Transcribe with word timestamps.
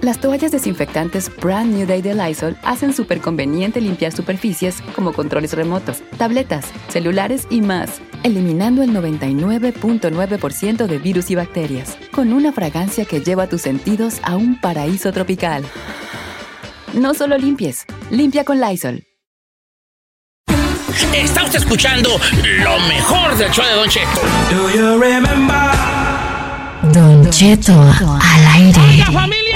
Las 0.00 0.20
toallas 0.20 0.52
desinfectantes 0.52 1.30
Brand 1.40 1.74
New 1.74 1.84
Day 1.84 2.02
de 2.02 2.14
Lysol 2.14 2.56
hacen 2.62 2.94
súper 2.94 3.20
conveniente 3.20 3.80
limpiar 3.80 4.12
superficies 4.12 4.80
como 4.94 5.12
controles 5.12 5.54
remotos, 5.54 6.02
tabletas, 6.16 6.66
celulares 6.88 7.48
y 7.50 7.62
más, 7.62 8.00
eliminando 8.22 8.82
el 8.84 8.90
99.9% 8.90 10.86
de 10.86 10.98
virus 10.98 11.30
y 11.30 11.34
bacterias, 11.34 11.98
con 12.12 12.32
una 12.32 12.52
fragancia 12.52 13.06
que 13.06 13.20
lleva 13.20 13.48
tus 13.48 13.62
sentidos 13.62 14.20
a 14.22 14.36
un 14.36 14.60
paraíso 14.60 15.12
tropical. 15.12 15.64
No 16.94 17.12
solo 17.12 17.36
limpies, 17.36 17.84
limpia 18.10 18.44
con 18.44 18.60
Lysol. 18.60 19.02
Está 21.12 21.42
usted 21.42 21.58
escuchando 21.58 22.10
lo 22.62 22.78
mejor 22.86 23.36
del 23.36 23.50
show 23.50 23.64
de 23.64 23.72
Don 23.72 23.88
Cheto. 23.88 24.20
Don 26.92 27.30
Cheto 27.30 27.72
al 27.72 28.46
aire. 28.46 28.80
¡Oiga, 28.80 29.06
familia! 29.06 29.47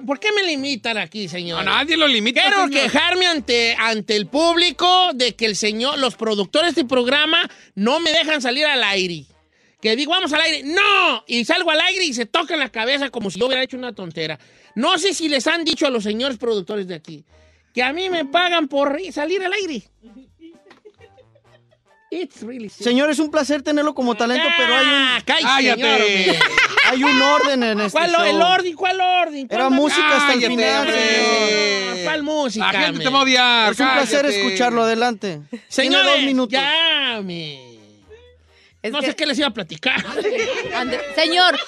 No, 0.00 0.06
¿Por 0.06 0.18
qué 0.20 0.28
me 0.32 0.42
limitan 0.44 0.98
aquí, 0.98 1.28
señor? 1.28 1.60
A 1.60 1.64
nadie 1.64 1.96
lo 1.96 2.06
limita. 2.06 2.40
Quiero 2.42 2.66
señor. 2.66 2.82
quejarme 2.82 3.26
ante, 3.26 3.74
ante 3.78 4.16
el 4.16 4.26
público 4.26 5.10
de 5.14 5.34
que 5.34 5.46
el 5.46 5.56
señor, 5.56 5.98
los 5.98 6.16
productores 6.16 6.74
de 6.74 6.84
programa 6.84 7.48
no 7.74 8.00
me 8.00 8.12
dejan 8.12 8.40
salir 8.42 8.64
al 8.66 8.82
aire. 8.84 9.24
Que 9.80 9.94
digo, 9.94 10.10
vamos 10.12 10.32
al 10.32 10.40
aire. 10.40 10.62
¡No! 10.64 11.24
Y 11.26 11.44
salgo 11.44 11.70
al 11.70 11.80
aire 11.80 12.04
y 12.04 12.14
se 12.14 12.26
tocan 12.26 12.58
la 12.58 12.70
cabeza 12.70 13.10
como 13.10 13.30
si 13.30 13.38
yo 13.38 13.46
hubiera 13.46 13.62
hecho 13.62 13.76
una 13.76 13.94
tontera. 13.94 14.38
No 14.74 14.98
sé 14.98 15.14
si 15.14 15.28
les 15.28 15.46
han 15.46 15.64
dicho 15.64 15.86
a 15.86 15.90
los 15.90 16.02
señores 16.04 16.38
productores 16.38 16.86
de 16.88 16.94
aquí 16.94 17.24
que 17.74 17.82
a 17.82 17.92
mí 17.92 18.08
me 18.08 18.24
pagan 18.24 18.68
por 18.68 18.98
salir 19.12 19.42
al 19.44 19.52
aire. 19.52 19.82
It's 22.10 22.40
really. 22.42 22.68
Señor, 22.70 23.10
es 23.10 23.18
un 23.18 23.30
placer 23.30 23.62
tenerlo 23.62 23.94
como 23.94 24.14
talento, 24.14 24.48
pero 24.56 24.74
hay 24.76 24.86
Ah, 24.88 25.16
un, 25.18 25.24
cállate, 25.24 25.80
Cállate. 25.82 26.24
señor. 26.24 26.36
Hay 26.88 27.04
un 27.04 27.20
orden 27.22 27.62
en 27.62 27.80
este 27.80 27.92
¿Cuál 27.92 28.10
show. 28.12 28.24
el 28.24 28.42
orden? 28.42 28.74
¿Cuál 28.74 29.00
orden? 29.00 29.46
Era 29.50 29.64
¿Cuál 29.66 29.70
música 29.70 30.16
hasta 30.16 30.32
el 30.34 30.40
final, 30.46 30.86
señor. 30.92 32.04
¿Cuál 32.04 32.22
música? 32.22 32.72
La 32.72 32.80
gente 32.80 32.98
me? 32.98 33.04
te 33.04 33.10
va 33.10 33.18
a 33.18 33.22
odiar. 33.22 33.72
Es 33.72 33.80
un 33.80 33.88
placer 33.90 34.26
escucharlo. 34.26 34.82
Adelante. 34.82 35.40
Tiene 35.50 35.64
Señores, 35.68 36.06
dos 36.12 36.22
minutos. 36.22 36.52
ya, 36.52 37.20
me. 37.22 37.76
Es 38.82 38.92
no 38.92 39.00
que- 39.00 39.06
sé 39.06 39.16
qué 39.16 39.26
les 39.26 39.38
iba 39.38 39.48
a 39.48 39.52
platicar. 39.54 40.00
Señor. 41.16 41.58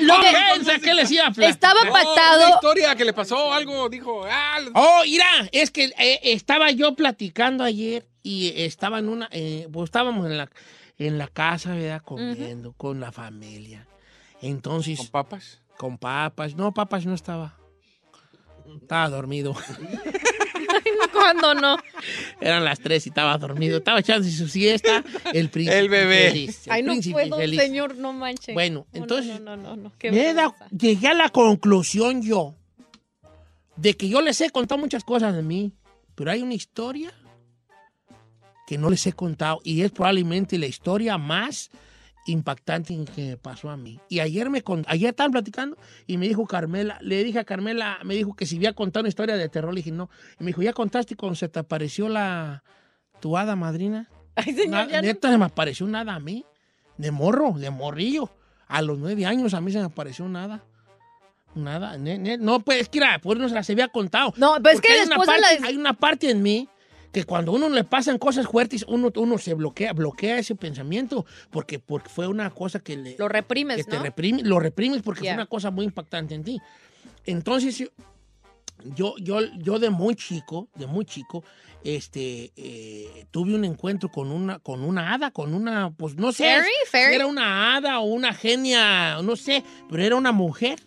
Lo 0.00 0.14
No 0.18 0.20
que- 0.20 0.80
que 0.80 0.94
les 0.94 1.10
iba 1.10 1.26
a 1.26 1.30
platicar. 1.30 1.50
estaba 1.50 1.84
No, 1.84 1.90
una 1.92 2.50
historia 2.50 2.94
que 2.94 3.04
le 3.04 3.12
pasó 3.12 3.52
algo, 3.52 3.88
dijo. 3.88 4.24
Ah, 4.30 4.58
Oh, 4.74 5.00
mira, 5.04 5.26
es 5.52 5.70
que 5.70 5.84
eh, 5.98 6.20
estaba 6.24 6.70
yo 6.70 6.94
platicando 6.94 7.64
ayer 7.64 8.06
y 8.22 8.52
estaba 8.62 8.98
en 8.98 9.08
una, 9.08 9.28
eh, 9.32 9.66
pues 9.72 9.84
estábamos 9.88 10.26
en 10.26 10.36
la, 10.36 10.50
en 11.06 11.18
la 11.18 11.28
casa, 11.28 11.74
¿verdad? 11.74 12.02
Comiendo 12.04 12.72
con 12.74 13.00
la 13.00 13.10
familia. 13.10 13.86
Entonces, 14.42 14.98
con 14.98 15.06
con, 15.06 15.12
papas. 15.12 15.60
papas, 15.98 16.54
no, 16.54 16.72
papas 16.72 17.06
no 17.06 17.14
estaba. 17.14 17.56
Estaba 18.80 19.08
dormido. 19.08 19.54
¿Cuándo 21.12 21.54
no? 21.54 21.76
Eran 22.40 22.64
las 22.64 22.78
tres 22.80 23.06
y 23.06 23.08
estaba 23.08 23.36
dormido. 23.38 23.78
Estaba 23.78 24.00
echando 24.00 24.28
su 24.28 24.48
siesta. 24.48 25.02
El 25.32 25.50
príncipe 25.50 25.78
El 25.78 25.88
bebé. 25.88 26.28
feliz, 26.30 26.66
el 26.66 26.72
Ay, 26.72 26.82
no 26.82 26.94
puedo, 27.12 27.36
feliz. 27.36 27.60
señor, 27.60 27.96
no 27.96 28.12
manche. 28.12 28.52
Bueno, 28.52 28.86
No, 28.92 28.98
no, 28.98 29.02
entonces, 29.02 29.40
No, 29.40 29.56
no, 29.56 29.62
no, 29.62 29.76
no, 29.76 29.92
qué 29.98 30.10
Me 30.10 30.32
vergüenza. 30.34 30.68
llegué 30.70 31.08
a 31.08 31.14
la 31.14 31.28
conclusión 31.30 32.22
yo 32.22 32.54
de 33.76 33.94
que 33.94 34.08
yo 34.08 34.20
les 34.20 34.40
he 34.40 34.50
contado 34.50 34.78
muchas 34.80 35.04
cosas 35.04 35.34
de 35.34 35.42
mí, 35.42 35.72
pero 36.14 36.30
hay 36.30 36.42
una 36.42 36.54
historia 36.54 37.12
que 38.70 38.78
no 38.78 38.88
les 38.88 39.04
he 39.04 39.12
contado 39.12 39.58
y 39.64 39.82
es 39.82 39.90
probablemente 39.90 40.56
la 40.56 40.66
historia 40.66 41.18
más 41.18 41.72
impactante 42.26 42.96
que 43.16 43.30
me 43.30 43.36
pasó 43.36 43.68
a 43.68 43.76
mí. 43.76 43.98
Y 44.08 44.20
ayer 44.20 44.48
me 44.48 44.62
con- 44.62 44.84
ayer 44.86 45.08
estaban 45.10 45.32
platicando 45.32 45.76
y 46.06 46.18
me 46.18 46.28
dijo 46.28 46.46
Carmela, 46.46 46.96
le 47.02 47.24
dije 47.24 47.40
a 47.40 47.44
Carmela, 47.44 47.98
me 48.04 48.14
dijo 48.14 48.34
que 48.36 48.46
si 48.46 48.58
había 48.58 48.72
contado 48.72 49.00
una 49.02 49.08
historia 49.08 49.36
de 49.36 49.48
terror, 49.48 49.74
le 49.74 49.78
dije 49.80 49.90
no. 49.90 50.08
Y 50.38 50.44
me 50.44 50.50
dijo, 50.50 50.62
¿ya 50.62 50.72
contaste 50.72 51.16
cuando 51.16 51.34
se 51.34 51.48
te 51.48 51.58
apareció 51.58 52.08
la 52.08 52.62
tu 53.20 53.36
hada 53.36 53.56
madrina? 53.56 54.08
Ay, 54.36 54.54
señor, 54.54 54.70
Na- 54.70 54.88
ya 54.88 55.02
no- 55.02 55.08
neta, 55.08 55.32
se 55.32 55.36
me 55.38 55.46
apareció 55.46 55.86
nada 55.88 56.14
a 56.14 56.20
mí. 56.20 56.44
De 56.96 57.10
morro, 57.10 57.54
de 57.58 57.70
morrillo. 57.70 58.30
A 58.68 58.82
los 58.82 58.98
nueve 58.98 59.26
años 59.26 59.52
a 59.52 59.60
mí 59.60 59.72
se 59.72 59.78
me 59.80 59.86
apareció 59.86 60.28
nada. 60.28 60.62
Nada. 61.56 61.98
ne- 61.98 62.18
ne- 62.18 62.38
no, 62.38 62.60
pues 62.60 62.82
es 62.82 62.88
que 62.88 62.98
era, 62.98 63.18
pues 63.20 63.36
no 63.36 63.48
se 63.48 63.54
las 63.56 63.68
había 63.68 63.88
contado. 63.88 64.32
No, 64.36 64.54
pero 64.62 64.68
es 64.68 64.74
Porque 64.76 64.88
que 64.88 64.94
una 65.02 65.16
después 65.16 65.26
de 65.26 65.42
parte- 65.42 65.60
la- 65.60 65.66
Hay 65.66 65.76
una 65.76 65.92
parte 65.94 66.30
en 66.30 66.40
mí 66.42 66.68
que 67.12 67.24
cuando 67.24 67.52
a 67.52 67.54
uno 67.56 67.68
le 67.68 67.84
pasan 67.84 68.18
cosas 68.18 68.46
fuertes, 68.46 68.84
uno, 68.88 69.10
uno 69.16 69.38
se 69.38 69.54
bloquea, 69.54 69.92
bloquea 69.92 70.38
ese 70.38 70.54
pensamiento. 70.54 71.26
Porque, 71.50 71.78
porque 71.78 72.08
fue 72.08 72.26
una 72.26 72.50
cosa 72.50 72.80
que 72.80 72.96
le. 72.96 73.16
Lo 73.18 73.28
reprimes, 73.28 73.76
que 73.78 73.84
te 73.84 73.96
¿no? 73.98 74.04
reprime- 74.04 74.42
lo 74.42 74.60
reprimes 74.60 75.02
porque 75.02 75.24
Ya. 75.24 75.30
fue 75.32 75.34
una 75.42 75.46
cosa 75.46 75.70
muy 75.70 75.84
impactante 75.84 76.34
en 76.34 76.44
ti. 76.44 76.60
Entonces, 77.26 77.76
yo- 77.78 79.14
yo, 79.18 79.40
yo, 79.58 79.78
de 79.78 79.90
muy 79.90 80.14
chico, 80.14 80.68
de 80.74 80.86
muy 80.86 81.04
chico, 81.04 81.44
este, 81.84 82.52
eh, 82.56 83.26
tuve 83.30 83.54
un 83.54 83.64
encuentro 83.64 84.10
con 84.10 84.30
una, 84.30 84.58
con 84.58 84.82
una 84.82 85.12
hada, 85.14 85.30
con 85.30 85.52
una, 85.54 85.90
pues 85.90 86.14
no 86.16 86.32
sé, 86.32 86.44
Fairy, 86.44 86.68
fairy. 86.90 87.14
era 87.14 87.26
una 87.26 87.76
hada 87.76 88.00
o 88.00 88.04
una 88.04 88.32
genia, 88.32 89.20
no 89.22 89.36
sé, 89.36 89.64
pero 89.88 90.02
era 90.02 90.16
una 90.16 90.32
mujer. 90.32 90.78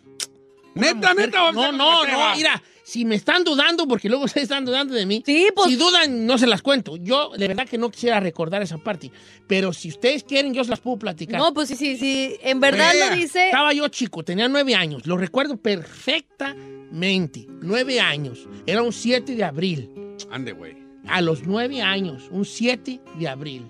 Neta, 0.75 0.95
mujer- 1.13 1.15
neta. 1.27 1.41
vamos 1.41 1.55
No, 1.55 1.69
a 1.69 1.71
no, 1.71 2.05
no, 2.29 2.35
mira, 2.35 2.61
si 2.83 3.05
me 3.05 3.15
están 3.15 3.43
dudando, 3.43 3.87
porque 3.87 4.09
luego 4.09 4.25
ustedes 4.25 4.43
están 4.43 4.65
dudando 4.65 4.93
de 4.93 5.05
mí, 5.05 5.23
Sí, 5.25 5.47
pues- 5.55 5.69
si 5.69 5.75
dudan, 5.75 6.25
no 6.25 6.37
se 6.37 6.47
las 6.47 6.61
cuento. 6.61 6.97
Yo, 6.97 7.31
de 7.37 7.47
verdad 7.47 7.67
que 7.67 7.77
no 7.77 7.89
quisiera 7.91 8.19
recordar 8.19 8.61
esa 8.61 8.77
parte, 8.77 9.11
pero 9.47 9.71
si 9.73 9.89
ustedes 9.89 10.23
quieren, 10.23 10.53
yo 10.53 10.63
se 10.63 10.69
las 10.71 10.79
puedo 10.79 10.97
platicar. 10.97 11.39
No, 11.39 11.53
pues 11.53 11.69
sí, 11.69 11.75
sí, 11.75 11.95
sí. 11.97 12.35
En 12.41 12.59
verdad 12.59 12.91
Vea, 12.93 13.09
lo 13.11 13.15
dice. 13.15 13.45
Estaba 13.45 13.71
yo 13.73 13.87
chico, 13.87 14.23
tenía 14.23 14.47
nueve 14.47 14.75
años, 14.75 15.05
lo 15.05 15.17
recuerdo 15.17 15.57
perfectamente. 15.57 17.47
Nueve 17.61 17.99
años. 17.99 18.47
Era 18.65 18.81
un 18.81 18.93
7 18.93 19.35
de 19.35 19.43
abril. 19.43 19.89
Ande, 20.31 20.51
güey. 20.53 20.75
A 21.07 21.21
los 21.21 21.43
nueve 21.43 21.81
años, 21.81 22.23
un 22.31 22.45
7 22.45 22.99
de 23.17 23.27
abril. 23.27 23.69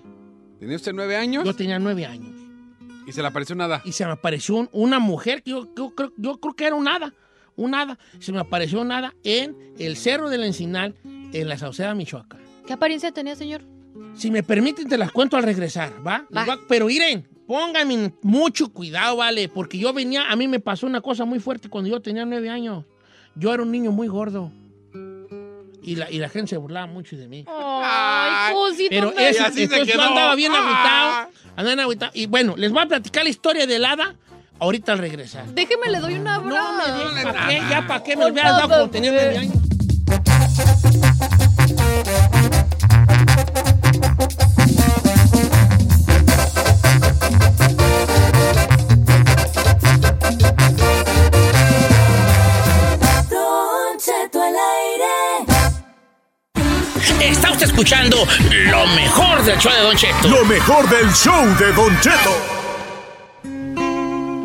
¿Tenía 0.60 0.76
usted 0.76 0.92
nueve 0.94 1.16
años? 1.16 1.44
Yo 1.44 1.54
tenía 1.54 1.78
nueve 1.78 2.06
años. 2.06 2.34
Y 3.06 3.12
se 3.12 3.20
le 3.22 3.28
apareció 3.28 3.54
nada. 3.54 3.82
Y 3.84 3.92
se 3.92 4.04
me 4.06 4.12
apareció 4.12 4.56
un- 4.56 4.68
una 4.72 4.98
mujer, 4.98 5.42
que 5.42 5.50
yo, 5.50 5.68
yo 5.76 5.90
creo, 5.94 6.12
yo 6.16 6.38
creo 6.40 6.54
que 6.54 6.66
era 6.66 6.74
un 6.74 6.88
hada. 6.88 7.12
Un 7.56 7.74
hada. 7.74 7.98
Se 8.18 8.32
me 8.32 8.40
apareció 8.40 8.80
un 8.80 8.90
hada 8.92 9.14
en 9.22 9.56
el 9.78 9.96
Cerro 9.96 10.28
del 10.30 10.42
Encinal, 10.44 10.94
en 11.04 11.48
la 11.48 11.56
Sauceda, 11.58 11.94
Michoacán. 11.94 12.40
¿Qué 12.66 12.72
apariencia 12.72 13.12
tenía, 13.12 13.36
señor? 13.36 13.62
Si 14.14 14.30
me 14.30 14.42
permiten, 14.42 14.88
te 14.88 14.96
las 14.98 15.12
cuento 15.12 15.36
al 15.36 15.42
regresar, 15.44 15.92
¿va? 16.04 16.26
Va. 16.34 16.40
Les 16.40 16.46
voy 16.46 16.54
a- 16.54 16.68
Pero 16.68 16.86
miren, 16.86 17.28
pónganme 17.46 18.12
mucho 18.22 18.68
cuidado, 18.72 19.16
¿vale? 19.18 19.48
Porque 19.48 19.78
yo 19.78 19.92
venía, 19.92 20.30
a 20.30 20.34
mí 20.36 20.48
me 20.48 20.58
pasó 20.60 20.86
una 20.86 21.00
cosa 21.00 21.24
muy 21.24 21.38
fuerte 21.40 21.68
cuando 21.68 21.90
yo 21.90 22.00
tenía 22.00 22.24
nueve 22.24 22.48
años. 22.50 22.84
Yo 23.36 23.52
era 23.52 23.62
un 23.62 23.70
niño 23.70 23.92
muy 23.92 24.08
gordo. 24.08 24.50
Y 25.84 25.96
la, 25.96 26.10
y 26.10 26.18
la 26.18 26.28
gente 26.28 26.50
se 26.50 26.56
burlaba 26.56 26.86
mucho 26.86 27.16
de 27.16 27.28
mí. 27.28 27.44
Ay, 27.46 28.54
cosito. 28.54 28.88
Pero 28.90 29.12
ese, 29.18 29.40
así 29.42 29.64
entonces 29.64 29.94
yo 29.94 30.00
andaba 30.00 30.34
bien 30.34 30.52
Ah. 30.54 30.58
agüitado. 30.58 31.30
Andaba 31.56 31.68
bien 31.68 31.80
agüitado. 31.80 32.12
Y 32.14 32.26
bueno, 32.26 32.54
les 32.56 32.72
voy 32.72 32.82
a 32.82 32.86
platicar 32.86 33.24
la 33.24 33.30
historia 33.30 33.66
del 33.66 33.84
hada 33.84 34.14
ahorita 34.58 34.92
al 34.92 34.98
regresar. 34.98 35.44
Déjeme, 35.46 35.90
le 35.90 36.00
doy 36.00 36.14
un 36.14 36.26
abrazo. 36.28 37.12
¿Para 37.22 37.48
qué? 37.48 37.62
Ya, 37.68 37.86
¿para 37.86 38.02
qué 38.02 38.16
me 38.16 38.30
hubieras 38.30 38.52
dado 38.56 38.68
cuando 38.68 38.90
tenía 38.90 39.12
nueve 39.12 39.38
años? 39.38 39.54
Está 57.24 57.52
usted 57.52 57.66
escuchando 57.66 58.18
lo 58.70 58.86
mejor 58.88 59.42
del 59.44 59.58
show 59.58 59.72
de 59.72 59.80
Don 59.80 59.96
Cheto. 59.96 60.28
Lo 60.28 60.44
mejor 60.44 60.86
del 60.90 61.10
show 61.12 61.46
de 61.58 61.72
Don 61.72 61.98
Cheto. 62.00 62.30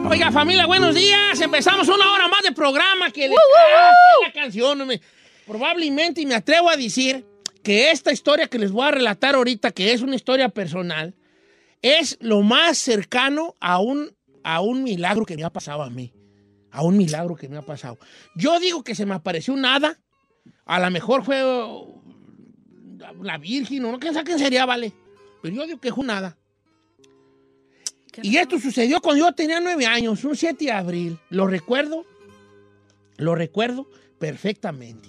Oiga, 0.09 0.31
familia, 0.31 0.65
buenos 0.65 0.95
días. 0.95 1.41
Empezamos 1.41 1.89
una 1.89 2.09
hora 2.13 2.29
más 2.29 2.41
de 2.41 2.53
programa. 2.53 3.11
Que 3.11 3.27
le... 3.27 3.35
Ah, 3.35 3.91
que 4.21 4.27
la 4.27 4.33
canción. 4.33 4.79
Probablemente, 5.45 6.21
y 6.21 6.25
me 6.25 6.35
atrevo 6.35 6.69
a 6.69 6.77
decir 6.77 7.25
que 7.63 7.91
esta 7.91 8.13
historia 8.13 8.47
que 8.47 8.57
les 8.57 8.71
voy 8.71 8.87
a 8.87 8.91
relatar 8.91 9.35
ahorita, 9.35 9.71
que 9.71 9.91
es 9.91 10.01
una 10.01 10.15
historia 10.15 10.47
personal, 10.47 11.15
es 11.81 12.17
lo 12.21 12.43
más 12.43 12.77
cercano 12.77 13.57
a 13.59 13.79
un, 13.79 14.15
a 14.45 14.61
un 14.61 14.83
milagro 14.83 15.25
que 15.25 15.35
me 15.35 15.43
ha 15.43 15.49
pasado 15.49 15.83
a 15.83 15.89
mí. 15.89 16.13
a 16.71 16.81
un 16.83 16.95
milagro 16.95 17.35
que 17.35 17.49
me 17.49 17.57
ha 17.57 17.61
pasado. 17.61 17.97
Yo 18.35 18.57
digo 18.59 18.83
que 18.83 18.95
se 18.95 19.05
me 19.05 19.15
apareció 19.15 19.53
un 19.53 19.65
hada, 19.65 19.99
a 20.65 20.79
lo 20.79 20.89
mejor 20.91 21.23
fue 21.25 21.43
uh, 21.43 21.99
la 23.22 23.38
Virgen, 23.38 23.86
o 23.86 23.92
no, 23.92 24.00
quién 24.00 24.13
sabe 24.13 24.25
quién 24.25 24.40
sería, 24.40 24.66
vale. 24.66 24.94
Pero 25.42 25.56
yo 25.56 25.66
digo 25.66 25.80
que 25.80 25.90
es 25.90 25.94
hada. 26.10 26.38
Y 28.22 28.38
esto 28.38 28.60
sucedió 28.60 29.00
cuando 29.01 29.25
yo 29.25 29.34
tenía 29.34 29.60
nueve 29.60 29.86
años, 29.86 30.24
un 30.24 30.36
7 30.36 30.66
de 30.66 30.72
abril. 30.72 31.18
Lo 31.30 31.48
recuerdo, 31.48 32.06
lo 33.18 33.36
recuerdo 33.36 33.88
perfectamente. 34.18 35.07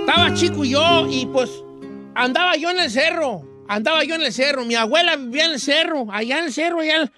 Estaba 0.00 0.34
chico 0.34 0.64
yo 0.64 1.06
y 1.10 1.26
pues 1.26 1.50
andaba 2.14 2.56
yo 2.56 2.70
en 2.70 2.80
el 2.80 2.90
cerro, 2.90 3.42
andaba 3.68 4.04
yo 4.04 4.14
en 4.16 4.22
el 4.22 4.32
cerro. 4.32 4.64
Mi 4.64 4.74
abuela 4.74 5.16
vivía 5.16 5.46
en 5.46 5.52
el 5.52 5.60
cerro, 5.60 6.06
allá 6.10 6.38
en 6.38 6.44
el 6.46 6.52
cerro, 6.52 6.80
allá 6.80 7.02
en- 7.02 7.10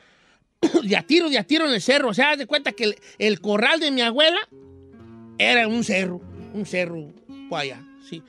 de 0.82 0.96
a 0.96 1.02
tiro, 1.02 1.28
de 1.28 1.38
a 1.38 1.44
tiro 1.44 1.66
en 1.66 1.74
el 1.74 1.82
cerro. 1.82 2.10
O 2.10 2.14
sea, 2.14 2.30
haz 2.30 2.38
de 2.38 2.46
cuenta 2.46 2.72
que 2.72 2.96
el, 3.18 3.40
corral 3.40 3.80
de 3.80 3.90
mi 3.90 4.00
abuela 4.00 4.38
era 5.38 5.68
un 5.68 5.84
cerro, 5.84 6.20
un 6.54 6.66
cerro 6.66 7.12
por 7.48 7.60
allá, 7.60 7.82
sí. 8.08 8.22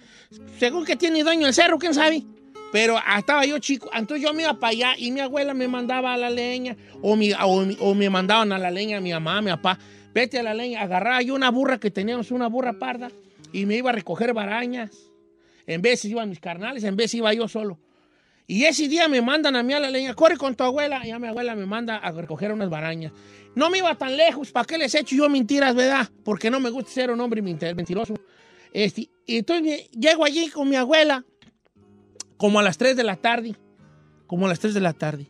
Según 0.58 0.86
que 0.86 0.96
tiene 0.96 1.24
dueño 1.24 1.48
el 1.48 1.54
cerro, 1.54 1.78
quién 1.78 1.94
sabe. 1.94 2.24
Pero 2.72 2.98
ah, 2.98 3.20
estaba 3.20 3.46
yo 3.46 3.60
chico, 3.60 3.90
entonces 3.94 4.26
yo 4.26 4.34
me 4.34 4.42
iba 4.42 4.60
para 4.60 4.72
allá 4.72 4.96
y 4.98 5.12
mi 5.12 5.20
abuela 5.20 5.54
me 5.54 5.68
mandaba 5.68 6.14
a 6.14 6.18
la 6.18 6.32
leña, 6.32 6.76
o, 7.04 7.16
mi, 7.16 7.32
o, 7.32 7.68
o 7.80 7.94
me 7.94 8.10
mandaban 8.10 8.52
a 8.52 8.58
la 8.58 8.72
leña 8.72 9.00
mi 9.00 9.12
mamá, 9.12 9.42
mi 9.42 9.52
papá. 9.52 9.78
Vete 10.12 10.40
a 10.40 10.44
la 10.44 10.56
leña, 10.56 10.82
agarraba 10.82 11.22
yo 11.22 11.36
una 11.36 11.52
burra 11.52 11.80
que 11.80 11.92
teníamos, 11.92 12.32
una 12.32 12.48
burra 12.48 12.74
parda, 12.74 13.12
y 13.52 13.68
me 13.68 13.78
iba 13.78 13.92
a 13.92 13.94
recoger 13.94 14.34
barañas. 14.34 14.90
En 15.68 15.82
veces 15.82 16.10
iban 16.10 16.30
mis 16.30 16.40
carnales, 16.40 16.84
en 16.84 16.96
veces 16.96 17.16
iba 17.16 17.32
yo 17.34 17.48
solo. 17.48 17.78
Y 18.48 18.66
ese 18.66 18.88
día 18.88 19.08
me 19.08 19.22
mandan 19.22 19.56
a 19.56 19.64
mí 19.64 19.74
a 19.74 19.80
la 19.80 19.90
leña, 19.90 20.14
corre 20.14 20.38
con 20.38 20.56
tu 20.56 20.64
abuela. 20.64 21.02
Y 21.04 21.10
ya 21.10 21.20
mi 21.20 21.28
abuela 21.28 21.56
me 21.56 21.66
manda 21.66 21.98
a 21.98 22.12
recoger 22.12 22.52
unas 22.52 22.70
barañas. 22.70 23.12
No 23.56 23.70
me 23.70 23.78
iba 23.78 23.96
tan 23.96 24.18
lejos, 24.18 24.52
¿para 24.52 24.66
qué 24.66 24.78
les 24.78 24.96
echo 24.96 25.16
yo 25.16 25.30
mentiras, 25.30 25.76
verdad? 25.76 26.10
Porque 26.24 26.50
no 26.50 26.60
me 26.60 26.70
gusta 26.70 26.92
ser 26.92 27.12
un 27.12 27.20
hombre 27.22 27.42
mentiroso. 27.42 28.16
Este, 28.74 29.10
entonces 29.28 29.90
llego 29.92 30.26
allí 30.26 30.50
con 30.50 30.68
mi 30.68 30.76
abuela, 30.76 31.24
como 32.38 32.60
a 32.60 32.64
las 32.64 32.78
3 32.78 32.98
de 32.98 33.04
la 33.04 33.16
tarde. 33.16 33.56
Como 34.28 34.48
a 34.48 34.50
las 34.50 34.60
3 34.60 34.74
de 34.74 34.82
la 34.82 34.94
tarde. 34.94 35.28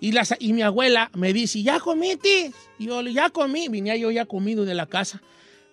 Y, 0.00 0.12
las, 0.12 0.34
y 0.38 0.54
mi 0.54 0.62
abuela 0.62 1.10
me 1.14 1.32
dice, 1.32 1.62
¿ya 1.62 1.78
comiste? 1.78 2.52
Y 2.78 2.86
yo, 2.86 3.02
ya 3.02 3.28
comí. 3.30 3.68
Venía 3.68 3.96
yo 3.96 4.10
ya 4.10 4.24
comido 4.24 4.64
de 4.64 4.74
la 4.74 4.86
casa. 4.86 5.22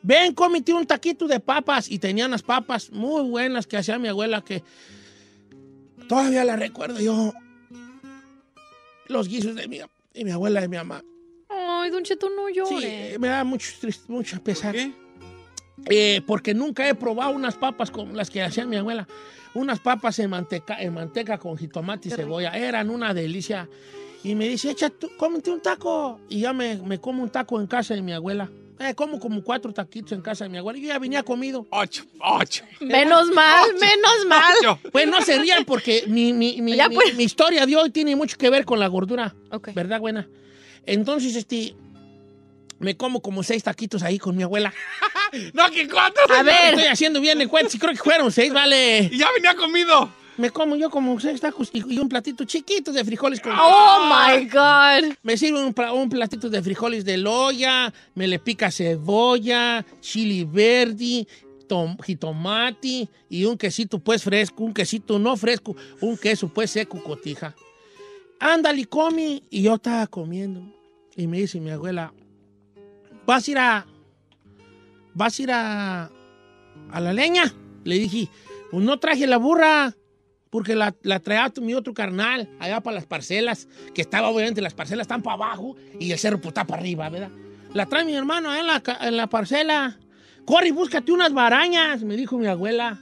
Ven, 0.04 0.34
cómete 0.34 0.74
un 0.74 0.86
taquito 0.86 1.28
de 1.28 1.40
papas. 1.40 1.90
Y 1.90 2.00
tenía 2.00 2.26
unas 2.26 2.44
papas 2.44 2.92
muy 2.92 3.22
buenas 3.30 3.66
que 3.66 3.78
hacía 3.78 3.98
mi 3.98 4.10
abuela 4.10 4.44
que 4.44 4.64
todavía 6.08 6.44
la 6.44 6.56
recuerdo 6.56 7.00
yo. 7.00 7.34
Los 9.08 9.28
guisos 9.28 9.56
de 9.56 9.68
mi, 9.68 9.80
de 9.80 10.24
mi 10.26 10.32
abuela 10.32 10.60
y 10.60 10.64
de 10.64 10.68
mi 10.70 10.78
mamá. 10.78 11.04
Ay, 11.50 11.90
Don 11.90 12.04
Cheto, 12.04 12.30
no 12.30 12.48
Sí, 12.48 12.54
llore. 12.56 13.18
me 13.20 13.28
da 13.30 13.44
mucho, 13.44 13.70
mucho 14.08 14.42
pesar. 14.44 14.74
¿Qué? 14.76 14.92
Eh, 15.90 16.22
porque 16.26 16.54
nunca 16.54 16.88
he 16.90 16.96
probado 16.96 17.32
unas 17.32 17.56
papas 17.56 17.92
como 17.92 18.14
las 18.14 18.30
que 18.30 18.42
hacía 18.42 18.66
mi 18.66 18.76
abuela. 18.76 19.08
Unas 19.54 19.80
papas 19.80 20.20
en 20.20 20.30
manteca, 20.30 20.82
en 20.82 20.94
manteca 20.94 21.38
con 21.38 21.58
jitomate 21.58 22.10
y 22.10 22.12
cebolla. 22.12 22.52
Eran 22.58 22.90
una 22.90 23.14
delicia. 23.14 23.70
Y 24.24 24.36
me 24.36 24.48
dice, 24.50 24.72
echa 24.72 24.90
tú, 24.90 25.10
cómete 25.18 25.52
un 25.52 25.62
taco. 25.62 26.20
Y 26.28 26.42
ya 26.42 26.52
me, 26.54 26.76
me 26.78 27.00
como 27.00 27.24
un 27.24 27.30
taco 27.30 27.60
en 27.62 27.68
casa 27.68 27.94
de 27.94 28.02
mi 28.02 28.12
abuela. 28.12 28.50
Eh, 28.80 28.94
como 28.94 29.20
como 29.20 29.44
cuatro 29.44 29.74
taquitos 29.74 30.12
en 30.12 30.22
casa 30.22 30.44
de 30.46 30.50
mi 30.52 30.58
abuela. 30.60 30.78
Yo 30.80 30.88
ya 30.88 31.00
venía 31.00 31.24
comido. 31.24 31.66
Ocho, 31.72 32.04
ocho. 32.20 32.64
Menos 32.80 33.28
mal, 33.32 33.74
menos 33.80 34.26
mal. 34.28 34.54
ocho. 34.62 34.80
Pues 34.92 35.08
no 35.08 35.22
se 35.22 35.40
rían 35.40 35.66
porque 35.66 36.04
mi, 36.08 36.32
mi- 36.34 36.62
mi- 36.62 36.76
Ya, 36.76 36.88
pues. 36.90 37.16
mi 37.16 37.24
historia 37.24 37.66
de 37.66 37.76
hoy 37.76 37.90
tiene 37.90 38.16
mucho 38.16 38.38
que 38.38 38.50
ver 38.50 38.66
con 38.66 38.80
la 38.80 38.88
gordura. 38.88 39.36
Ok. 39.52 39.70
¿Verdad, 39.74 40.00
buena? 40.00 40.28
Entonces, 40.86 41.36
este, 41.36 41.76
me 42.80 42.96
como 42.96 43.22
como 43.22 43.42
seis 43.44 43.64
taquitos 43.64 44.04
ahí 44.04 44.20
con 44.20 44.36
mi 44.36 44.44
abuela. 44.44 44.74
No, 45.54 45.70
que 45.70 45.90
cuatro. 45.90 46.24
A 46.34 46.42
ver. 46.42 46.74
Estoy 46.76 46.86
haciendo 46.86 47.20
bien 47.20 47.42
el 47.42 47.50
cuento. 47.50 47.70
Sí, 47.70 47.78
creo 47.78 47.92
que 47.92 48.00
fueron 48.00 48.32
seis, 48.32 48.54
vale. 48.54 49.10
Y 49.12 49.18
ya 49.18 49.28
venía 49.36 49.56
comido. 49.56 50.10
Me 50.38 50.52
como 50.52 50.76
yo 50.76 50.90
como 50.92 51.20
seis 51.20 51.42
tacos 51.42 51.70
y, 51.74 51.98
un 52.00 52.08
platito 52.08 52.44
chiquito 52.46 52.92
de 52.92 53.04
frijoles 53.04 53.42
con... 53.42 53.54
Oh 53.60 54.08
my 54.08 54.46
God. 54.46 55.16
Me 55.24 55.36
sirve 55.36 55.64
un, 55.64 55.74
pla- 55.74 55.94
un 55.94 56.10
platito 56.10 56.48
de 56.50 56.62
frijoles 56.62 57.04
de 57.06 57.18
loya, 57.18 57.92
me 58.14 58.28
le 58.28 58.38
pica 58.38 58.70
cebolla, 58.70 59.84
chili 60.00 60.44
verde, 60.44 61.28
tom- 61.68 61.98
jitomate 62.06 63.10
y 63.30 63.46
un 63.46 63.58
quesito 63.58 63.98
pues 63.98 64.24
fresco, 64.24 64.64
un 64.64 64.74
quesito 64.76 65.18
no 65.18 65.36
fresco, 65.38 65.76
un 66.02 66.16
queso 66.18 66.48
pues 66.50 66.70
seco 66.70 67.02
cotija. 67.04 67.56
Ándale, 68.40 68.86
come. 68.86 69.42
Y 69.50 69.64
yo 69.64 69.74
estaba 69.76 70.06
comiendo. 70.06 70.62
Y 71.16 71.26
me 71.26 71.40
dice 71.40 71.60
mi 71.60 71.72
abuela, 71.72 72.14
¿vas 73.26 73.48
a 73.48 73.52
ir 73.52 73.58
a... 73.58 73.88
¿Vas 75.16 75.40
a 75.40 75.42
ir 75.42 75.52
a... 75.52 76.12
a 76.92 77.00
la 77.02 77.12
leña? 77.12 77.52
Le 77.84 77.98
dije, 77.98 78.30
pues 78.70 78.84
no 78.86 79.00
traje 79.00 79.26
la 79.26 79.38
burra. 79.38 79.96
Porque 80.50 80.76
la, 80.76 80.92
traía 80.92 81.52
mi 81.62 81.74
otro 81.74 81.94
carnal 81.94 82.50
allá 82.60 82.82
para 82.82 82.96
las 82.96 83.06
parcelas, 83.06 83.68
que 83.94 84.02
estaba 84.02 84.30
obviamente 84.30 84.62
las 84.62 84.74
parcelas 84.74 85.06
están 85.06 85.22
para 85.22 85.36
abajo 85.36 85.76
y 86.00 86.12
el 86.12 86.18
cerro 86.18 86.38
pues 86.38 86.50
está 86.50 86.66
para 86.66 86.82
arriba, 86.82 87.10
¿verdad? 87.10 87.32
La 87.74 87.86
trae 87.86 88.06
mi 88.06 88.16
hermano 88.16 88.50
allá 88.50 88.62
en 88.62 88.68
la, 88.68 89.08
en 89.08 89.18
la 89.18 89.28
parcela. 89.28 90.00
Corre 90.46 90.70
y 90.70 90.72
búscate 90.72 91.12
unas 91.12 91.34
barañas, 91.34 92.04
me 92.04 92.16
dijo 92.16 92.38
mi 92.38 92.48
abuela. 92.48 93.00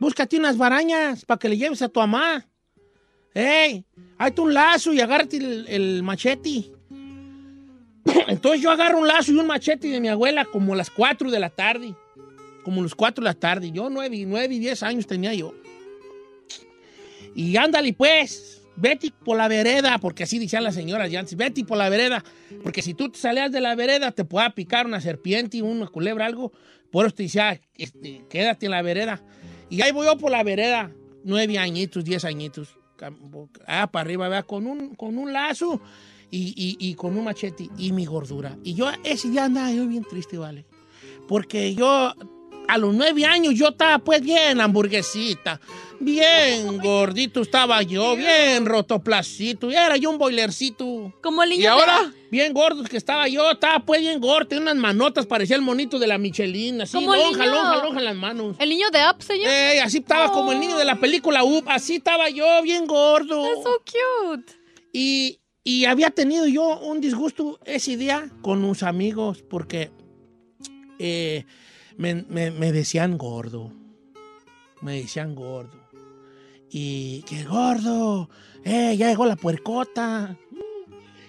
Búscate 0.00 0.38
unas 0.38 0.56
barañas 0.56 1.24
para 1.24 1.38
que 1.38 1.48
le 1.48 1.56
lleves 1.56 1.82
a 1.82 1.88
tu 1.88 2.00
mamá. 2.00 2.46
¡Ey! 3.34 3.84
Hazte 4.16 4.40
un 4.40 4.54
lazo 4.54 4.92
y 4.92 5.00
agárrate 5.00 5.36
el, 5.36 6.02
machete. 6.02 6.72
Entonces 8.28 8.62
yo 8.62 8.70
agarro 8.70 8.98
un 8.98 9.08
lazo 9.08 9.32
y 9.32 9.36
un 9.36 9.46
machete 9.46 9.88
de 9.88 10.00
mi 10.00 10.08
abuela 10.08 10.44
como 10.44 10.74
a 10.74 10.76
las 10.76 10.90
4 10.90 11.30
de 11.30 11.40
la 11.40 11.50
tarde. 11.50 11.94
Como 12.64 12.80
a 12.80 12.84
las 12.84 12.94
4 12.94 13.22
de 13.22 13.30
la 13.30 13.34
tarde. 13.34 13.70
Yo 13.70 13.90
9, 13.90 14.24
nueve 14.26 14.54
y 14.54 14.58
10 14.58 14.82
años 14.84 15.06
tenía 15.06 15.34
yo. 15.34 15.52
Y 17.34 17.56
ándale 17.56 17.92
pues, 17.92 18.62
vete 18.76 19.12
por 19.24 19.36
la 19.36 19.48
vereda, 19.48 19.98
porque 19.98 20.22
así 20.24 20.38
decían 20.38 20.64
las 20.64 20.74
señoras 20.74 21.10
ya 21.10 21.20
antes, 21.20 21.36
vete 21.36 21.64
por 21.64 21.76
la 21.78 21.88
vereda, 21.88 22.24
porque 22.62 22.82
si 22.82 22.94
tú 22.94 23.08
te 23.08 23.18
salías 23.18 23.50
de 23.52 23.60
la 23.60 23.74
vereda 23.74 24.12
te 24.12 24.24
pueda 24.24 24.50
picar 24.54 24.86
una 24.86 25.00
serpiente, 25.00 25.62
una 25.62 25.86
culebra, 25.86 26.26
algo. 26.26 26.52
Por 26.90 27.06
eso 27.06 27.14
te 27.16 27.24
decía, 27.24 27.60
este, 27.76 28.24
quédate 28.30 28.66
en 28.66 28.70
la 28.72 28.82
vereda. 28.82 29.20
Y 29.68 29.82
ahí 29.82 29.90
voy 29.90 30.06
yo 30.06 30.16
por 30.16 30.30
la 30.30 30.44
vereda, 30.44 30.92
nueve 31.24 31.58
añitos, 31.58 32.04
diez 32.04 32.24
añitos, 32.24 32.76
ah, 33.66 33.88
para 33.90 34.00
arriba, 34.04 34.28
¿verdad? 34.28 34.46
Con 34.46 34.66
un, 34.68 34.94
con 34.94 35.18
un 35.18 35.32
lazo 35.32 35.80
y, 36.30 36.54
y- 36.56 36.76
y 36.90 36.94
con 36.94 37.16
un 37.16 37.24
machete 37.24 37.68
y 37.78 37.90
mi 37.92 38.04
gordura. 38.06 38.56
Y 38.62 38.74
yo 38.74 38.88
ese 39.02 39.28
día 39.30 39.46
andaba 39.46 39.72
yo 39.72 39.86
bien 39.88 40.04
triste, 40.04 40.38
¿vale? 40.38 40.66
Porque 41.26 41.74
yo, 41.74 42.14
a 42.68 42.78
los 42.78 42.94
nueve 42.94 43.24
años, 43.24 43.54
yo 43.54 43.68
estaba 43.68 43.98
pues 43.98 44.22
bien 44.22 44.60
hamburguesita, 44.60 45.60
bien 46.00 46.78
gordito 46.82 47.42
estaba 47.42 47.82
yo, 47.82 48.16
bien 48.16 48.66
rotoplacito, 48.66 49.70
y 49.70 49.74
era 49.74 49.96
yo 49.96 50.10
un 50.10 50.18
boilercito. 50.18 51.12
Como 51.22 51.42
el 51.42 51.50
niño 51.50 51.62
¿Y 51.62 51.66
ahora? 51.66 52.12
Bien 52.30 52.52
gordo 52.52 52.82
que 52.84 52.96
estaba 52.96 53.28
yo, 53.28 53.50
estaba 53.50 53.80
pues 53.80 54.00
bien 54.00 54.20
gordo, 54.20 54.48
tenía 54.48 54.62
unas 54.62 54.76
manotas, 54.76 55.26
parecía 55.26 55.56
el 55.56 55.62
monito 55.62 55.98
de 55.98 56.06
la 56.06 56.18
Michelin, 56.18 56.80
así, 56.80 57.04
lonja, 57.04 57.46
lonja, 57.46 57.84
lonja 57.84 58.00
las 58.00 58.16
manos. 58.16 58.56
El 58.58 58.70
niño 58.70 58.90
de 58.90 58.98
Up, 59.08 59.22
señor. 59.22 59.48
Ey, 59.48 59.78
así 59.78 59.98
estaba 59.98 60.32
como 60.32 60.52
el 60.52 60.60
niño 60.60 60.76
de 60.76 60.84
la 60.84 60.96
película 60.96 61.44
Up, 61.44 61.64
así 61.68 61.96
estaba 61.96 62.28
yo, 62.30 62.62
bien 62.62 62.86
gordo. 62.86 63.44
That's 63.44 63.62
so 63.62 63.82
cute. 63.84 64.52
Y, 64.92 65.40
y 65.62 65.84
había 65.84 66.10
tenido 66.10 66.46
yo 66.46 66.80
un 66.80 67.00
disgusto 67.00 67.60
ese 67.64 67.96
día 67.96 68.28
con 68.42 68.64
unos 68.64 68.82
amigos 68.82 69.44
porque 69.48 69.90
eh, 70.98 71.44
me, 71.96 72.24
me- 72.28 72.50
me 72.50 72.72
decían 72.72 73.16
gordo. 73.18 73.72
Me 74.82 75.00
decían 75.02 75.34
gordo. 75.34 75.78
Y 76.70 77.22
que 77.22 77.44
gordo, 77.44 78.28
eh, 78.64 78.96
ya 78.96 79.08
llegó 79.08 79.26
la 79.26 79.36
puercota. 79.36 80.36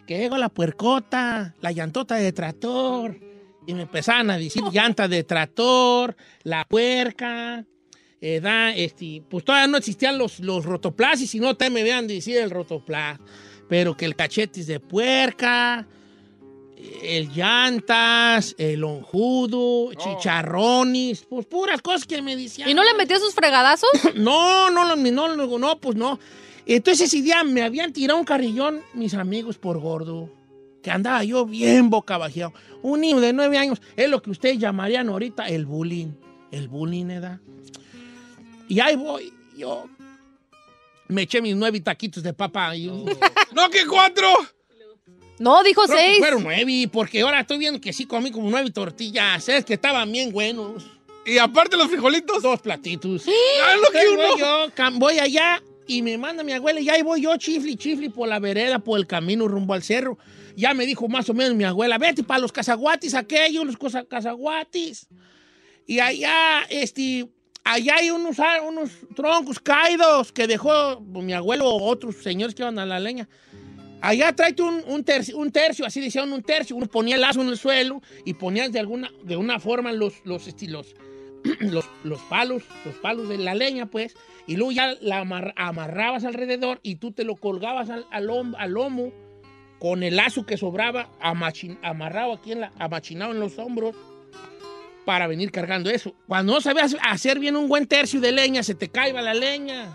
Que 0.07 0.17
llegó 0.17 0.37
la 0.37 0.49
puercota, 0.49 1.55
la 1.61 1.71
llantota 1.71 2.15
de 2.15 2.31
tractor. 2.31 3.19
Y 3.67 3.73
me 3.73 3.83
empezaban 3.83 4.29
a 4.29 4.37
decir 4.37 4.63
llanta 4.71 5.07
de 5.07 5.23
tractor, 5.23 6.15
la 6.43 6.65
puerca. 6.65 7.65
eh, 8.21 8.39
da, 8.39 8.73
este, 8.75 9.23
pues 9.29 9.43
todavía 9.45 9.67
no 9.67 9.77
existían 9.77 10.17
los, 10.17 10.39
los 10.39 10.65
rotoplas 10.65 11.21
y 11.21 11.27
si 11.27 11.39
no, 11.39 11.55
te 11.55 11.69
me 11.69 11.83
vean 11.83 12.07
decir 12.07 12.37
el 12.37 12.49
rotoplas. 12.49 13.19
Pero 13.69 13.95
que 13.97 14.05
el 14.05 14.15
cachetis 14.15 14.67
de 14.67 14.79
puerca, 14.79 15.87
el 17.03 17.31
llantas, 17.33 18.55
el 18.57 18.79
lonjudo, 18.81 19.93
chicharrones, 19.93 21.25
pues 21.29 21.45
puras 21.45 21.81
cosas 21.81 22.05
que 22.05 22.21
me 22.21 22.35
decían. 22.35 22.69
¿Y 22.69 22.73
no 22.73 22.83
le 22.83 22.93
metió 22.95 23.19
sus 23.19 23.33
fregadazos? 23.33 23.89
No, 24.15 24.69
no, 24.69 24.85
no, 24.85 24.95
no, 24.95 25.35
no, 25.35 25.57
no, 25.57 25.77
pues 25.79 25.95
no. 25.95 26.19
Entonces 26.65 27.07
ese 27.07 27.21
día 27.21 27.43
me 27.43 27.61
habían 27.61 27.93
tirado 27.93 28.19
un 28.19 28.25
carrillón 28.25 28.81
mis 28.93 29.13
amigos 29.13 29.57
por 29.57 29.79
gordo. 29.79 30.29
Que 30.81 30.91
andaba 30.91 31.23
yo 31.23 31.45
bien 31.45 31.89
boca 31.89 32.17
bajeado. 32.17 32.53
Un 32.81 33.01
niño 33.01 33.19
de 33.19 33.33
nueve 33.33 33.57
años 33.57 33.81
es 33.95 34.09
lo 34.09 34.21
que 34.21 34.29
ustedes 34.29 34.59
llamarían 34.59 35.09
ahorita 35.09 35.47
el 35.47 35.65
bullying. 35.65 36.13
El 36.51 36.67
bullying, 36.67 37.07
¿verdad? 37.07 37.39
Y 38.67 38.79
ahí 38.79 38.95
voy, 38.95 39.33
yo. 39.57 39.85
Me 41.07 41.23
eché 41.23 41.41
mis 41.41 41.55
nueve 41.55 41.79
taquitos 41.81 42.23
de 42.23 42.33
papa. 42.33 42.75
y 42.75 42.87
¡No, 43.53 43.69
que 43.69 43.85
cuatro! 43.87 44.27
No, 45.39 45.63
dijo 45.63 45.83
Creo 45.83 45.97
que 45.97 46.03
seis. 46.03 46.17
fueron 46.19 46.43
nueve, 46.43 46.89
porque 46.91 47.21
ahora 47.21 47.41
estoy 47.41 47.57
viendo 47.57 47.81
que 47.81 47.91
sí 47.93 48.05
comí 48.05 48.31
como 48.31 48.49
nueve 48.49 48.71
tortillas. 48.71 49.47
Es 49.49 49.65
que 49.65 49.73
estaban 49.73 50.11
bien 50.11 50.31
buenos. 50.31 50.85
Y 51.25 51.37
aparte 51.39 51.75
los 51.75 51.87
frijolitos. 51.89 52.41
Dos 52.43 52.61
platitos. 52.61 53.23
¡Ah, 53.63 53.75
lo 53.75 53.89
que 53.91 54.07
uno! 54.09 54.21
voy 54.29 54.39
yo, 54.39 54.67
voy 54.99 55.19
allá 55.19 55.61
y 55.87 56.01
me 56.01 56.17
manda 56.17 56.43
mi 56.43 56.53
abuela 56.53 56.79
y 56.79 56.89
ahí 56.89 57.01
voy 57.01 57.21
yo 57.21 57.35
chifli, 57.37 57.75
chifli 57.75 58.09
por 58.09 58.27
la 58.27 58.39
vereda, 58.39 58.79
por 58.79 58.99
el 58.99 59.07
camino 59.07 59.47
rumbo 59.47 59.73
al 59.73 59.83
cerro. 59.83 60.17
Ya 60.55 60.73
me 60.73 60.85
dijo 60.85 61.07
más 61.09 61.29
o 61.29 61.33
menos 61.33 61.55
mi 61.55 61.63
abuela, 61.65 61.97
vete 61.97 62.23
para 62.23 62.39
los 62.39 62.51
cazaguatis 62.51 63.13
aquellos, 63.13 63.65
los 63.65 63.75
cosa- 63.77 64.05
cazaguatis. 64.05 65.07
Y 65.85 65.99
allá, 65.99 66.61
este, 66.69 67.27
allá 67.63 67.95
hay 67.97 68.09
unos, 68.09 68.39
ar- 68.39 68.61
unos 68.61 68.89
troncos 69.15 69.59
caídos 69.59 70.31
que 70.31 70.47
dejó 70.47 71.01
mi 71.01 71.33
abuelo 71.33 71.67
o 71.69 71.83
otros 71.83 72.15
señores 72.23 72.55
que 72.55 72.61
iban 72.63 72.79
a 72.79 72.85
la 72.85 72.99
leña. 72.99 73.27
Allá 74.01 74.33
tráete 74.35 74.61
un, 74.61 74.83
un 74.87 75.03
tercio, 75.03 75.37
un 75.37 75.51
tercio, 75.51 75.85
así 75.85 75.99
decían 76.01 76.31
un 76.31 76.43
tercio. 76.43 76.75
Uno 76.75 76.85
ponía 76.87 77.15
el 77.15 77.21
lazo 77.21 77.41
en 77.41 77.47
el 77.49 77.57
suelo 77.57 78.01
y 78.23 78.33
ponías 78.35 78.71
de 78.71 78.79
alguna, 78.79 79.11
de 79.23 79.35
una 79.37 79.59
forma 79.59 79.91
los, 79.93 80.13
los 80.25 80.47
estilos, 80.47 80.95
los, 81.59 81.85
los 82.03 82.21
palos, 82.23 82.63
los 82.85 82.95
palos 82.95 83.29
de 83.29 83.37
la 83.37 83.55
leña, 83.55 83.87
pues, 83.87 84.15
y 84.47 84.57
luego 84.57 84.71
ya 84.71 84.93
la 85.01 85.21
amar- 85.23 85.53
amarrabas 85.55 86.23
alrededor 86.23 86.79
y 86.83 86.95
tú 86.97 87.11
te 87.11 87.23
lo 87.23 87.35
colgabas 87.35 87.89
al, 87.89 88.05
al 88.11 88.27
lom- 88.27 88.55
al 88.59 88.71
lomo 88.71 89.11
con 89.79 90.03
el 90.03 90.15
lazo 90.17 90.45
que 90.45 90.57
sobraba 90.57 91.09
amachin- 91.19 91.77
amarrado 91.81 92.33
aquí 92.33 92.51
en 92.51 92.61
la, 92.61 92.71
amachinado 92.77 93.31
en 93.31 93.39
los 93.39 93.57
hombros 93.57 93.95
para 95.03 95.27
venir 95.27 95.51
cargando 95.51 95.89
eso. 95.89 96.13
Cuando 96.27 96.53
no 96.53 96.61
sabías 96.61 96.95
hacer 97.07 97.39
bien 97.39 97.55
un 97.55 97.67
buen 97.67 97.85
tercio 97.87 98.19
de 98.21 98.31
leña, 98.31 98.63
se 98.63 98.73
te 98.75 98.89
caía 98.89 99.21
la 99.21 99.33
leña. 99.33 99.93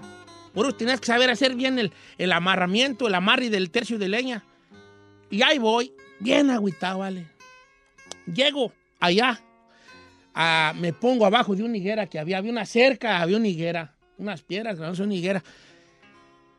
Por 0.54 0.72
tenías 0.72 1.00
que 1.00 1.06
saber 1.06 1.30
hacer 1.30 1.54
bien 1.54 1.78
el, 1.78 1.92
el 2.18 2.32
amarramiento, 2.32 3.06
el 3.06 3.14
amarre 3.14 3.50
del 3.50 3.70
tercio 3.70 3.98
de 3.98 4.08
leña. 4.08 4.44
Y 5.30 5.42
ahí 5.42 5.58
voy, 5.58 5.92
bien 6.18 6.50
agüitado, 6.50 6.98
vale. 6.98 7.26
Llego 8.26 8.72
allá, 8.98 9.40
me 10.76 10.92
pongo 10.92 11.26
abajo 11.26 11.54
de 11.54 11.62
una 11.62 11.76
higuera 11.76 12.06
que 12.06 12.18
había, 12.18 12.38
había 12.38 12.50
una 12.50 12.66
cerca, 12.66 13.20
había 13.20 13.36
una 13.36 13.48
higuera, 13.48 13.94
unas 14.18 14.42
piedras, 14.42 14.78
no 14.78 14.94
son 14.94 15.12
higuera. 15.12 15.42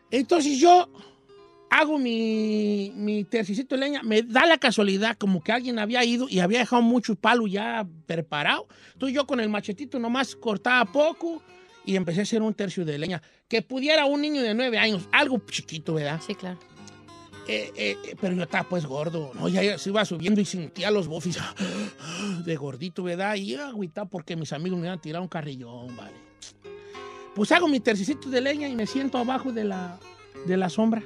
Entonces 0.09 0.59
yo 0.59 0.89
hago 1.69 1.97
mi, 1.97 2.91
mi 2.95 3.23
tercicito 3.23 3.75
de 3.75 3.81
leña, 3.81 4.03
me 4.03 4.23
da 4.23 4.45
la 4.45 4.57
casualidad 4.57 5.17
como 5.17 5.41
que 5.41 5.53
alguien 5.53 5.79
había 5.79 6.03
ido 6.03 6.27
y 6.29 6.39
había 6.39 6.59
dejado 6.59 6.81
mucho 6.81 7.15
palo 7.15 7.47
ya 7.47 7.87
preparado. 8.05 8.67
Entonces 8.93 9.15
yo 9.15 9.25
con 9.25 9.39
el 9.39 9.49
machetito 9.49 9.97
nomás 9.99 10.35
cortaba 10.35 10.91
poco 10.91 11.41
y 11.85 11.95
empecé 11.95 12.19
a 12.19 12.23
hacer 12.23 12.41
un 12.41 12.53
tercio 12.53 12.83
de 12.83 12.99
leña. 12.99 13.21
Que 13.51 13.61
pudiera 13.61 14.05
un 14.05 14.21
niño 14.21 14.41
de 14.41 14.53
nueve 14.53 14.77
años, 14.77 15.09
algo 15.11 15.37
chiquito, 15.45 15.95
¿verdad? 15.95 16.21
Sí, 16.25 16.35
claro. 16.35 16.57
Eh, 17.49 17.69
eh, 17.75 18.15
pero 18.21 18.33
yo 18.33 18.43
estaba 18.43 18.63
pues 18.69 18.85
gordo, 18.85 19.33
¿no? 19.35 19.49
Ya, 19.49 19.77
se 19.77 19.89
iba 19.89 20.05
subiendo 20.05 20.39
y 20.39 20.45
sentía 20.45 20.89
los 20.89 21.09
bofis 21.09 21.37
de 22.45 22.55
gordito, 22.55 23.03
¿verdad? 23.03 23.35
Y 23.35 23.55
agüita 23.55 24.05
porque 24.05 24.37
mis 24.37 24.53
amigos 24.53 24.79
me 24.79 24.85
iban 24.85 24.99
a 24.99 25.01
tirar 25.01 25.21
un 25.21 25.27
carrillón, 25.27 25.93
¿vale? 25.97 26.15
Pues 27.35 27.51
hago 27.51 27.67
mi 27.67 27.81
tercicito 27.81 28.29
de 28.29 28.39
leña 28.39 28.69
y 28.69 28.75
me 28.77 28.87
siento 28.87 29.17
abajo 29.17 29.51
de 29.51 29.65
la, 29.65 29.99
de 30.45 30.55
la 30.55 30.69
sombra. 30.69 31.03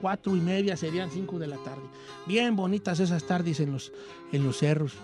Cuatro 0.00 0.34
y 0.34 0.40
media 0.40 0.74
serían 0.74 1.10
cinco 1.10 1.38
de 1.38 1.48
la 1.48 1.58
tarde. 1.58 1.84
Bien 2.24 2.56
bonitas 2.56 2.98
esas 2.98 3.24
tardes 3.24 3.60
en 3.60 3.72
los, 3.72 3.92
en 4.32 4.42
los 4.42 4.56
cerros. 4.56 4.94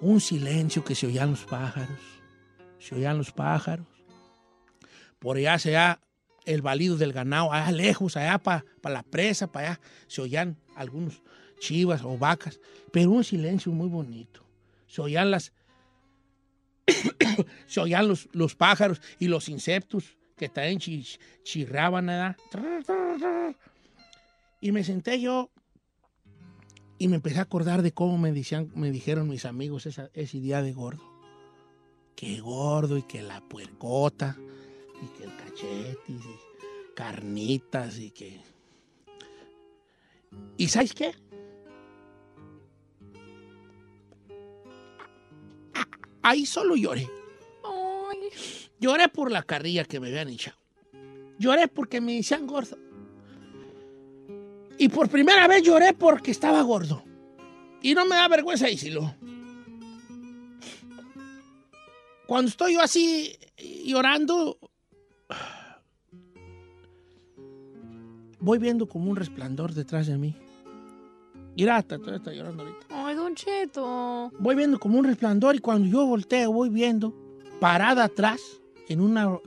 Un 0.00 0.20
silencio 0.20 0.82
que 0.82 0.96
se 0.96 1.06
oían 1.06 1.30
los 1.30 1.44
pájaros. 1.44 2.00
Se 2.80 2.96
oían 2.96 3.16
los 3.16 3.30
pájaros. 3.30 3.97
Por 5.18 5.36
allá 5.36 5.58
se 5.58 5.70
oía 5.70 6.00
el 6.44 6.62
balido 6.62 6.96
del 6.96 7.12
ganado, 7.12 7.52
allá 7.52 7.70
lejos, 7.72 8.16
allá 8.16 8.38
para 8.38 8.64
la 8.84 9.02
presa, 9.02 9.50
para 9.50 9.72
allá, 9.72 9.80
se 10.06 10.22
oían 10.22 10.56
algunos 10.76 11.22
chivas 11.60 12.02
o 12.04 12.16
vacas, 12.16 12.60
pero 12.92 13.10
un 13.10 13.24
silencio 13.24 13.72
muy 13.72 13.88
bonito. 13.88 14.44
Se 14.86 15.02
oían 15.02 15.30
las, 15.30 15.52
se 17.66 17.80
oían 17.80 18.08
los, 18.08 18.28
los 18.32 18.54
pájaros 18.54 19.00
y 19.18 19.28
los 19.28 19.48
insectos 19.48 20.16
que 20.36 20.48
también 20.48 20.78
chi- 20.78 21.18
chirraban, 21.42 22.06
¿verdad? 22.06 22.36
Y 24.60 24.72
me 24.72 24.84
senté 24.84 25.20
yo 25.20 25.50
y 26.98 27.08
me 27.08 27.16
empecé 27.16 27.38
a 27.38 27.42
acordar 27.42 27.82
de 27.82 27.92
cómo 27.92 28.18
me, 28.18 28.32
decían, 28.32 28.70
me 28.74 28.90
dijeron 28.90 29.28
mis 29.28 29.44
amigos 29.44 29.86
esa- 29.86 30.10
ese 30.14 30.40
día 30.40 30.62
de 30.62 30.72
gordo. 30.72 31.02
Que 32.16 32.40
gordo 32.40 32.96
y 32.96 33.02
que 33.02 33.22
la 33.22 33.40
puercota 33.40 34.36
y 35.02 35.06
que 35.16 35.24
el 35.24 35.36
cachetis 35.36 36.24
y 36.24 36.94
carnitas 36.94 37.98
y 37.98 38.10
que... 38.10 38.40
¿Y 40.56 40.68
sabes 40.68 40.92
qué? 40.94 41.14
Ahí 46.22 46.44
solo 46.44 46.76
lloré. 46.76 47.08
Ay. 47.64 48.18
Lloré 48.80 49.08
por 49.08 49.30
la 49.30 49.42
carrilla 49.42 49.84
que 49.84 50.00
me 50.00 50.08
habían 50.08 50.28
echado. 50.28 50.58
Lloré 51.38 51.68
porque 51.68 52.00
me 52.00 52.14
decían 52.14 52.46
gordo. 52.46 52.76
Y 54.76 54.88
por 54.88 55.08
primera 55.08 55.48
vez 55.48 55.62
lloré 55.62 55.94
porque 55.94 56.30
estaba 56.30 56.62
gordo. 56.62 57.02
Y 57.82 57.94
no 57.94 58.06
me 58.06 58.16
da 58.16 58.28
vergüenza 58.28 58.66
decirlo. 58.66 59.14
Cuando 62.26 62.50
estoy 62.50 62.74
yo 62.74 62.82
así 62.82 63.38
llorando, 63.84 64.58
voy 68.40 68.58
viendo 68.58 68.86
como 68.86 69.10
un 69.10 69.16
resplandor 69.16 69.74
detrás 69.74 70.06
de 70.06 70.18
mí. 70.18 70.34
Está, 71.56 71.98
todavía 71.98 72.18
está 72.18 72.32
llorando 72.32 72.62
ahorita. 72.62 72.86
Ay, 72.90 73.16
Don 73.16 73.34
Cheto. 73.34 74.30
Voy 74.38 74.54
viendo 74.54 74.78
como 74.78 74.98
un 74.98 75.04
resplandor 75.04 75.56
y 75.56 75.58
cuando 75.58 75.88
yo 75.88 76.06
volteo 76.06 76.52
voy 76.52 76.68
viendo 76.68 77.12
parada 77.58 78.04
atrás, 78.04 78.40
en 78.88 79.00
una, 79.00 79.38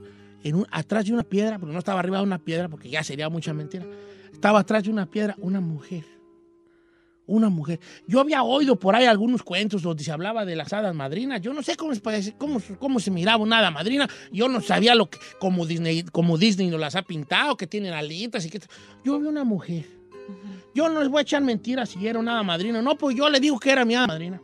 en 0.44 0.56
un, 0.56 0.68
atrás 0.72 1.06
de 1.06 1.14
una 1.14 1.24
piedra, 1.24 1.58
porque 1.58 1.72
no 1.72 1.80
estaba 1.80 2.00
arriba 2.02 2.18
de 2.18 2.24
una 2.24 2.38
piedra, 2.38 2.68
porque 2.68 2.90
ya 2.90 3.02
sería 3.04 3.30
mucha 3.30 3.54
mentira. 3.54 3.86
Estaba 4.32 4.60
atrás 4.60 4.84
de 4.84 4.90
una 4.90 5.06
piedra 5.06 5.36
una 5.40 5.62
mujer. 5.62 6.04
Una 7.32 7.48
mujer. 7.48 7.80
Yo 8.08 8.20
había 8.20 8.44
oído 8.44 8.78
por 8.78 8.94
ahí 8.94 9.06
algunos 9.06 9.42
cuentos 9.42 9.82
donde 9.84 10.04
se 10.04 10.12
hablaba 10.12 10.44
de 10.44 10.58
las 10.58 10.74
hadas 10.74 10.94
madrinas. 10.94 11.40
Yo 11.42 11.54
no 11.54 11.64
sé 11.64 11.78
cómo 11.78 11.96
se, 11.96 12.02
parece- 12.02 12.36
cómo, 12.38 12.62
cómo 12.78 13.00
se 13.00 13.10
miraba 13.10 13.42
una 13.42 13.60
hada 13.60 13.72
madrina. 13.72 14.06
Yo 14.34 14.50
no 14.50 14.60
sabía 14.60 14.96
lo 14.96 15.10
que, 15.10 15.18
como 15.40 15.66
Disney, 15.66 16.04
como 16.04 16.38
Disney 16.38 16.68
nos 16.70 16.80
las 16.82 16.96
ha 16.98 17.04
pintado, 17.04 17.56
que 17.56 17.68
tienen 17.68 17.94
alitas 17.94 18.46
y 18.46 18.50
que... 18.50 18.60
Yo 19.06 19.18
vi 19.18 19.28
una 19.28 19.46
mujer. 19.46 19.86
Yo 20.76 20.90
no 20.90 21.00
les 21.00 21.08
voy 21.08 21.20
a 21.20 21.22
echar 21.22 21.42
mentiras 21.42 21.90
si 21.90 22.06
era 22.06 22.20
una 22.20 22.34
hada 22.34 22.44
madrina. 22.44 22.82
No, 22.82 22.98
pues 22.98 23.16
yo 23.16 23.30
le 23.30 23.40
digo 23.40 23.58
que 23.60 23.72
era 23.72 23.86
mi 23.86 23.96
hada 23.96 24.08
madrina. 24.08 24.42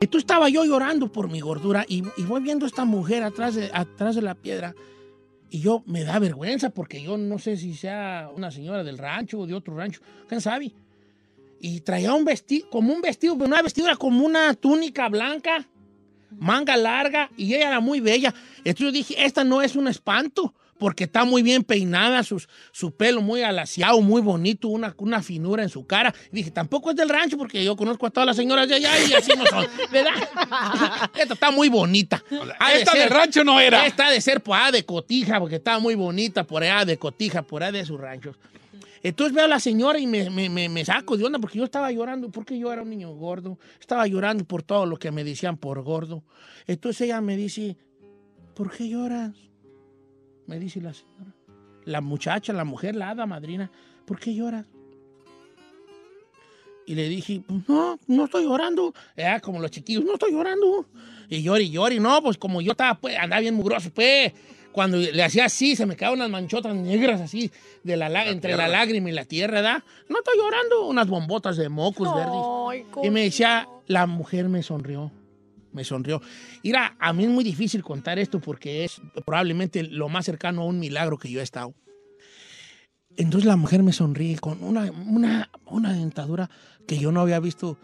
Entonces 0.00 0.22
estaba 0.24 0.48
yo 0.48 0.64
llorando 0.64 1.12
por 1.12 1.30
mi 1.30 1.38
gordura 1.40 1.84
y, 1.88 2.02
y 2.16 2.22
voy 2.24 2.40
viendo 2.40 2.64
a 2.66 2.68
esta 2.68 2.84
mujer 2.84 3.22
atrás 3.22 3.54
de, 3.54 3.70
atrás 3.72 4.16
de 4.16 4.22
la 4.22 4.34
piedra 4.34 4.74
y 5.50 5.60
yo 5.60 5.82
me 5.86 6.02
da 6.04 6.18
vergüenza 6.18 6.70
porque 6.70 7.00
yo 7.00 7.16
no 7.16 7.38
sé 7.38 7.56
si 7.56 7.74
sea 7.74 8.28
una 8.34 8.50
señora 8.50 8.82
del 8.84 8.98
rancho 8.98 9.38
o 9.38 9.46
de 9.46 9.54
otro 9.54 9.76
rancho, 9.76 10.00
quién 10.28 10.40
sabe. 10.40 10.72
Y 11.60 11.80
traía 11.80 12.14
un 12.14 12.24
vestido, 12.24 12.68
como 12.70 12.92
un 12.92 13.00
vestido, 13.00 13.34
pero 13.34 13.46
una 13.48 13.62
vestidura 13.62 13.96
como 13.96 14.24
una 14.24 14.54
túnica 14.54 15.08
blanca, 15.08 15.66
manga 16.38 16.76
larga 16.76 17.30
y 17.36 17.54
ella 17.54 17.68
era 17.68 17.80
muy 17.80 18.00
bella. 18.00 18.34
Entonces 18.58 18.78
yo 18.80 18.92
dije, 18.92 19.24
esta 19.24 19.44
no 19.44 19.62
es 19.62 19.74
un 19.76 19.88
espanto 19.88 20.54
porque 20.78 21.04
está 21.04 21.24
muy 21.24 21.42
bien 21.42 21.64
peinada, 21.64 22.22
sus, 22.22 22.48
su 22.70 22.92
pelo 22.92 23.20
muy 23.20 23.42
alaciado, 23.42 24.00
muy 24.00 24.22
bonito, 24.22 24.68
una, 24.68 24.94
una 24.98 25.20
finura 25.24 25.64
en 25.64 25.68
su 25.70 25.84
cara. 25.84 26.14
Y 26.30 26.36
dije, 26.36 26.52
tampoco 26.52 26.90
es 26.90 26.96
del 26.96 27.08
rancho 27.08 27.36
porque 27.36 27.64
yo 27.64 27.74
conozco 27.74 28.06
a 28.06 28.10
todas 28.10 28.28
las 28.28 28.36
señoras 28.36 28.68
de 28.68 28.76
allá 28.76 28.92
y 29.04 29.12
así 29.12 29.32
no 29.36 29.44
son, 29.46 29.66
¿verdad? 29.90 30.12
Esta 31.18 31.34
está 31.34 31.50
muy 31.50 31.68
bonita. 31.68 32.22
Ha 32.60 32.70
de 32.70 32.78
Esta 32.78 32.92
ser- 32.92 33.00
del 33.00 33.10
rancho 33.10 33.42
no 33.42 33.58
era. 33.58 33.84
esta 33.86 34.06
ha 34.06 34.10
de 34.12 34.20
ser 34.20 34.40
allá 34.46 34.70
de 34.70 34.84
Cotija, 34.84 35.40
porque 35.40 35.56
estaba 35.56 35.80
muy 35.80 35.96
bonita 35.96 36.44
por 36.44 36.62
allá 36.62 36.84
de 36.84 36.96
Cotija, 36.96 37.42
por 37.42 37.64
allá 37.64 37.78
de 37.78 37.84
sus 37.84 37.98
ranchos. 38.00 38.36
Entonces 39.02 39.34
veo 39.34 39.44
a 39.44 39.48
la 39.48 39.60
señora 39.60 39.98
y 39.98 40.06
me, 40.06 40.28
me- 40.30 40.48
me- 40.48 40.68
me 40.68 40.84
saco 40.84 41.16
de 41.16 41.24
onda 41.24 41.38
porque 41.38 41.58
yo 41.58 41.64
estaba 41.64 41.90
llorando, 41.92 42.30
porque 42.30 42.58
yo 42.58 42.72
era 42.72 42.82
un 42.82 42.90
niño 42.90 43.10
gordo. 43.14 43.58
Estaba 43.80 44.06
llorando 44.06 44.44
por 44.44 44.62
todo 44.62 44.86
lo 44.86 44.96
que 44.98 45.10
me 45.12 45.24
decían 45.24 45.56
por 45.56 45.82
gordo. 45.82 46.24
Entonces 46.66 47.02
ella 47.02 47.20
me 47.20 47.36
dice, 47.36 47.76
¿por 48.54 48.70
qué 48.70 48.88
lloras? 48.88 49.34
Me 50.46 50.58
dice 50.58 50.80
la 50.80 50.92
señora. 50.94 51.34
La 51.84 52.00
muchacha, 52.00 52.52
la 52.52 52.64
mujer, 52.64 52.96
la 52.96 53.10
hada 53.10 53.24
madrina, 53.26 53.70
¿por 54.04 54.18
qué 54.18 54.34
lloras? 54.34 54.66
Y 56.86 56.94
le 56.94 57.08
dije, 57.08 57.42
pues 57.46 57.68
no, 57.68 57.98
no 58.06 58.24
estoy 58.24 58.44
llorando. 58.44 58.94
Era 59.14 59.40
como 59.40 59.60
los 59.60 59.70
chiquillos, 59.70 60.04
no 60.04 60.14
estoy 60.14 60.32
llorando. 60.32 60.86
Y 61.28 61.42
llori, 61.42 61.64
y. 61.64 62.00
No, 62.00 62.22
pues 62.22 62.38
como 62.38 62.62
yo 62.62 62.72
estaba, 62.72 62.98
pues, 62.98 63.16
andaba 63.18 63.40
bien 63.40 63.54
mugroso, 63.54 63.90
pues. 63.94 64.32
Cuando 64.72 64.96
le 64.98 65.22
hacía 65.24 65.46
así, 65.46 65.74
se 65.74 65.86
me 65.86 65.96
quedaban 65.96 66.18
unas 66.20 66.30
manchotas 66.30 66.76
negras 66.76 67.20
así, 67.20 67.50
de 67.82 67.96
la, 67.96 68.08
lá- 68.08 68.28
entre 68.28 68.56
la 68.56 68.68
lágrima 68.68 69.08
y 69.10 69.12
la 69.12 69.24
tierra, 69.24 69.54
¿verdad? 69.54 69.82
No 70.08 70.18
estoy 70.18 70.34
llorando, 70.38 70.86
unas 70.86 71.08
bombotas 71.08 71.56
de 71.56 71.68
mocos 71.68 72.14
verdes. 72.14 72.42
Ay, 72.68 72.84
Y 73.06 73.10
me 73.10 73.22
decía, 73.24 73.66
la 73.86 74.06
mujer 74.06 74.48
me 74.48 74.62
sonrió. 74.62 75.10
me 75.72 75.84
sonrió. 75.84 76.20
Mira, 76.62 76.96
a 77.00 77.12
mí 77.12 77.24
es 77.24 77.30
muy 77.30 77.44
difícil 77.44 77.82
contar 77.82 78.18
esto 78.18 78.40
porque 78.40 78.84
es 78.84 79.00
probablemente 79.26 79.82
lo 79.82 80.08
más 80.08 80.24
cercano 80.26 80.62
a 80.62 80.66
un 80.66 80.78
milagro 80.78 81.18
que 81.18 81.30
yo 81.30 81.40
he 81.40 81.42
estado. 81.42 81.74
Entonces 83.16 83.46
la 83.46 83.56
mujer 83.56 83.82
me 83.82 83.92
sonríe 83.92 84.38
con 84.38 84.62
una, 84.62 84.90
una, 84.92 85.50
una 85.66 85.92
dentadura 85.92 86.48
que 86.86 86.98
yo 86.98 87.10
no 87.10 87.20
había 87.20 87.40
visto. 87.40 87.78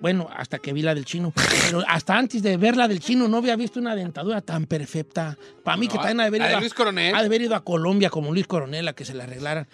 Bueno, 0.00 0.28
hasta 0.34 0.58
que 0.58 0.72
vi 0.72 0.82
la 0.82 0.94
del 0.94 1.04
chino. 1.06 1.32
Pero 1.64 1.82
hasta 1.88 2.16
antes 2.18 2.42
de 2.42 2.56
ver 2.58 2.76
la 2.76 2.86
del 2.86 3.00
chino 3.00 3.28
no 3.28 3.38
había 3.38 3.56
visto 3.56 3.80
una 3.80 3.94
dentadura 3.96 4.40
tan 4.42 4.66
perfecta. 4.66 5.36
Para 5.64 5.76
mí 5.76 5.88
que 5.88 5.94
No, 5.96 6.02
también 6.02 6.20
ha 6.20 6.22
de 6.24 6.28
haber 6.28 6.42
de 6.42 6.48
ido 6.48 6.56
a- 6.56 6.60
Luis 6.60 6.74
Coronel. 6.74 7.14
ha 7.14 7.20
de 7.20 7.26
haber 7.26 7.42
ido 7.42 7.54
a 7.54 7.64
Colombia 7.64 8.10
como 8.10 8.32
Luis 8.32 8.46
Coronel 8.46 8.86
a 8.88 8.92
que 8.94 9.04
se 9.04 9.14
la 9.14 9.24
arreglaran. 9.24 9.66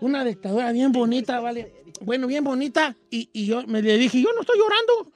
Una 0.00 0.24
dictadura 0.24 0.70
bien 0.72 0.92
bonita, 0.92 1.40
¿vale? 1.40 1.72
Bueno, 2.02 2.26
bien 2.26 2.44
bonita. 2.44 2.96
Y, 3.10 3.30
y 3.32 3.46
yo 3.46 3.66
me 3.66 3.80
le 3.82 3.96
dije, 3.96 4.20
yo 4.20 4.28
no 4.34 4.40
estoy 4.42 4.58
llorando. 4.58 5.12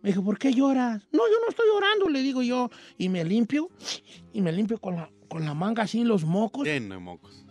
Me 0.00 0.10
dijo, 0.10 0.22
¿por 0.24 0.38
qué 0.38 0.52
lloras? 0.54 1.02
No, 1.12 1.18
yo 1.28 1.34
no 1.42 1.48
estoy 1.50 1.66
llorando, 1.72 2.08
le 2.08 2.22
digo 2.22 2.42
yo. 2.42 2.70
Y 2.96 3.08
me 3.08 3.24
limpio, 3.24 3.68
y 4.32 4.40
me 4.40 4.52
limpio 4.52 4.78
con 4.78 4.94
la, 4.96 5.10
con 5.28 5.44
la 5.44 5.54
manga 5.54 5.82
así 5.82 6.04
los 6.04 6.24
mocos. 6.24 6.64
Lleno 6.66 7.00
mocos. 7.00 7.44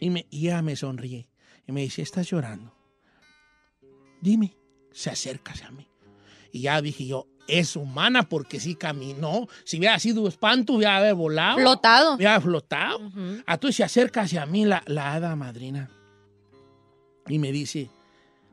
Y, 0.00 0.10
me, 0.10 0.26
y 0.30 0.48
ella 0.48 0.62
me 0.62 0.74
sonríe. 0.76 1.28
Y 1.66 1.72
me 1.72 1.80
dice, 1.82 2.02
¿estás 2.02 2.28
llorando? 2.28 2.74
Dime. 4.20 4.56
Se 4.96 5.10
acerca 5.10 5.52
hacia 5.52 5.70
mí. 5.70 5.86
Y 6.52 6.62
ya 6.62 6.80
dije 6.80 7.06
yo, 7.06 7.26
es 7.46 7.76
humana 7.76 8.28
porque 8.28 8.58
sí 8.60 8.76
caminó. 8.76 9.46
Si 9.64 9.76
hubiera 9.78 9.98
sido 9.98 10.26
espanto, 10.26 10.72
hubiera 10.72 10.96
haber 10.96 11.14
volado. 11.14 11.58
Flotado. 11.58 12.14
Hubiera 12.14 12.40
flotado. 12.40 12.98
Ujú. 13.06 13.42
A 13.44 13.58
tú 13.58 13.70
se 13.72 13.84
acerca 13.84 14.22
hacia 14.22 14.46
mí 14.46 14.64
la, 14.64 14.82
la 14.86 15.12
hada 15.12 15.36
madrina. 15.36 15.90
Y 17.28 17.38
me 17.38 17.52
dice, 17.52 17.90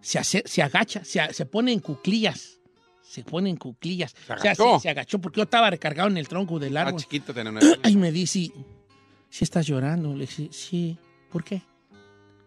se, 0.02 0.20
ace- 0.20 0.44
se 0.46 0.62
agacha, 0.62 1.06
se, 1.06 1.34
se 1.34 1.46
pone 1.46 1.72
en 1.72 1.80
cuclillas. 1.80 2.60
Se 3.02 3.24
pone 3.24 3.50
en 3.50 3.56
cuclillas. 3.58 4.12
Se 4.12 4.18
O 4.24 4.26
sea, 4.26 4.52
agachó. 4.52 4.76
se, 4.76 4.82
se 4.84 4.90
agachó 4.90 5.20
porque 5.22 5.38
yo 5.38 5.44
estaba 5.44 5.70
recargado 5.70 6.10
en 6.10 6.18
el 6.18 6.28
tronco 6.28 6.60
del 6.60 6.76
Ah, 6.76 6.82
árbol. 6.82 7.00
chiquito 7.00 7.34
tenía 7.34 7.52
una. 7.52 7.62
Y 7.88 7.96
me 7.96 8.12
dice, 8.12 8.52
¿sí 9.30 9.44
estás 9.44 9.66
llorando? 9.66 10.14
Le 10.14 10.22
dije, 10.26 10.50
sí. 10.52 10.98
¿Por 11.32 11.44
qué? 11.46 11.62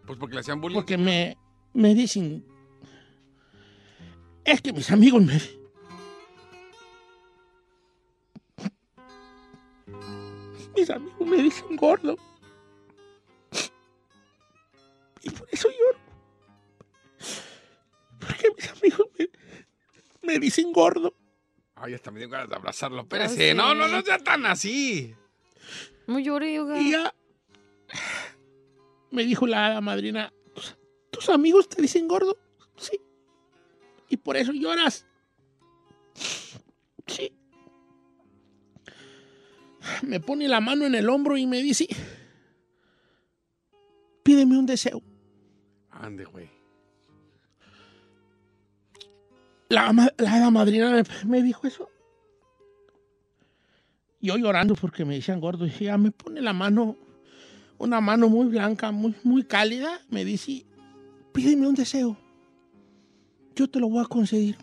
Pues 0.07 0.19
porque 0.19 0.35
le 0.35 0.41
hacían 0.41 0.61
bullying. 0.61 0.76
Porque 0.76 0.99
me, 0.99 1.37
me 1.73 1.95
dicen. 1.95 2.45
Es 4.47 4.61
que 4.62 4.73
mis 4.73 4.91
amigos 4.91 5.23
me. 5.23 5.41
Mis 10.76 10.91
amigos 10.91 11.26
me 11.26 11.37
dicen 11.38 11.76
gordo. 11.76 12.17
Y 15.23 15.31
por 15.31 15.49
eso 15.50 15.69
lloro. 15.71 15.99
Porque 18.21 18.49
mis 18.57 18.69
amigos 18.71 19.07
me, 19.19 19.29
me 20.23 20.38
dicen 20.38 20.73
gordo. 20.73 21.15
Ay, 21.75 21.95
hasta 21.95 22.11
me 22.11 22.21
dio 22.21 22.29
ganas 22.29 22.49
de 22.49 22.57
abrazarlo. 22.57 23.03
Espérese. 23.03 23.50
sí. 23.50 23.57
No, 23.57 23.75
no, 23.75 23.88
no 23.88 24.03
sea 24.03 24.19
tan 24.19 24.47
así. 24.47 25.15
Muy 26.07 26.25
lloré, 26.25 26.61
oiga. 26.61 26.79
Y 26.81 26.93
ya. 26.93 27.15
Me 29.11 29.25
dijo 29.25 29.47
la 29.47 29.67
hada 29.67 29.81
madrina: 29.81 30.33
"¿Tus- 30.55 30.76
¿Tus 31.11 31.29
amigos 31.31 31.69
te 31.69 31.81
dicen 31.83 32.07
gordo? 32.07 32.37
Sí. 32.76 33.00
Y 34.09 34.17
por 34.17 34.37
eso 34.37 34.53
lloras. 34.53 35.07
Sí. 37.07 37.33
Me 40.03 40.21
pone 40.21 40.49
la 40.49 40.61
mano 40.61 40.85
en 40.85 40.95
el 40.95 41.09
hombro 41.09 41.37
y 41.37 41.47
me 41.47 41.63
dice: 41.63 41.89
Pídeme 44.23 44.59
un 44.59 44.67
deseo. 44.67 45.03
Ande, 45.91 46.25
güey. 46.25 46.51
La, 49.69 49.93
la 49.93 50.33
hada 50.33 50.51
madrina 50.51 50.91
me, 50.91 51.03
me 51.25 51.43
dijo 51.43 51.67
eso. 51.67 51.89
Yo 54.21 54.37
llorando 54.37 54.75
porque 54.75 55.05
me 55.05 55.15
decían 55.15 55.41
gordo. 55.41 55.67
Y 55.67 55.73
ella 55.81 55.99
me 55.99 56.11
pone 56.11 56.41
la 56.41 56.53
mano, 56.53 56.97
una 57.79 58.01
mano 58.01 58.29
muy 58.29 58.47
blanca, 58.49 58.91
muy, 58.91 59.15
muy 59.23 59.45
cálida. 59.45 60.01
Me 60.11 60.25
dice, 60.25 60.67
pídeme 61.33 61.67
un 61.69 61.75
deseo. 61.75 62.17
Yo 63.57 63.69
te 63.69 63.81
lo 63.81 63.89
voy 63.89 64.05
a 64.05 64.07
conceder. 64.07 64.57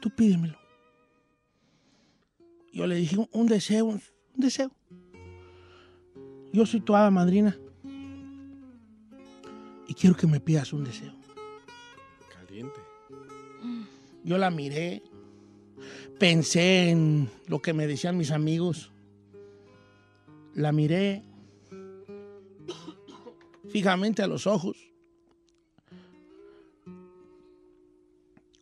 Tú 0.00 0.10
pídemelo. 0.10 0.58
Yo 2.72 2.86
le 2.86 2.96
dije, 2.96 3.16
un 3.32 3.46
deseo, 3.46 3.86
un 3.86 4.02
deseo. 4.36 4.70
Yo 6.52 6.66
soy 6.66 6.80
tu 6.80 6.94
hada 6.94 7.10
madrina. 7.10 7.56
Y 9.88 9.94
quiero 9.94 10.14
que 10.14 10.26
me 10.26 10.40
pidas 10.40 10.74
un 10.74 10.84
deseo. 10.84 11.14
Caliente. 12.32 12.80
Yo 14.24 14.36
la 14.36 14.50
miré, 14.50 15.02
pensé 16.18 16.90
en 16.90 17.30
lo 17.46 17.62
que 17.62 17.72
me 17.72 17.86
decían 17.86 18.18
mis 18.18 18.30
amigos. 18.30 18.92
La 20.54 20.70
miré 20.72 21.22
fijamente 23.70 24.22
a 24.22 24.26
los 24.26 24.46
ojos. 24.46 24.83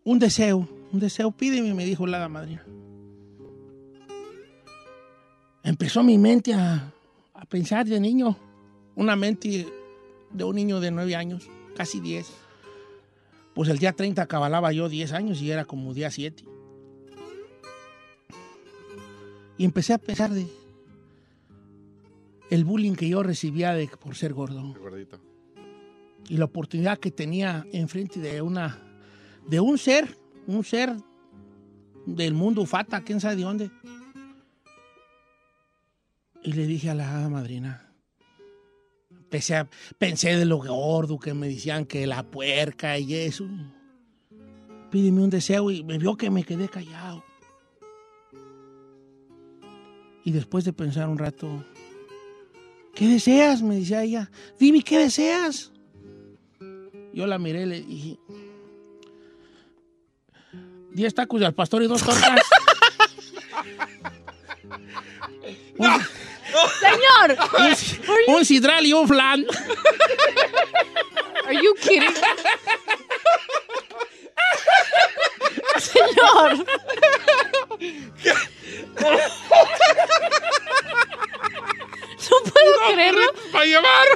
Un 0.04 0.18
deseo, 0.18 0.68
un 0.92 1.00
deseo, 1.00 1.30
pídeme, 1.30 1.74
me 1.74 1.84
dijo 1.84 2.06
la 2.06 2.18
hada 2.18 2.28
madrina. 2.28 2.64
Empezó 5.62 6.02
mi 6.02 6.18
mente 6.18 6.52
a, 6.54 6.92
a 7.34 7.44
pensar 7.44 7.86
de 7.86 8.00
niño, 8.00 8.36
una 8.96 9.14
mente 9.14 9.66
de 10.30 10.44
un 10.44 10.56
niño 10.56 10.80
de 10.80 10.90
nueve 10.90 11.14
años, 11.14 11.48
casi 11.76 12.00
diez. 12.00 12.32
Pues 13.54 13.68
el 13.68 13.78
día 13.78 13.92
30 13.92 14.22
acabalaba 14.22 14.72
yo 14.72 14.88
10 14.88 15.12
años 15.12 15.40
y 15.42 15.50
era 15.50 15.64
como 15.64 15.92
día 15.92 16.10
7. 16.10 16.44
Y 19.58 19.64
empecé 19.64 19.92
a 19.92 19.98
pensar 19.98 20.30
de 20.30 20.46
el 22.50 22.64
bullying 22.64 22.94
que 22.94 23.08
yo 23.08 23.22
recibía 23.22 23.72
de, 23.72 23.88
por 23.88 24.14
ser 24.14 24.34
gordo 24.34 24.74
gordito. 24.78 25.20
y 26.28 26.36
la 26.36 26.46
oportunidad 26.46 26.98
que 26.98 27.10
tenía 27.10 27.66
enfrente 27.72 28.20
de 28.20 28.42
una 28.42 28.91
de 29.46 29.61
un 29.61 29.78
ser, 29.78 30.16
un 30.46 30.64
ser 30.64 30.94
del 32.07 32.35
mundo 32.35 32.64
fata, 32.66 33.02
quién 33.02 33.20
sabe 33.20 33.37
de 33.37 33.42
dónde. 33.42 33.70
Y 36.42 36.52
le 36.52 36.66
dije 36.66 36.90
a 36.90 36.94
la 36.94 37.28
madrina, 37.28 37.88
a- 39.55 39.68
pensé 39.98 40.37
de 40.37 40.44
lo 40.44 40.59
gordo 40.59 41.18
que 41.18 41.33
me 41.35 41.48
decían 41.48 41.85
que 41.87 42.07
la 42.07 42.22
puerca 42.24 42.98
y 42.98 43.14
eso. 43.14 43.48
Pídeme 44.90 45.22
un 45.22 45.31
deseo 45.31 45.70
y 45.70 45.85
me 45.85 45.98
vio 45.98 46.16
que 46.16 46.31
me 46.31 46.44
quedé 46.44 46.68
callado. 46.68 47.22
Y 50.24 50.31
después 50.33 50.64
de 50.64 50.72
pensar 50.72 51.09
un 51.09 51.18
rato, 51.18 51.64
¿qué 52.94 53.07
deseas? 53.09 53.62
Me 53.62 53.76
decía 53.76 54.02
ella. 54.02 54.31
Dime, 54.59 54.83
¿qué 54.83 54.98
deseas? 54.98 55.72
Yo 57.14 57.26
la 57.26 57.38
miré 57.38 57.62
y 57.62 57.66
le 57.66 57.83
dije, 57.83 58.18
diez 60.94 61.14
tacos 61.14 61.40
de 61.40 61.46
al 61.46 61.55
pastor 61.55 61.83
y 61.83 61.87
dos 61.87 62.02
tortas. 62.05 62.40
Un- 65.78 66.07
Señor, 66.81 67.38
un, 68.28 68.35
un 68.35 68.44
sidral 68.44 68.85
y 68.85 68.92
un 68.92 69.09
flan. 69.09 69.44
are 71.46 71.55
you 71.62 71.74
kidding? 71.81 72.12
Señor. 75.78 76.66
No 82.31 82.50
puedo 82.52 82.92
creerlo. 82.94 83.33
¡Para 83.52 83.64
llevar! 83.64 84.07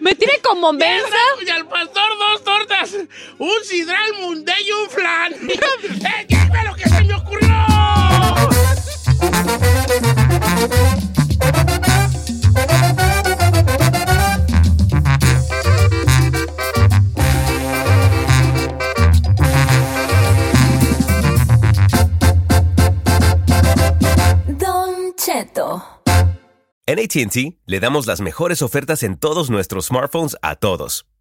Me 0.00 0.14
tiene 0.14 0.38
como 0.42 0.72
mensa. 0.72 1.16
Y 1.44 1.48
al 1.50 1.66
pastor 1.66 2.10
dos 2.18 2.44
tortas, 2.44 2.94
un 3.38 3.55
sidral 3.66 4.12
munde 4.20 4.52
y 4.64 4.70
un 4.70 4.90
flan. 4.90 5.32
¡Eh, 5.32 6.26
qué 6.28 6.36
fue 6.48 6.64
lo 6.64 6.74
que 6.76 6.88
se 6.88 7.04
me 7.04 7.14
ocurrió! 7.14 7.56
Don 24.46 25.14
Cheto. 25.16 25.82
En 26.86 27.00
ATT 27.00 27.58
le 27.66 27.80
damos 27.80 28.06
las 28.06 28.20
mejores 28.20 28.62
ofertas 28.62 29.02
en 29.02 29.18
todos 29.18 29.50
nuestros 29.50 29.86
smartphones 29.86 30.36
a 30.40 30.54
todos. 30.54 31.04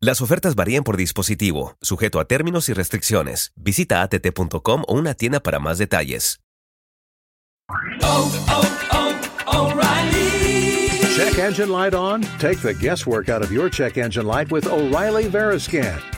Las 0.00 0.20
ofertas 0.20 0.54
varían 0.54 0.84
por 0.84 0.96
dispositivo, 0.96 1.76
sujeto 1.80 2.20
a 2.20 2.24
términos 2.24 2.68
y 2.68 2.72
restricciones. 2.72 3.50
Visita 3.56 4.00
att.com 4.02 4.84
o 4.86 4.94
una 4.94 5.14
tienda 5.14 5.40
para 5.40 5.58
más 5.58 5.78
detalles. 5.78 6.38
Check 11.16 11.38
engine 11.40 11.72
light 11.72 11.94
on? 11.94 12.22
Take 12.38 12.60
the 12.60 12.74
guesswork 12.74 13.28
out 13.28 13.42
of 13.42 13.50
your 13.50 13.68
check 13.68 13.98
engine 13.98 14.24
light 14.24 14.52
with 14.52 14.68
O'Reilly 14.68 15.28
Veriscan. 15.28 16.17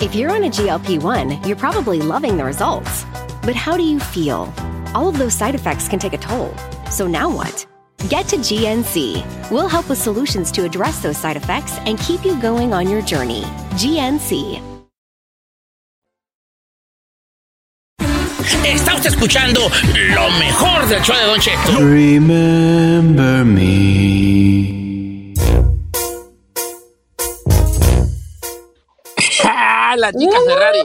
If 0.00 0.14
you're 0.14 0.30
on 0.30 0.44
a 0.44 0.48
GLP 0.48 1.02
1, 1.02 1.42
you're 1.42 1.56
probably 1.56 2.00
loving 2.00 2.36
the 2.36 2.44
results. 2.44 3.04
But 3.42 3.56
how 3.56 3.76
do 3.76 3.82
you 3.82 3.98
feel? 3.98 4.52
All 4.94 5.08
of 5.08 5.18
those 5.18 5.34
side 5.34 5.56
effects 5.56 5.88
can 5.88 5.98
take 5.98 6.12
a 6.12 6.18
toll. 6.18 6.54
So 6.88 7.08
now 7.08 7.28
what? 7.28 7.66
Get 8.08 8.28
to 8.28 8.36
GNC. 8.36 9.50
We'll 9.50 9.66
help 9.66 9.88
with 9.88 9.98
solutions 9.98 10.52
to 10.52 10.64
address 10.64 11.02
those 11.02 11.16
side 11.16 11.36
effects 11.36 11.78
and 11.78 11.98
keep 11.98 12.24
you 12.24 12.40
going 12.40 12.72
on 12.72 12.88
your 12.88 13.02
journey. 13.02 13.42
GNC. 13.74 14.62
Está 18.64 18.94
usted 18.94 19.10
escuchando 19.10 19.68
lo 20.14 20.30
mejor 20.38 20.86
del 20.86 21.02
show 21.02 21.16
de 21.16 21.26
Don 21.26 21.40
Cheto. 21.40 21.78
Remember 21.80 23.44
me. 23.44 24.77
La 30.12 30.18
chica 30.18 30.38
Ferrari. 30.46 30.78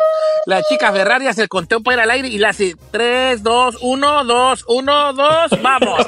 La 0.46 0.62
chica 0.64 0.92
Ferrari 0.92 1.28
hace 1.28 1.44
el 1.44 1.50
conteo 1.50 1.82
para 1.82 1.96
ir 1.96 2.02
al 2.02 2.12
aire 2.12 2.28
y 2.28 2.38
la 2.38 2.50
hace 2.50 2.76
3, 2.92 3.42
2, 3.44 3.78
1, 3.82 4.24
2, 4.26 4.66
1, 4.68 5.14
2, 5.14 5.62
vamos. 5.62 6.08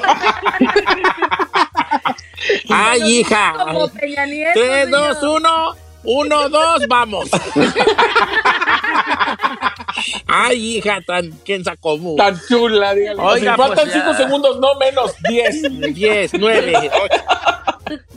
Ay, 2.68 3.20
hija. 3.20 3.54
Como 3.64 3.88
Peña 3.88 4.26
Nieto, 4.26 4.60
3, 4.60 4.90
2, 4.90 5.16
señor. 5.18 5.32
1, 5.32 5.76
1, 6.04 6.48
2, 6.48 6.88
vamos. 6.88 7.28
Ay, 10.26 10.76
hija, 10.76 11.00
tan, 11.06 11.30
¿quién 11.44 11.64
sacó? 11.64 11.98
Tan 12.16 12.38
chula, 12.48 12.94
dígale. 12.94 13.20
Oiga, 13.20 13.52
si 13.52 13.56
faltan 13.56 13.84
pues, 13.84 13.94
ya. 13.94 14.02
5 14.02 14.14
segundos, 14.14 14.60
no 14.60 14.74
menos, 14.76 15.14
10. 15.28 15.94
10, 15.94 16.32
9, 16.34 16.90
8. 17.02 17.24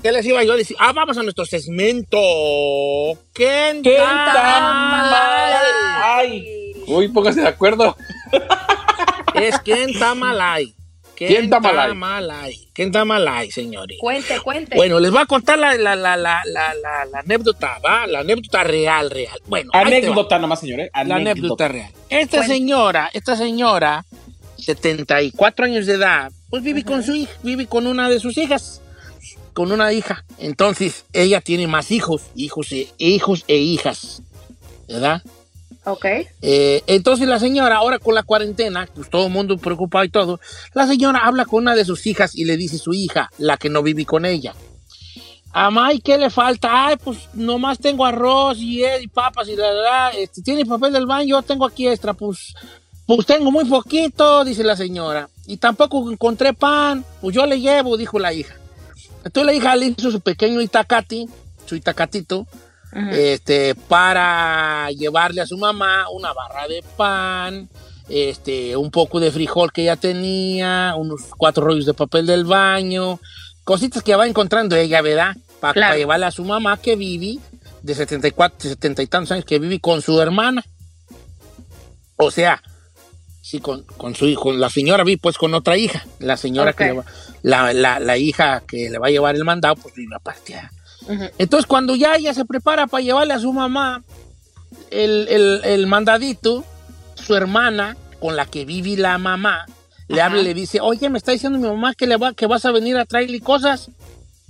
¿Qué 0.02 0.12
les 0.12 0.26
iba 0.26 0.44
yo 0.44 0.54
a 0.54 0.56
decir? 0.56 0.78
Ah, 0.80 0.94
vamos 0.94 1.18
a 1.18 1.24
nuestro 1.24 1.46
segmento. 1.46 2.18
¿Quién 3.34 3.82
mal? 3.82 5.12
Ay. 6.02 6.74
Uy, 6.88 7.08
póngase 7.10 7.42
de 7.42 7.48
acuerdo. 7.48 7.96
Es 9.34 9.60
quién 9.60 9.90
está 9.90 10.16
mal 10.16 10.40
ahí. 10.40 10.74
¿Quién 11.16 11.46
está 11.46 11.60
mal 11.60 12.32
ahí? 12.32 12.70
¿Quién 12.74 12.88
está 12.88 13.04
mal 13.04 13.28
ahí, 13.28 13.52
señores? 13.52 13.98
Cuente, 14.00 14.40
cuente. 14.40 14.78
Bueno, 14.78 15.02
les 15.02 15.12
voy 15.12 15.20
a 15.22 15.26
contar 15.26 15.60
la, 15.60 15.76
la, 15.76 15.94
la, 15.94 16.16
la, 16.16 16.42
la, 16.46 16.74
la, 16.76 17.06
la 17.06 17.20
anécdota, 17.20 17.78
¿va? 17.86 18.08
La 18.08 18.20
anécdota 18.20 18.64
real, 18.64 19.12
real. 19.12 19.38
Bueno. 19.48 19.70
Anécdota 19.74 20.40
nomás, 20.40 20.62
señores. 20.62 20.90
La 21.06 21.16
anécdota 21.16 21.68
real. 21.68 21.92
Esta 22.08 22.44
señora, 22.44 23.10
esta 23.12 23.36
señora, 23.36 24.06
74 24.58 25.66
años 25.66 25.86
de 25.88 25.96
edad, 25.96 26.32
pues 26.50 26.64
vive 26.64 26.86
con 26.86 27.04
su 27.04 27.14
hija, 27.14 27.34
vive 27.44 27.68
con 27.68 27.86
una 27.86 28.10
de 28.10 28.22
sus 28.22 28.38
hijas, 28.38 28.82
con 29.60 29.74
una 29.74 29.92
hija. 29.92 30.24
Entonces, 30.38 31.04
ella 31.12 31.42
tiene 31.42 31.68
más 31.68 31.92
hijos, 31.92 32.22
hijos 32.34 32.72
e, 32.72 32.88
hijos 32.98 33.44
e 33.46 33.58
hijas, 33.58 34.22
¿verdad? 34.88 35.22
Ok. 35.84 36.06
Eh, 36.42 36.82
entonces 36.88 37.28
la 37.28 37.40
señora, 37.40 37.76
ahora 37.76 38.00
con 38.00 38.16
la 38.16 38.24
cuarentena, 38.24 38.88
pues 38.96 39.10
todo 39.10 39.26
el 39.26 39.34
mundo 39.34 39.58
preocupado 39.58 40.06
y 40.06 40.10
todo, 40.10 40.40
la 40.74 40.88
señora 40.88 41.26
habla 41.26 41.44
con 41.44 41.64
una 41.64 41.76
de 41.76 41.84
sus 41.84 42.08
hijas 42.08 42.36
y 42.36 42.46
le 42.46 42.56
dice 42.56 42.78
su 42.78 42.94
hija, 42.94 43.30
la 43.38 43.58
que 43.58 43.68
no 43.68 43.84
vive 43.84 44.06
con 44.06 44.26
ella. 44.26 44.56
Amay, 45.52 46.00
¿qué 46.00 46.18
le 46.18 46.30
falta? 46.30 46.88
Ay, 46.88 46.96
pues 46.96 47.28
nomás 47.34 47.80
tengo 47.80 48.06
arroz 48.06 48.60
y, 48.60 48.86
eh, 48.86 49.02
y 49.02 49.08
papas 49.10 49.50
y 49.50 49.58
la, 49.58 49.74
la, 49.74 49.82
la. 49.82 50.10
Este, 50.12 50.42
¿Tiene 50.42 50.66
papel 50.66 50.94
del 50.94 51.06
baño? 51.06 51.36
Yo 51.36 51.42
tengo 51.42 51.66
aquí 51.66 51.86
extra, 51.86 52.14
pues, 52.14 52.54
pues 53.06 53.26
tengo 53.26 53.52
muy 53.52 53.66
poquito, 53.66 54.46
dice 54.46 54.64
la 54.64 54.78
señora. 54.78 55.28
Y 55.48 55.58
tampoco 55.58 56.10
encontré 56.10 56.54
pan, 56.54 57.04
pues 57.20 57.36
yo 57.36 57.46
le 57.46 57.60
llevo, 57.60 57.98
dijo 57.98 58.20
la 58.20 58.32
hija. 58.32 58.56
Entonces 59.30 59.46
la 59.46 59.54
hija 59.54 59.76
le 59.76 59.86
hizo 59.86 60.10
su 60.10 60.22
pequeño 60.22 60.60
itacati, 60.60 61.30
su 61.68 61.76
itacatito, 61.76 62.48
este, 63.12 63.76
para 63.76 64.90
llevarle 64.90 65.42
a 65.42 65.46
su 65.46 65.56
mamá 65.56 66.10
una 66.10 66.34
barra 66.34 66.68
de 66.68 66.84
pan, 66.98 67.70
este, 68.10 68.76
un 68.76 68.90
poco 68.90 69.20
de 69.20 69.30
frijol 69.32 69.72
que 69.72 69.84
ella 69.84 69.98
tenía, 69.98 70.96
unos 70.98 71.22
cuatro 71.38 71.64
rollos 71.64 71.86
de 71.86 71.94
papel 71.94 72.26
del 72.26 72.44
baño, 72.46 73.20
cositas 73.64 74.02
que 74.02 74.16
va 74.16 74.26
encontrando 74.26 74.76
ella, 74.76 75.04
¿verdad? 75.04 75.36
Para 75.60 75.74
Claro. 75.74 75.98
llevarle 75.98 76.26
a 76.26 76.32
su 76.32 76.44
mamá 76.44 76.78
que 76.82 76.96
vive 76.96 77.38
de 77.84 77.94
74, 77.94 78.68
70 78.68 79.04
y 79.04 79.08
tantos 79.08 79.32
años, 79.34 79.46
que 79.46 79.60
vive 79.60 79.80
con 79.80 80.02
su 80.02 80.20
hermana. 80.20 80.66
O 82.16 82.32
sea, 82.32 82.64
sí, 83.42 83.60
con, 83.60 83.84
con 83.84 84.16
su 84.16 84.28
hijo, 84.28 84.52
la 84.54 84.70
señora 84.70 85.04
vive 85.04 85.20
pues 85.22 85.38
con 85.38 85.54
otra 85.54 85.78
hija, 85.78 86.06
la 86.20 86.38
señora 86.38 86.74
que 86.74 86.84
le 86.86 86.92
va- 86.94 87.06
la, 87.42 87.74
la, 87.74 88.00
la 88.00 88.18
hija 88.18 88.62
que 88.68 88.90
le 88.90 88.98
va 89.00 89.08
a 89.08 89.12
llevar 89.12 89.36
el 89.36 89.46
mandado, 89.46 89.76
pues 89.76 89.94
vive 89.96 90.16
aparte. 90.16 90.56
¿ah? 90.56 90.70
Ujú. 91.08 91.24
Entonces, 91.38 91.66
cuando 91.66 91.96
ya 91.96 92.16
ella 92.16 92.34
se 92.34 92.46
prepara 92.46 92.88
para 92.88 93.04
llevarle 93.04 93.34
a 93.34 93.40
su 93.40 93.52
mamá 93.54 94.04
el, 94.92 95.28
el- 95.30 95.62
el 95.64 95.88
mandadito, 95.88 96.64
su 97.16 97.36
hermana, 97.36 97.98
con 98.20 98.36
la 98.36 98.46
que 98.46 98.66
vive 98.66 98.98
la 99.02 99.18
mamá, 99.18 99.66
le 100.08 100.22
habla 100.22 100.42
y 100.42 100.44
le 100.44 100.54
dice, 100.54 100.80
oye, 100.82 101.10
me 101.10 101.18
está 101.18 101.32
diciendo 101.32 101.58
mi 101.60 101.68
mamá 101.68 101.94
que, 101.94 102.08
le 102.08 102.18
va, 102.18 102.34
que 102.34 102.48
vas 102.48 102.66
a 102.66 102.72
venir 102.72 102.98
a 102.98 103.06
traerle 103.06 103.40
cosas. 103.42 103.90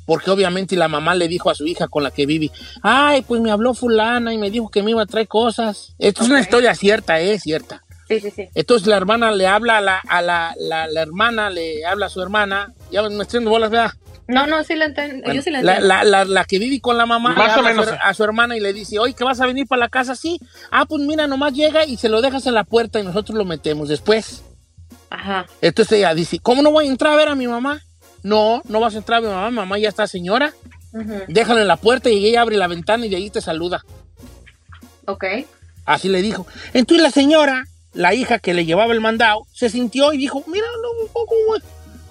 Porque 0.05 0.31
obviamente 0.31 0.75
la 0.75 0.87
mamá 0.87 1.13
le 1.13 1.27
dijo 1.27 1.51
a 1.51 1.55
su 1.55 1.67
hija 1.67 1.87
con 1.87 2.01
la 2.03 2.09
que 2.09 2.25
vive, 2.25 2.49
ay, 2.81 3.21
pues 3.21 3.41
me 3.41 3.51
habló 3.51 3.75
fulana 3.75 4.33
y 4.33 4.37
me 4.39 4.49
dijo 4.49 4.69
que 4.69 4.81
me 4.81 4.91
iba 4.91 5.03
a 5.03 5.05
traer 5.05 5.27
cosas. 5.27 5.93
Esto 5.99 6.23
es 6.23 6.29
una 6.29 6.39
historia 6.39 6.73
cierta, 6.73 7.19
es 7.19 7.43
cierta. 7.43 7.83
Sí, 8.09 8.19
sí, 8.19 8.31
sí. 8.31 8.49
Entonces 8.55 8.87
la 8.87 8.97
hermana 8.97 9.31
le 9.31 9.47
habla 9.47 9.77
a 9.77 9.81
la, 9.81 9.99
a 9.99 10.21
la, 10.21 10.53
la- 10.57 10.87
la 10.87 11.01
hermana, 11.01 11.49
le 11.49 11.85
habla 11.85 12.07
a 12.07 12.09
su 12.09 12.21
hermana, 12.21 12.73
ya 12.91 13.01
me 13.03 13.21
estoy 13.21 13.37
dando 13.37 13.51
bolas, 13.51 13.69
¿verdad? 13.69 13.91
No, 14.27 14.45
no, 14.47 14.63
sí 14.63 14.75
la 14.75 14.85
entiendo. 14.85 15.17
Bueno, 15.23 15.33
Yo 15.35 15.41
sí 15.41 15.49
la 15.51 15.61
la, 15.61 15.73
entiendo. 15.75 15.87
la- 15.95 16.03
la- 16.03 16.25
la 16.25 16.43
que 16.45 16.59
vive 16.59 16.81
con 16.81 16.97
la 16.97 17.05
mamá 17.05 17.33
Más 17.33 17.53
le 17.55 17.61
o 17.61 17.63
menos. 17.63 17.87
A, 17.87 17.89
su, 17.91 17.97
a 18.01 18.13
su 18.15 18.23
hermana 18.23 18.57
y 18.57 18.59
le 18.59 18.73
dice, 18.73 18.99
oye, 18.99 19.13
que 19.13 19.23
vas 19.23 19.39
a 19.41 19.45
venir 19.45 19.65
para 19.67 19.79
la 19.81 19.89
casa, 19.89 20.15
sí. 20.15 20.39
Ah, 20.71 20.85
pues 20.85 21.01
mira, 21.03 21.25
nomás 21.27 21.53
llega 21.53 21.85
y 21.85 21.97
se 21.97 22.09
lo 22.09 22.21
dejas 22.21 22.45
en 22.47 22.53
la 22.55 22.63
puerta 22.63 22.99
y 22.99 23.03
nosotros 23.03 23.37
lo 23.37 23.45
metemos 23.45 23.87
después. 23.89 24.43
Ajá. 25.11 25.45
Entonces 25.61 25.99
ella 25.99 26.13
dice, 26.13 26.39
¿cómo 26.39 26.61
no 26.61 26.71
voy 26.71 26.85
a 26.87 26.89
entrar 26.89 27.13
a 27.13 27.15
ver 27.15 27.29
a 27.29 27.35
mi 27.35 27.47
mamá? 27.47 27.79
No, 28.21 28.61
no 28.67 28.79
vas 28.79 28.93
a 28.95 28.97
entrar 28.99 29.19
a 29.19 29.21
mi 29.21 29.27
mamá, 29.27 29.49
mi 29.49 29.55
mamá 29.55 29.77
ya 29.79 29.89
está 29.89 30.05
señora. 30.07 30.53
Ujú. 30.93 31.13
Déjalo 31.27 31.61
en 31.61 31.67
la 31.67 31.77
puerta 31.77 32.09
y 32.09 32.25
ella 32.25 32.41
abre 32.41 32.57
la 32.57 32.67
ventana 32.67 33.05
y 33.05 33.09
de 33.09 33.15
ahí 33.17 33.29
te 33.29 33.41
saluda. 33.41 33.83
Ok. 35.05 35.23
Así 35.85 36.09
le 36.09 36.21
dijo. 36.21 36.45
Entonces 36.73 37.01
la 37.03 37.09
señora, 37.11 37.65
la 37.99 38.13
hija 38.13 38.39
que 38.39 38.53
le 38.53 38.63
llevaba 38.65 38.93
el 38.93 39.01
mandado, 39.01 39.45
se 39.51 39.69
sintió 39.69 40.13
y 40.13 40.17
dijo, 40.17 40.41
mira, 40.47 40.65
no, 40.81 41.03
un 41.05 41.11
poco 41.11 41.35
voy, 41.49 41.59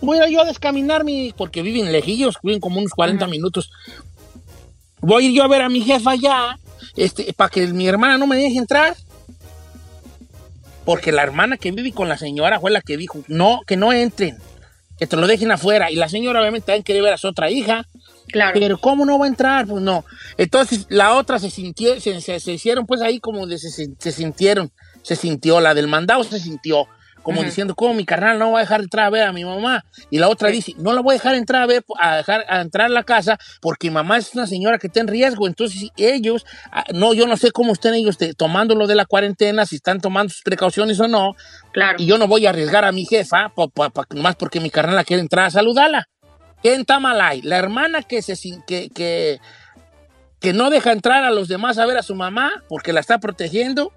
voy 0.03 0.19
a 0.19 0.27
ir 0.29 0.35
yo 0.35 0.43
a 0.43 0.45
descaminar 0.45 1.03
mi... 1.03 1.33
Porque 1.35 1.63
viven 1.63 1.91
lejillos, 1.93 2.37
viven 2.43 2.61
como 2.61 2.79
unos 2.79 2.93
40 2.93 3.27
minutos. 3.27 3.71
Voy 5.01 5.25
a 5.25 5.29
ir 5.29 5.35
yo 5.35 5.45
a 5.45 5.49
ver 5.49 5.63
a 5.63 5.71
mi 5.71 5.81
jefa 5.81 6.15
ya, 6.15 6.59
este, 6.95 7.33
para 7.33 7.49
que 7.49 7.67
mi 7.69 7.87
hermana 7.89 8.19
no 8.19 8.27
me 8.27 8.37
deje 8.37 8.59
entrar. 8.59 8.95
Porque 10.85 11.13
la 11.13 11.23
hermana 11.23 11.57
que 11.57 11.71
vive 11.71 11.93
con 11.93 12.09
la 12.09 12.19
señora 12.19 12.61
fue 12.61 12.71
la 12.71 12.81
que 12.81 12.97
dijo, 12.97 13.23
no, 13.29 13.61
que 13.67 13.77
no 13.77 13.93
entren, 13.93 14.37
que 14.99 15.07
te 15.07 15.17
lo 15.17 15.27
dejen 15.27 15.51
afuera. 15.51 15.91
Y 15.91 15.97
la 15.97 16.09
señora 16.11 16.41
obviamente 16.41 16.67
también 16.67 16.83
quiere 16.83 17.03
ver 17.03 17.13
a 17.15 17.19
su 17.19 17.29
otra 17.29 17.51
hija. 17.51 17.87
Claro. 18.29 18.59
Pero 18.61 18.79
¿cómo 18.79 19.07
no 19.07 19.19
va 19.19 19.25
a 19.25 19.29
entrar? 19.29 19.67
Pues 19.67 19.83
no. 19.83 20.05
Entonces 20.37 20.87
la 20.91 21.15
otra 21.15 21.39
se 21.39 21.49
sintió, 21.51 21.99
se, 22.01 22.21
se- 22.21 22.41
se 22.41 22.53
hicieron 22.53 22.87
pues 22.87 23.01
ahí 23.01 23.21
como 23.21 23.47
de 23.47 23.57
se- 23.59 23.71
se 23.99 24.13
sintieron, 24.13 24.71
se 25.09 25.17
sintió, 25.17 25.61
la 25.61 25.75
del 25.75 25.89
mandado 25.89 26.23
se 26.23 26.39
sintió, 26.39 26.87
como 27.23 27.43
diciendo, 27.43 27.75
¿cómo 27.75 27.93
mi 27.95 28.05
carnal 28.07 28.39
no 28.39 28.53
va 28.53 28.59
a 28.59 28.63
dejar 28.63 28.81
entrar 28.81 29.07
a 29.07 29.11
ver 29.11 29.25
a 29.25 29.33
mi 29.33 29.45
mamá? 29.45 29.85
Y 30.11 30.19
la 30.19 30.29
otra 30.29 30.49
dice, 30.49 30.73
no 30.79 30.93
la 30.93 31.01
voy 31.03 31.13
a 31.13 31.19
dejar 31.19 31.35
entrar 31.35 31.63
a 31.63 31.67
ver, 31.67 31.85
a 31.99 32.17
dejar 32.17 32.45
a 32.49 32.61
entrar 32.61 32.87
a 32.87 32.89
la 32.91 33.03
casa, 33.03 33.39
porque 33.61 33.89
mi 33.91 33.95
mamá 33.95 34.17
es 34.19 34.35
una 34.35 34.47
señora 34.47 34.79
que 34.79 34.87
está 34.87 35.01
en 35.01 35.09
riesgo. 35.09 35.47
Entonces 35.47 35.91
ellos, 35.97 36.47
ah, 36.73 36.85
no, 36.95 37.13
yo 37.15 37.27
no 37.27 37.37
sé 37.37 37.51
cómo 37.51 37.73
estén 37.73 37.95
ellos 37.95 38.17
te- 38.17 38.33
tomando 38.35 38.75
lo 38.75 38.87
de 38.87 38.95
la 38.95 39.05
cuarentena, 39.05 39.67
si 39.67 39.77
están 39.77 40.01
tomando 40.01 40.33
sus 40.33 40.43
precauciones 40.43 41.01
o 41.01 41.09
no. 41.09 41.35
Claro. 41.73 41.97
Y 41.99 42.07
yo 42.07 42.17
no 42.19 42.29
voy 42.29 42.47
a 42.47 42.51
arriesgar 42.51 42.85
a 42.85 42.93
mi 42.93 43.05
jefa, 43.05 43.53
nomás 44.15 44.37
porque 44.37 44.61
mi 44.61 44.71
carnal 44.71 44.97
la 44.97 45.05
quiere 45.05 45.21
entrar 45.21 45.47
a 45.47 45.51
saludarla. 45.51 46.09
¿Quién 46.63 46.81
está 46.81 46.99
mal 46.99 47.21
ahí? 47.21 47.43
La 47.43 47.57
hermana 47.59 48.03
que, 48.03 48.23
se, 48.23 48.35
que, 48.67 48.89
que, 48.91 49.39
que 50.41 50.53
no 50.53 50.71
deja 50.71 50.93
entrar 50.93 51.25
a 51.25 51.31
los 51.31 51.49
demás 51.49 51.79
a 51.79 51.85
ver 51.87 51.99
a 51.99 52.03
su 52.03 52.15
mamá 52.15 52.65
porque 52.69 52.93
la 52.93 53.01
está 53.01 53.19
protegiendo. 53.19 53.93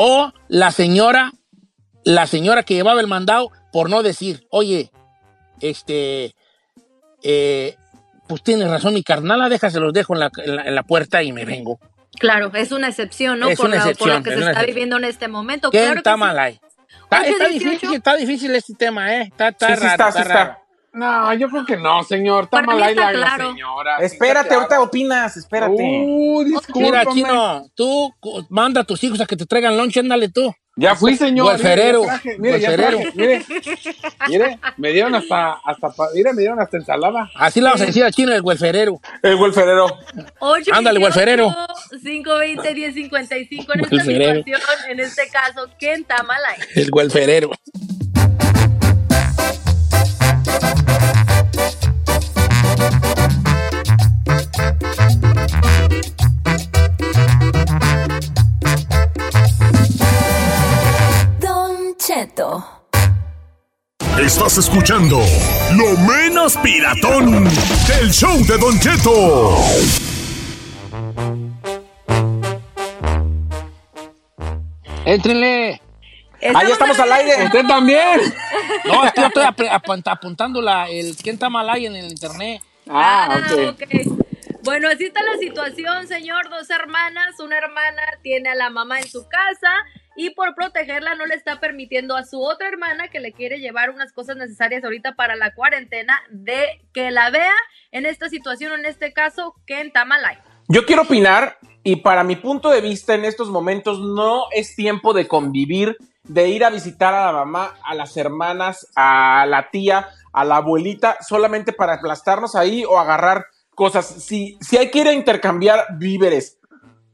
O 0.00 0.32
la 0.48 0.70
señora, 0.70 1.32
la 2.04 2.26
señora 2.26 2.62
que 2.62 2.74
llevaba 2.74 3.00
el 3.00 3.06
mandado 3.08 3.50
por 3.72 3.90
no 3.90 4.02
decir, 4.02 4.46
oye, 4.50 4.90
este, 5.60 6.34
eh, 7.22 7.76
pues 8.28 8.42
tienes 8.42 8.70
razón, 8.70 8.94
mi 8.94 9.02
carnal, 9.02 9.48
déjase 9.50 9.74
se 9.74 9.80
los 9.80 9.92
dejo 9.92 10.14
en 10.14 10.20
la, 10.20 10.30
en 10.36 10.56
la- 10.56 10.62
en 10.62 10.74
la 10.74 10.82
puerta 10.84 11.22
y 11.22 11.32
me 11.32 11.44
vengo. 11.44 11.80
Claro, 12.18 12.50
es 12.54 12.72
una 12.72 12.88
excepción, 12.88 13.38
¿no? 13.40 13.48
Es 13.48 13.58
por, 13.58 13.66
una 13.66 13.76
la- 13.76 13.82
por 13.82 13.90
excepción, 13.90 14.16
lo 14.18 14.22
que 14.22 14.30
es 14.30 14.34
se 14.34 14.40
está 14.40 14.50
excepción. 14.52 14.66
viviendo 14.74 14.96
en 14.98 15.04
este 15.04 15.28
momento. 15.28 15.70
¿Quién 15.70 15.82
Claro 15.82 15.94
que 15.94 15.98
está 15.98 16.16
mal 16.16 16.38
ahí? 16.38 16.60
Está, 17.04 17.20
Ocho, 17.22 17.30
está 17.30 17.48
18. 17.48 17.70
difícil, 17.70 17.94
está 17.96 18.16
difícil 18.16 18.54
este 18.54 18.74
tema, 18.74 19.14
¿eh? 19.16 19.22
Está, 19.22 19.48
está 19.48 19.68
Sí, 19.68 19.74
sí 19.74 19.80
raro, 19.80 19.92
está, 19.92 20.08
está 20.08 20.22
sí 20.22 20.28
raro. 20.28 20.58
No, 20.98 21.32
yo 21.34 21.48
creo 21.48 21.64
que 21.64 21.76
no, 21.76 22.02
señor. 22.02 22.44
Está 22.44 22.60
mal 22.62 22.82
ahí 22.82 22.92
la, 22.92 23.12
la 23.12 23.18
claro. 23.18 23.52
señora. 23.52 23.98
Espérate, 23.98 24.52
ahorita 24.52 24.68
claro. 24.68 24.82
opinas, 24.82 25.36
espérate. 25.36 25.72
Uh, 25.80 26.60
Mira. 26.74 27.06
Chino, 27.06 27.70
tú 27.76 28.12
manda 28.48 28.80
a 28.80 28.84
tus 28.84 29.04
hijos 29.04 29.20
a 29.20 29.26
que 29.26 29.36
te 29.36 29.46
traigan 29.46 29.76
lunch, 29.76 29.96
ándale 29.98 30.28
tú. 30.28 30.52
Ya 30.74 30.96
fui, 30.96 31.14
señor. 31.16 31.46
Gualferero, 31.46 32.02
Mire, 32.38 32.58
Mire, 33.14 33.44
mire, 34.28 34.58
me 34.76 34.90
dieron 34.90 35.14
hasta, 35.14 35.52
hasta, 35.64 35.88
mire, 36.14 36.32
me 36.32 36.40
dieron 36.40 36.60
hasta 36.60 36.78
ensalada. 36.78 37.30
Así 37.36 37.60
le 37.60 37.66
vamos 37.66 37.80
a 37.80 37.86
decir 37.86 38.02
a 38.02 38.10
Chino 38.10 38.32
el 38.32 38.42
welferero. 38.42 39.00
El 39.22 39.36
welferero. 39.36 39.86
8, 40.40 40.72
Ándale, 40.74 40.98
Gualferero. 40.98 41.54
520 42.02 42.74
1055 42.74 43.72
en 43.72 43.80
esta 43.80 44.04
situación, 44.04 44.44
en 44.88 45.00
este 45.00 45.28
caso, 45.28 45.68
¿quién 45.78 46.00
está 46.00 46.24
mal 46.24 46.40
ahí? 46.44 46.60
El 46.74 46.90
welferero. 46.92 47.50
Don 61.40 61.94
Cheto. 61.98 62.64
Estás 64.18 64.58
escuchando 64.58 65.20
Lo 65.76 65.96
Menos 65.98 66.56
Piratón 66.58 67.44
del 67.44 68.10
show 68.12 68.36
de 68.46 68.58
Don 68.58 68.78
Cheto. 68.80 69.56
Éntrenle. 75.04 75.80
Ah, 76.54 76.62
ya 76.64 76.72
estamos 76.72 76.98
al 76.98 77.12
aire. 77.12 77.44
Usted 77.46 77.66
también. 77.66 78.20
No, 78.84 79.04
es 79.04 79.12
que 79.12 79.20
yo 79.22 79.26
estoy 79.28 79.44
ap- 79.44 79.60
ap- 79.70 80.08
apuntando 80.08 80.60
la, 80.62 80.88
el 80.88 81.16
quién 81.16 81.34
está 81.34 81.48
mal 81.48 81.68
ahí 81.68 81.86
en 81.86 81.96
el 81.96 82.08
internet. 82.10 82.62
Ah, 82.88 83.28
Ah, 83.30 83.38
ok. 83.70 83.80
ok. 83.82 84.27
Bueno, 84.64 84.88
así 84.88 85.04
está 85.04 85.22
la 85.22 85.36
situación, 85.38 86.06
señor. 86.08 86.50
Dos 86.50 86.68
hermanas. 86.70 87.38
Una 87.40 87.58
hermana 87.58 88.02
tiene 88.22 88.50
a 88.50 88.54
la 88.54 88.70
mamá 88.70 88.98
en 88.98 89.08
su 89.08 89.28
casa 89.28 89.70
y 90.16 90.30
por 90.30 90.54
protegerla 90.56 91.14
no 91.14 91.26
le 91.26 91.36
está 91.36 91.60
permitiendo 91.60 92.16
a 92.16 92.24
su 92.24 92.42
otra 92.42 92.68
hermana 92.68 93.08
que 93.08 93.20
le 93.20 93.32
quiere 93.32 93.60
llevar 93.60 93.90
unas 93.90 94.12
cosas 94.12 94.36
necesarias 94.36 94.82
ahorita 94.82 95.14
para 95.14 95.36
la 95.36 95.54
cuarentena 95.54 96.18
de 96.30 96.84
que 96.92 97.12
la 97.12 97.30
vea 97.30 97.54
en 97.92 98.04
esta 98.04 98.28
situación, 98.28 98.72
en 98.72 98.84
este 98.84 99.12
caso, 99.12 99.54
Ken 99.64 99.92
Tamalay. 99.92 100.38
Yo 100.66 100.84
quiero 100.84 101.02
opinar 101.02 101.56
y 101.84 101.96
para 101.96 102.24
mi 102.24 102.34
punto 102.34 102.70
de 102.70 102.80
vista 102.80 103.14
en 103.14 103.24
estos 103.24 103.48
momentos 103.48 104.00
no 104.00 104.46
es 104.52 104.74
tiempo 104.74 105.14
de 105.14 105.28
convivir, 105.28 105.96
de 106.24 106.48
ir 106.48 106.64
a 106.64 106.70
visitar 106.70 107.14
a 107.14 107.26
la 107.26 107.32
mamá, 107.32 107.76
a 107.84 107.94
las 107.94 108.16
hermanas, 108.16 108.90
a 108.96 109.46
la 109.46 109.70
tía, 109.70 110.08
a 110.32 110.44
la 110.44 110.56
abuelita, 110.56 111.16
solamente 111.26 111.72
para 111.72 111.94
aplastarnos 111.94 112.56
ahí 112.56 112.84
o 112.84 112.98
agarrar 112.98 113.46
cosas. 113.78 114.06
Si, 114.06 114.58
si 114.60 114.76
hay 114.76 114.90
que 114.90 114.98
ir 114.98 115.08
a 115.08 115.12
intercambiar 115.12 115.86
víveres, 115.98 116.58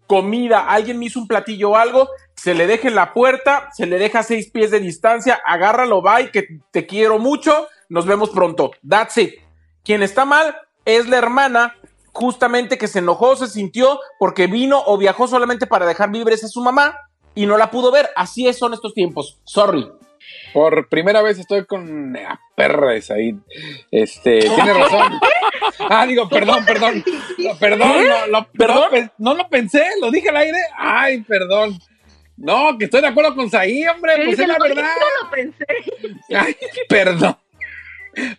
comida, 0.07 0.66
alguien 0.66 0.98
me 0.98 1.05
hizo 1.05 1.20
un 1.20 1.29
platillo 1.29 1.70
o 1.70 1.77
algo, 1.77 2.09
se 2.35 2.55
le 2.55 2.66
deja 2.66 2.88
en 2.88 2.94
la 2.94 3.12
puerta, 3.12 3.68
se 3.74 3.85
le 3.85 3.98
deja 3.98 4.20
a 4.20 4.22
seis 4.22 4.50
pies 4.50 4.70
de 4.70 4.81
distancia, 4.81 5.40
agárralo, 5.44 6.00
bye, 6.00 6.31
que 6.31 6.61
te 6.70 6.87
quiero 6.87 7.18
mucho, 7.18 7.68
nos 7.90 8.07
vemos 8.07 8.31
pronto. 8.31 8.70
That's 8.88 9.18
it. 9.18 9.35
Quien 9.85 10.03
está 10.03 10.24
mal 10.24 10.57
es 10.87 11.07
la 11.07 11.18
hermana, 11.18 11.77
justamente 12.12 12.79
que 12.79 12.88
se 12.88 13.00
enojó, 13.00 13.37
se 13.37 13.48
sintió 13.48 14.00
porque 14.18 14.46
vino 14.46 14.83
o 14.87 14.96
viajó 14.96 15.29
solamente 15.29 15.66
para 15.66 15.85
dejar 15.85 16.11
víveres 16.11 16.44
a 16.44 16.48
su 16.48 16.62
mamá 16.62 16.96
y 17.35 17.44
no 17.44 17.59
la 17.59 17.70
pudo 17.70 17.92
ver. 17.92 18.09
Así 18.16 18.48
es, 18.48 18.59
son 18.59 18.72
estos 18.72 18.94
tiempos. 18.94 19.38
Sorry. 19.44 19.87
Por 20.52 20.88
primera 20.88 21.20
vez 21.22 21.38
estoy 21.38 21.64
con 21.66 22.12
la 22.12 22.40
perra 22.54 22.94
esa 22.94 23.14
ahí. 23.14 23.34
Este, 23.90 24.40
tiene 24.40 24.72
razón. 24.78 25.18
Ah, 25.90 26.06
digo, 26.06 26.28
perdón, 26.28 26.64
perdón. 26.64 27.04
No, 27.38 27.56
Perdón, 27.58 28.06
no, 28.06 28.26
lo, 28.28 28.48
¿Perdón? 28.52 29.10
No, 29.18 29.32
no 29.32 29.34
lo 29.34 29.48
pensé, 29.48 29.84
lo 30.00 30.10
dije 30.10 30.28
al 30.28 30.37
aire. 30.37 30.58
Ay, 30.76 31.22
perdón. 31.22 31.78
No, 32.37 32.76
que 32.78 32.87
estoy 32.87 33.00
de 33.00 33.06
acuerdo 33.08 33.34
con 33.34 33.48
Saí, 33.50 33.87
hombre, 33.87 34.14
pues 34.24 34.38
es 34.38 34.48
la 34.48 34.56
verdad. 34.60 34.84
lo 35.22 35.30
pensé. 35.30 35.66
Ay, 36.37 36.56
perdón. 36.88 37.37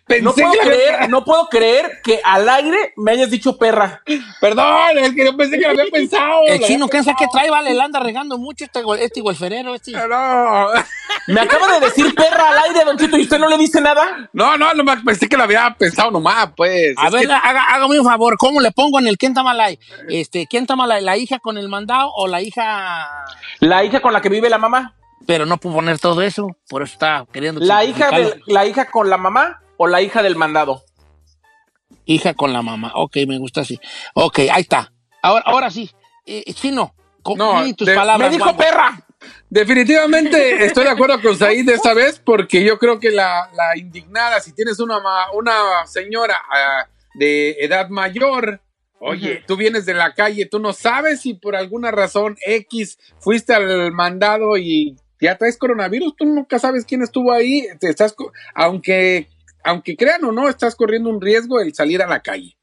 Pensé 0.06 0.22
No 0.22 0.32
puedo 0.32 0.52
que 0.52 0.58
creer, 0.60 1.08
no 1.10 1.24
puedo 1.24 1.46
creer 1.48 2.00
que 2.02 2.20
al 2.24 2.48
aire 2.48 2.92
me 2.96 3.12
hayas 3.12 3.30
dicho 3.30 3.56
perra. 3.58 4.02
Perdón, 4.40 4.98
es 4.98 5.12
que 5.14 5.24
yo 5.24 5.36
pensé 5.36 5.58
que 5.58 5.64
lo 5.64 5.70
había 5.70 5.84
pensado. 5.90 6.42
El 6.46 6.60
chino, 6.60 6.84
había 6.84 6.90
¿quién 6.90 7.04
sabe 7.04 7.16
qué 7.18 7.24
pensado. 7.24 7.30
trae? 7.32 7.50
Vale, 7.50 7.74
le 7.74 7.82
anda 7.82 8.00
regando 8.00 8.38
mucho 8.38 8.64
este, 8.64 8.80
este 9.00 9.20
welferero. 9.20 9.74
Este. 9.74 9.92
No, 9.92 10.68
Me 11.28 11.40
acaba 11.40 11.66
de 11.78 11.80
decir 11.86 12.14
perra 12.14 12.50
al 12.50 12.58
aire, 12.70 12.84
don 12.84 12.96
Chito, 12.96 13.16
y 13.18 13.22
usted 13.22 13.38
no 13.38 13.48
le 13.48 13.58
dice 13.58 13.80
nada. 13.80 14.28
no, 14.32 14.56
no, 14.56 14.72
nomás 14.74 15.02
pensé 15.04 15.28
que 15.28 15.36
lo 15.36 15.42
había 15.42 15.74
pensado 15.78 16.10
nomás, 16.10 16.50
pues. 16.56 16.94
A 16.96 17.06
Es 17.08 17.12
ver, 17.12 17.26
que- 17.26 17.32
haga- 17.32 17.64
hágame 17.68 17.98
un 17.98 18.06
favor, 18.06 18.36
¿cómo 18.38 18.60
le 18.60 18.70
pongo 18.70 18.98
en 19.00 19.08
el 19.08 19.18
quién 19.18 19.32
está 19.32 19.42
mal 19.42 19.60
ahí? 19.60 19.78
Este, 20.08 20.46
¿quién 20.48 20.62
está 20.62 20.76
mal 20.76 20.90
ahí? 20.92 21.02
¿La 21.02 21.16
hija 21.16 21.38
con 21.40 21.58
el 21.58 21.68
mandado 21.68 22.10
o 22.16 22.26
la 22.28 22.40
hija...? 22.42 23.08
La 23.60 23.84
hija 23.84 24.00
con 24.00 24.12
la 24.12 24.20
que 24.20 24.28
vive 24.28 24.48
la 24.48 24.58
mamá. 24.58 24.94
Pero 25.26 25.44
no 25.46 25.56
puedo 25.56 25.76
poner 25.76 25.98
todo 25.98 26.22
eso, 26.22 26.56
por 26.68 26.82
eso 26.82 26.92
está 26.92 27.26
queriendo... 27.32 27.60
La 27.60 27.84
hija, 27.84 28.10
de, 28.10 28.40
la 28.46 28.64
hija 28.66 28.84
con 28.90 29.10
la 29.10 29.16
mamá 29.16 29.60
o 29.76 29.86
la 29.86 30.02
hija 30.02 30.22
del 30.22 30.36
mandado. 30.36 30.82
Hija 32.04 32.34
con 32.34 32.52
la 32.52 32.62
mamá. 32.62 32.92
Ok, 32.94 33.16
me 33.26 33.38
gusta 33.38 33.62
así. 33.62 33.78
Ok, 34.14 34.38
ahí 34.50 34.62
está. 34.62 34.92
Ahora, 35.22 35.42
ahora 35.46 35.70
sí. 35.70 35.90
Eh, 36.24 36.44
chino, 36.54 36.94
con 37.22 37.38
No, 37.38 37.62
tus 37.74 37.86
de- 37.86 37.94
palabras. 37.94 38.30
Me 38.30 38.36
dijo 38.36 38.56
perra. 38.56 39.00
Definitivamente 39.50 40.64
estoy 40.64 40.84
de 40.84 40.90
acuerdo 40.90 41.20
con 41.20 41.36
Said 41.36 41.68
esta 41.68 41.94
vez 41.94 42.20
porque 42.24 42.62
yo 42.62 42.78
creo 42.78 43.00
que 43.00 43.10
la, 43.10 43.50
la 43.54 43.76
indignada, 43.76 44.40
si 44.40 44.52
tienes 44.52 44.78
una, 44.78 45.00
ma- 45.00 45.30
una 45.32 45.86
señora 45.86 46.40
ah, 46.48 46.86
de 47.14 47.52
edad 47.60 47.88
mayor, 47.88 48.60
oye, 49.00 49.42
tú 49.46 49.56
vienes 49.56 49.84
de 49.86 49.94
la 49.94 50.14
calle, 50.14 50.46
tú 50.46 50.58
no 50.60 50.72
sabes 50.72 51.22
si 51.22 51.34
por 51.34 51.56
alguna 51.56 51.90
razón 51.90 52.36
X 52.46 52.98
fuiste 53.18 53.54
al 53.54 53.90
mandado 53.92 54.56
y 54.58 54.96
ya 55.20 55.36
traes 55.38 55.56
coronavirus, 55.58 56.14
tú 56.16 56.26
nunca 56.26 56.58
sabes 56.58 56.84
quién 56.84 57.02
estuvo 57.02 57.32
ahí, 57.32 57.66
te 57.80 57.88
estás, 57.88 58.14
aunque, 58.54 59.28
aunque 59.66 59.96
crean 59.96 60.24
o 60.24 60.32
no, 60.32 60.48
estás 60.48 60.74
corriendo 60.76 61.10
un 61.10 61.20
riesgo 61.20 61.60
el 61.60 61.74
salir 61.74 62.00
a 62.00 62.06
la 62.06 62.20
calle. 62.20 62.56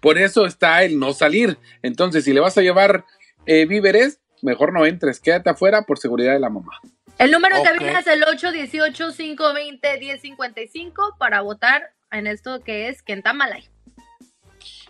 Por 0.00 0.16
eso 0.18 0.46
está 0.46 0.84
el 0.84 0.98
no 0.98 1.12
salir. 1.12 1.58
Entonces, 1.82 2.24
si 2.24 2.32
le 2.32 2.40
vas 2.40 2.56
a 2.56 2.62
llevar 2.62 3.04
eh, 3.46 3.66
víveres, 3.66 4.20
mejor 4.40 4.72
no 4.72 4.86
entres, 4.86 5.20
quédate 5.20 5.50
afuera 5.50 5.82
por 5.82 5.98
seguridad 5.98 6.32
de 6.32 6.40
la 6.40 6.48
mamá. 6.50 6.80
El 7.18 7.32
número 7.32 7.56
de 7.56 7.64
cabina 7.64 7.98
es 7.98 8.06
el 8.06 8.22
818-520-1055 8.24 11.18
para 11.18 11.40
votar 11.40 11.90
en 12.10 12.26
esto 12.26 12.62
que 12.62 12.88
es 12.88 13.02
Kentamalay. 13.02 13.68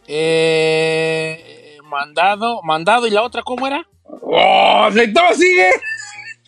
Eh, 0.06 1.78
mandado, 1.84 2.62
mandado, 2.62 3.06
¿y 3.06 3.10
la 3.10 3.22
otra 3.22 3.42
cómo 3.42 3.66
era? 3.66 3.86
¡Oh! 4.04 4.88
¿Y 4.94 5.12
todo 5.12 5.34
sigue? 5.34 5.70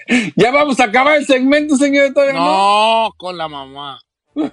ya 0.37 0.51
vamos 0.51 0.79
a 0.81 0.85
acabar 0.85 1.17
el 1.17 1.27
segmento, 1.27 1.77
señor. 1.77 2.13
Todavía 2.13 2.35
no. 2.35 3.05
No, 3.05 3.13
con 3.17 3.39
la 3.39 3.49
mamá. 3.49 3.99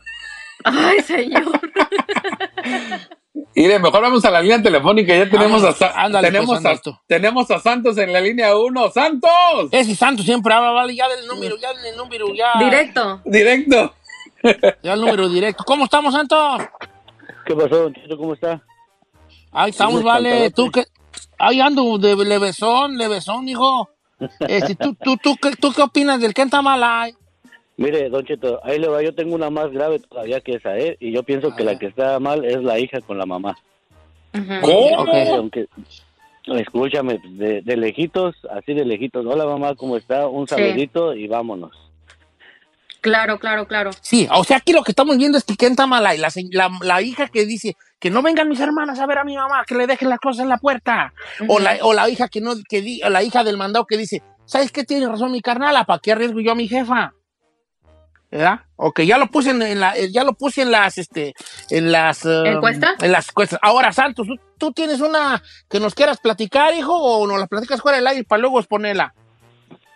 Ay, 0.63 0.99
señor. 1.02 1.43
Mire, 3.56 3.80
mejor 3.80 4.02
vamos 4.02 4.23
a 4.26 4.32
la 4.32 4.41
línea 4.41 4.62
telefónica. 4.62 5.15
Ya 5.15 5.30
tenemos, 5.30 5.62
Vámonos, 5.62 5.76
a, 5.82 5.91
Sa- 5.91 6.02
ándale, 6.02 6.28
tenemos, 6.28 6.60
pues, 6.62 6.65
a, 6.88 7.02
tenemos 7.08 7.52
a 7.52 7.60
Santos 7.60 7.97
en 7.97 8.12
la 8.13 8.21
línea 8.21 8.56
1. 8.56 8.91
¡Santos! 8.91 9.32
Ese 9.71 9.95
santo 9.95 10.23
siempre 10.23 10.54
habla, 10.54 10.71
vale, 10.71 10.95
ya 10.95 11.08
del 11.08 11.28
número, 11.28 11.56
ya 11.58 11.73
del 11.73 11.95
número, 11.97 12.28
ya. 12.34 12.54
Directo. 12.60 13.21
Directo. 13.26 13.93
Ya 14.82 14.93
el 14.93 15.02
número 15.02 15.30
directo. 15.30 15.63
¿Cómo 15.65 15.86
estamos, 15.86 16.13
Santos? 16.13 16.62
¿Qué 17.45 17.56
pasó, 17.56 17.76
don 17.84 17.93
Cheto? 17.93 18.17
¿Cómo 18.17 18.34
está? 18.34 18.62
Ahí 19.52 19.69
estamos, 19.69 19.99
Sí, 19.99 20.06
vale. 20.06 20.52
Tú 20.52 20.69
que. 20.71 20.86
Ahí 21.38 21.62
ando 21.62 21.97
de 21.97 22.15
levesón, 22.15 22.97
levesón, 22.97 23.47
hijo. 23.49 23.89
Este, 24.47 24.76
¿tú, 24.76 24.95
tú, 24.95 25.17
tú, 25.17 25.36
qué- 25.41 25.56
¿Tú 25.56 25.71
qué 25.73 25.82
opinas 25.82 26.19
del 26.21 26.34
que 26.34 26.41
está 26.43 26.62
mal 26.62 26.82
ahí? 26.84 27.13
Mire, 27.83 28.09
don 28.09 28.23
Cheto, 28.25 28.61
ahí 28.63 28.79
le 28.79 28.87
va, 28.87 29.01
yo 29.03 29.13
tengo 29.13 29.35
una 29.35 29.49
más 29.49 29.69
grave 29.71 29.99
todavía 29.99 30.39
que 30.39 30.53
esa, 30.55 30.77
¿eh? 30.77 30.95
Y 31.01 31.11
yo 31.11 31.23
pienso 31.23 31.53
que 31.53 31.65
la 31.65 31.77
que 31.77 31.87
está 31.87 32.17
mal 32.19 32.45
es 32.45 32.63
la 32.63 32.79
hija 32.79 33.01
con 33.01 33.17
la 33.17 33.25
mamá. 33.25 33.57
¿Cómo? 34.61 34.95
Aunque- 35.35 35.67
escúchame, 36.45 37.19
de, 37.31 37.61
de 37.61 37.77
lejitos, 37.77 38.35
así 38.51 38.73
de 38.73 38.85
lejitos. 38.85 39.25
Hola, 39.25 39.45
mamá, 39.45 39.75
¿cómo 39.75 39.97
está? 39.97 40.27
Un 40.27 40.47
Sí. 40.47 40.55
saludito 40.55 41.13
y 41.13 41.27
vámonos. 41.27 41.71
Claro, 43.01 43.37
claro, 43.37 43.67
claro. 43.67 43.89
Sí, 43.99 44.27
o 44.31 44.45
sea, 44.45 44.57
aquí 44.57 44.71
lo 44.71 44.81
que 44.83 44.91
estamos 44.93 45.17
viendo 45.17 45.37
es 45.37 45.43
que 45.43 45.57
¿quién 45.57 45.71
está 45.71 45.85
mal 45.87 46.05
ahí? 46.05 46.17
La, 46.19 46.29
la, 46.51 46.69
la 46.81 47.01
hija 47.01 47.27
que 47.27 47.45
dice 47.45 47.75
que 47.99 48.09
no 48.09 48.21
vengan 48.21 48.47
mis 48.47 48.61
hermanas 48.61 48.97
a 48.99 49.05
ver 49.05 49.17
a 49.17 49.25
mi 49.25 49.35
mamá, 49.35 49.65
que 49.67 49.75
le 49.75 49.87
dejen 49.87 50.07
las 50.09 50.19
cosas 50.19 50.43
en 50.43 50.49
la 50.49 50.57
puerta. 50.57 51.13
o, 51.49 51.59
la, 51.59 51.77
o 51.81 51.93
la 51.93 52.07
hija 52.09 52.29
que 52.29 52.39
no, 52.39 52.53
que 52.69 52.81
di- 52.81 53.01
o 53.03 53.09
la 53.09 53.21
hija 53.23 53.43
del 53.43 53.57
mandado 53.57 53.85
que 53.85 53.97
dice, 53.97 54.21
¿sabes 54.45 54.71
qué? 54.71 54.85
Tiene 54.85 55.07
razón 55.07 55.33
mi 55.33 55.41
carnala, 55.41 55.83
¿para 55.83 55.99
qué 55.99 56.13
arriesgo 56.13 56.39
yo 56.39 56.53
a 56.53 56.55
mi 56.55 56.67
jefa? 56.69 57.11
¿Verdad? 58.33 58.61
Ok, 58.77 59.01
ya 59.01 59.19
lo 59.19 59.27
puse 59.27 59.51
en, 59.51 59.61
en 59.61 59.79
la, 59.79 59.95
eh, 59.95 60.11
ya 60.11 60.23
lo 60.23 60.33
puse 60.33 60.63
en 60.63 60.71
las, 60.71 60.97
este, 60.97 61.35
en 61.69 61.91
las... 61.91 62.25
um, 62.25 62.47
¿Encuesta? 62.47 62.95
En 62.99 63.11
las 63.11 63.29
encuestas. 63.29 63.59
Ahora, 63.61 63.93
Santos, 63.93 64.25
¿tú, 64.25 64.35
tú 64.57 64.71
tienes 64.71 65.01
una 65.01 65.43
que 65.69 65.79
nos 65.79 65.93
quieras 65.93 66.17
platicar, 66.19 66.73
hijo, 66.73 66.95
o 66.95 67.27
nos 67.27 67.39
la 67.39 67.45
platicas 67.45 67.79
fuera 67.79 67.99
del 67.99 68.07
aire 68.07 68.23
para 68.23 68.41
luego 68.41 68.57
exponerla? 68.59 69.13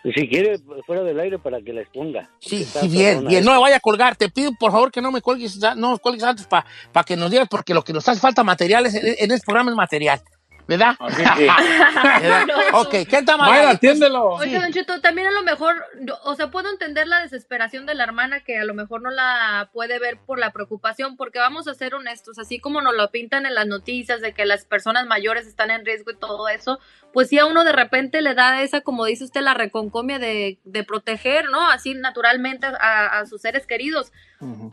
Si 0.04 0.30
quiere, 0.30 0.60
fuera 0.86 1.02
del 1.02 1.20
aire 1.20 1.40
para 1.40 1.60
que 1.62 1.74
la 1.74 1.82
exponga. 1.82 2.30
Sí, 2.40 2.64
bien, 2.84 3.26
bien. 3.26 3.44
No 3.44 3.54
me 3.54 3.60
vaya 3.60 3.78
a 3.78 3.80
colgar. 3.80 4.16
Te 4.16 4.30
pido, 4.30 4.52
por 4.60 4.72
favor, 4.72 4.92
que 4.92 5.02
no 5.02 5.12
me 5.12 5.22
cuelgues, 5.22 5.58
no 5.76 5.94
me 5.94 5.98
cuelgues 5.98 6.24
antes 6.24 6.46
para 6.46 6.64
que 7.06 7.18
nos 7.18 7.32
digas, 7.32 7.48
porque 7.50 7.74
lo 7.74 7.84
que 7.84 7.92
nos 7.92 8.08
hace 8.08 8.22
falta 8.22 8.44
material 8.44 8.86
es, 8.86 8.94
en 8.94 9.32
este 9.32 9.46
programa 9.46 9.72
es 9.72 9.76
material. 9.76 10.22
¿Verdad? 10.68 10.96
¿Verdad? 11.18 12.48
ok, 12.74 12.90
¿qué 12.90 13.18
está 13.18 13.38
mal? 13.38 13.50
Mayra, 13.50 13.70
atiéndelo. 13.72 14.26
Oye, 14.34 14.60
Don 14.60 14.72
Cheto, 14.72 15.00
también 15.02 15.28
a 15.28 15.32
lo 15.32 15.44
mejor, 15.44 15.76
yo- 16.02 16.18
o 16.24 16.36
sea, 16.36 16.52
puedo 16.52 16.70
entender 16.70 17.08
la 17.08 17.22
desesperación 17.22 17.86
de 17.86 17.96
la 17.96 18.04
hermana 18.04 18.42
que 18.42 18.58
a 18.58 18.66
lo 18.66 18.74
mejor 18.74 19.02
no 19.02 19.10
la 19.10 19.70
puede 19.74 20.00
ver 20.00 20.18
por 20.26 20.40
la 20.40 20.52
preocupación, 20.52 21.16
porque 21.18 21.40
vamos 21.40 21.68
a 21.68 21.74
ser 21.74 21.96
honestos, 21.96 22.38
así 22.40 22.60
como 22.60 22.82
nos 22.82 22.96
lo 22.96 23.10
pintan 23.12 23.46
en 23.46 23.56
las 23.56 23.68
noticias 23.68 24.22
de 24.22 24.34
que 24.34 24.46
las 24.46 24.66
personas 24.66 25.06
mayores 25.08 25.48
están 25.48 25.72
en 25.72 25.86
riesgo 25.86 26.12
y 26.12 26.18
todo 26.18 26.48
eso, 26.50 26.80
pues 27.18 27.30
sí 27.30 27.40
a 27.40 27.48
uno 27.48 27.64
de 27.64 27.72
repente 27.72 28.22
le 28.22 28.36
da 28.36 28.62
esa, 28.62 28.82
como 28.82 29.06
dice 29.06 29.24
usted, 29.24 29.42
la 29.42 29.56
reconcomia 29.56 30.20
de, 30.20 30.60
de 30.66 30.84
proteger, 30.84 31.46
¿no? 31.50 31.68
Así 31.68 31.96
naturalmente 31.96 32.68
a, 32.68 33.18
a 33.18 33.26
sus 33.26 33.42
seres 33.42 33.66
queridos. 33.66 34.12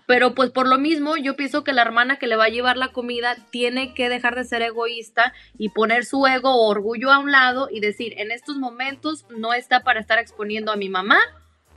Pero 0.06 0.34
pues 0.34 0.50
por 0.50 0.68
lo 0.68 0.76
mismo 0.76 1.16
yo 1.16 1.36
pienso 1.36 1.64
que 1.64 1.72
la 1.72 1.80
hermana 1.80 2.18
que 2.18 2.26
le 2.26 2.36
va 2.36 2.44
a 2.44 2.50
llevar 2.50 2.76
la 2.76 2.88
comida 2.88 3.34
tiene 3.50 3.94
que 3.94 4.10
dejar 4.10 4.34
de 4.34 4.44
ser 4.44 4.60
egoísta 4.60 5.32
y 5.56 5.70
poner 5.70 6.04
su 6.04 6.26
ego 6.26 6.50
o 6.54 6.68
orgullo 6.68 7.10
a 7.10 7.18
un 7.18 7.32
lado 7.32 7.68
y 7.70 7.80
decir, 7.80 8.12
en 8.18 8.30
estos 8.30 8.58
momentos 8.58 9.24
no 9.30 9.54
está 9.54 9.80
para 9.80 10.00
estar 10.00 10.18
exponiendo 10.18 10.70
a 10.70 10.76
mi 10.76 10.90
mamá. 10.90 11.16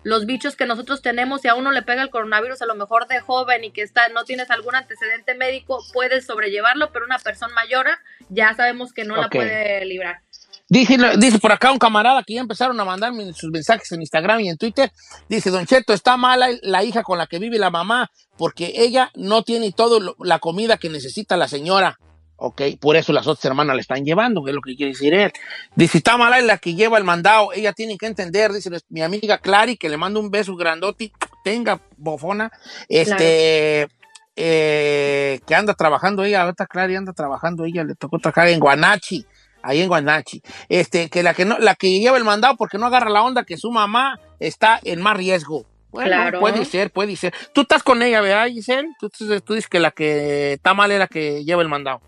Los 0.04 0.26
bichos 0.26 0.58
que 0.58 0.66
nosotros 0.66 1.02
tenemos, 1.02 1.42
si 1.42 1.48
a 1.48 1.56
uno 1.56 1.72
le 1.72 1.82
pega 1.82 2.02
el 2.02 2.10
coronavirus, 2.10 2.62
a 2.62 2.66
lo 2.66 2.76
mejor 2.76 3.08
de 3.08 3.22
joven 3.22 3.64
y 3.64 3.72
que 3.72 3.84
está, 3.84 4.10
no 4.10 4.26
tienes 4.26 4.52
algún 4.52 4.76
antecedente 4.76 5.34
médico, 5.34 5.82
puedes 5.94 6.26
sobrellevarlo, 6.26 6.92
pero 6.92 7.06
una 7.06 7.20
persona 7.20 7.54
mayor 7.54 7.88
ya 8.28 8.54
sabemos 8.54 8.92
que 8.92 9.06
no 9.06 9.16
la 9.16 9.30
puede 9.30 9.86
librar. 9.86 10.27
Dice, 10.70 10.98
dice 11.18 11.40
por 11.40 11.52
acá 11.54 11.72
un 11.72 11.78
camarada 11.80 12.24
que 12.24 12.34
ya 12.34 12.42
empezaron 12.42 12.78
a 12.80 12.84
mandarme 12.86 13.32
sus 13.34 13.50
mensajes 13.52 13.90
en 13.94 14.02
Instagram 14.02 14.42
y 14.42 14.50
en 14.50 14.58
Twitter. 14.58 14.92
Dice, 15.30 15.50
Don 15.50 15.66
Cheto, 15.66 15.94
está 15.94 16.18
mala 16.18 16.50
la 16.62 16.84
hija 16.84 17.04
con 17.04 17.18
la 17.18 17.26
que 17.28 17.40
vive 17.40 17.58
la 17.58 17.70
mamá 17.70 18.12
porque 18.38 18.74
ella 18.76 19.12
no 19.16 19.44
tiene 19.44 19.72
todo 19.72 20.00
lo- 20.00 20.16
la 20.20 20.40
comida 20.40 20.78
que 20.78 20.90
necesita 20.90 21.38
la 21.38 21.48
señora. 21.48 21.98
Ok, 22.40 22.62
por 22.80 22.96
eso 22.98 23.14
las 23.14 23.26
otras 23.26 23.46
hermanas 23.46 23.76
le 23.76 23.82
están 23.82 24.06
llevando, 24.06 24.44
que 24.44 24.52
es 24.52 24.56
lo 24.56 24.62
que 24.62 24.76
quiere 24.76 24.92
decir 24.92 25.14
él. 25.14 25.32
Dice, 25.76 25.98
está 25.98 26.18
mala 26.18 26.40
la 26.42 26.58
que 26.60 26.76
lleva 26.76 26.98
el 27.00 27.04
mandado. 27.04 27.52
Ella 27.54 27.74
tiene 27.74 27.98
que 27.98 28.06
entender, 28.06 28.52
dice 28.54 28.70
mi 28.90 29.02
amiga 29.02 29.40
Clary, 29.40 29.76
que 29.78 29.90
le 29.90 29.98
mando 29.98 30.20
un 30.20 30.30
beso 30.30 30.56
grandote. 30.56 31.12
Tenga, 31.44 31.82
bofona. 31.98 32.52
Este, 32.90 33.88
eh, 34.36 35.40
que 35.48 35.56
anda 35.56 35.74
trabajando 35.74 36.24
ella, 36.24 36.44
ahorita 36.44 36.68
Clary 36.68 36.96
anda 36.96 37.14
trabajando, 37.14 37.66
ella 37.66 37.84
le 37.84 37.96
tocó 37.96 38.20
trabajar 38.20 38.50
en 38.50 38.60
Guanachi, 38.60 39.26
ahí 39.64 39.82
en 39.82 39.88
Guanachi. 39.88 40.42
Este, 40.70 41.10
que 41.10 41.24
la 41.24 41.34
que 41.34 41.46
no, 41.46 41.58
la 41.60 41.76
que 41.76 42.00
lleva 42.00 42.18
el 42.18 42.24
mandado 42.24 42.56
porque 42.58 42.78
no 42.78 42.86
agarra 42.86 43.10
la 43.10 43.24
onda 43.24 43.44
que 43.44 43.58
su 43.58 43.72
mamá 43.72 44.20
está 44.40 44.80
en 44.84 45.02
más 45.02 45.18
riesgo. 45.18 45.66
Bueno, 45.90 46.10
Claro. 46.10 46.40
puede 46.42 46.66
ser, 46.66 46.92
puede 46.92 47.16
ser. 47.16 47.34
Tú 47.54 47.62
estás 47.62 47.82
con 47.82 48.02
ella, 48.02 48.22
¿verdad, 48.22 48.48
Giselle? 48.48 48.90
Tú, 49.00 49.10
tú- 49.10 49.40
tú 49.42 49.54
dices 49.54 49.70
que 49.70 49.80
la 49.80 49.92
que 49.92 50.54
está 50.54 50.74
mal 50.74 50.92
es 50.92 51.00
la 51.00 51.08
que 51.08 51.44
lleva 51.46 51.62
el 51.62 51.70
mandado. 51.70 52.02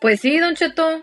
Pues 0.00 0.20
sí, 0.20 0.38
Don 0.38 0.54
Cheto. 0.54 1.02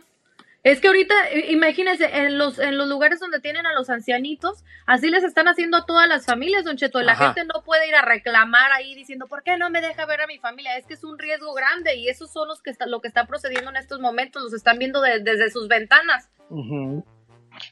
Es 0.66 0.82
que 0.82 0.88
ahorita, 0.88 1.14
imagínense, 1.50 2.06
en 2.12 2.40
los, 2.40 2.58
en 2.58 2.76
los 2.76 2.88
lugares 2.90 3.20
donde 3.20 3.40
tienen 3.40 3.68
a 3.68 3.74
los 3.74 3.92
ancianitos, 3.92 4.64
así 4.88 5.10
les 5.10 5.24
están 5.24 5.48
haciendo 5.48 5.78
a 5.78 5.86
todas 5.86 6.08
las 6.08 6.26
familias, 6.26 6.66
Don 6.66 6.76
Cheto. 6.76 7.00
La 7.02 7.12
Ajá. 7.12 7.34
gente 7.36 7.46
no 7.54 7.62
puede 7.64 7.88
ir 7.88 7.94
a 7.94 8.02
reclamar 8.02 8.72
ahí 8.72 8.96
diciendo, 8.96 9.28
¿por 9.28 9.44
qué 9.44 9.58
no 9.60 9.70
me 9.70 9.80
deja 9.80 10.08
ver 10.08 10.22
a 10.22 10.28
mi 10.28 10.40
familia? 10.40 10.76
Es 10.76 10.88
que 10.88 10.96
es 10.96 11.04
un 11.04 11.20
riesgo 11.20 11.54
grande 11.54 11.96
y 11.98 12.10
esos 12.10 12.34
son 12.34 12.48
los 12.48 12.64
que 12.64 12.72
está, 12.72 12.88
lo 12.88 13.00
que 13.00 13.08
está 13.08 13.28
procediendo 13.28 13.70
en 13.70 13.76
estos 13.78 14.00
momentos, 14.00 14.42
los 14.42 14.54
están 14.54 14.80
viendo 14.80 15.02
de- 15.02 15.20
desde 15.20 15.52
sus 15.52 15.68
ventanas. 15.68 16.30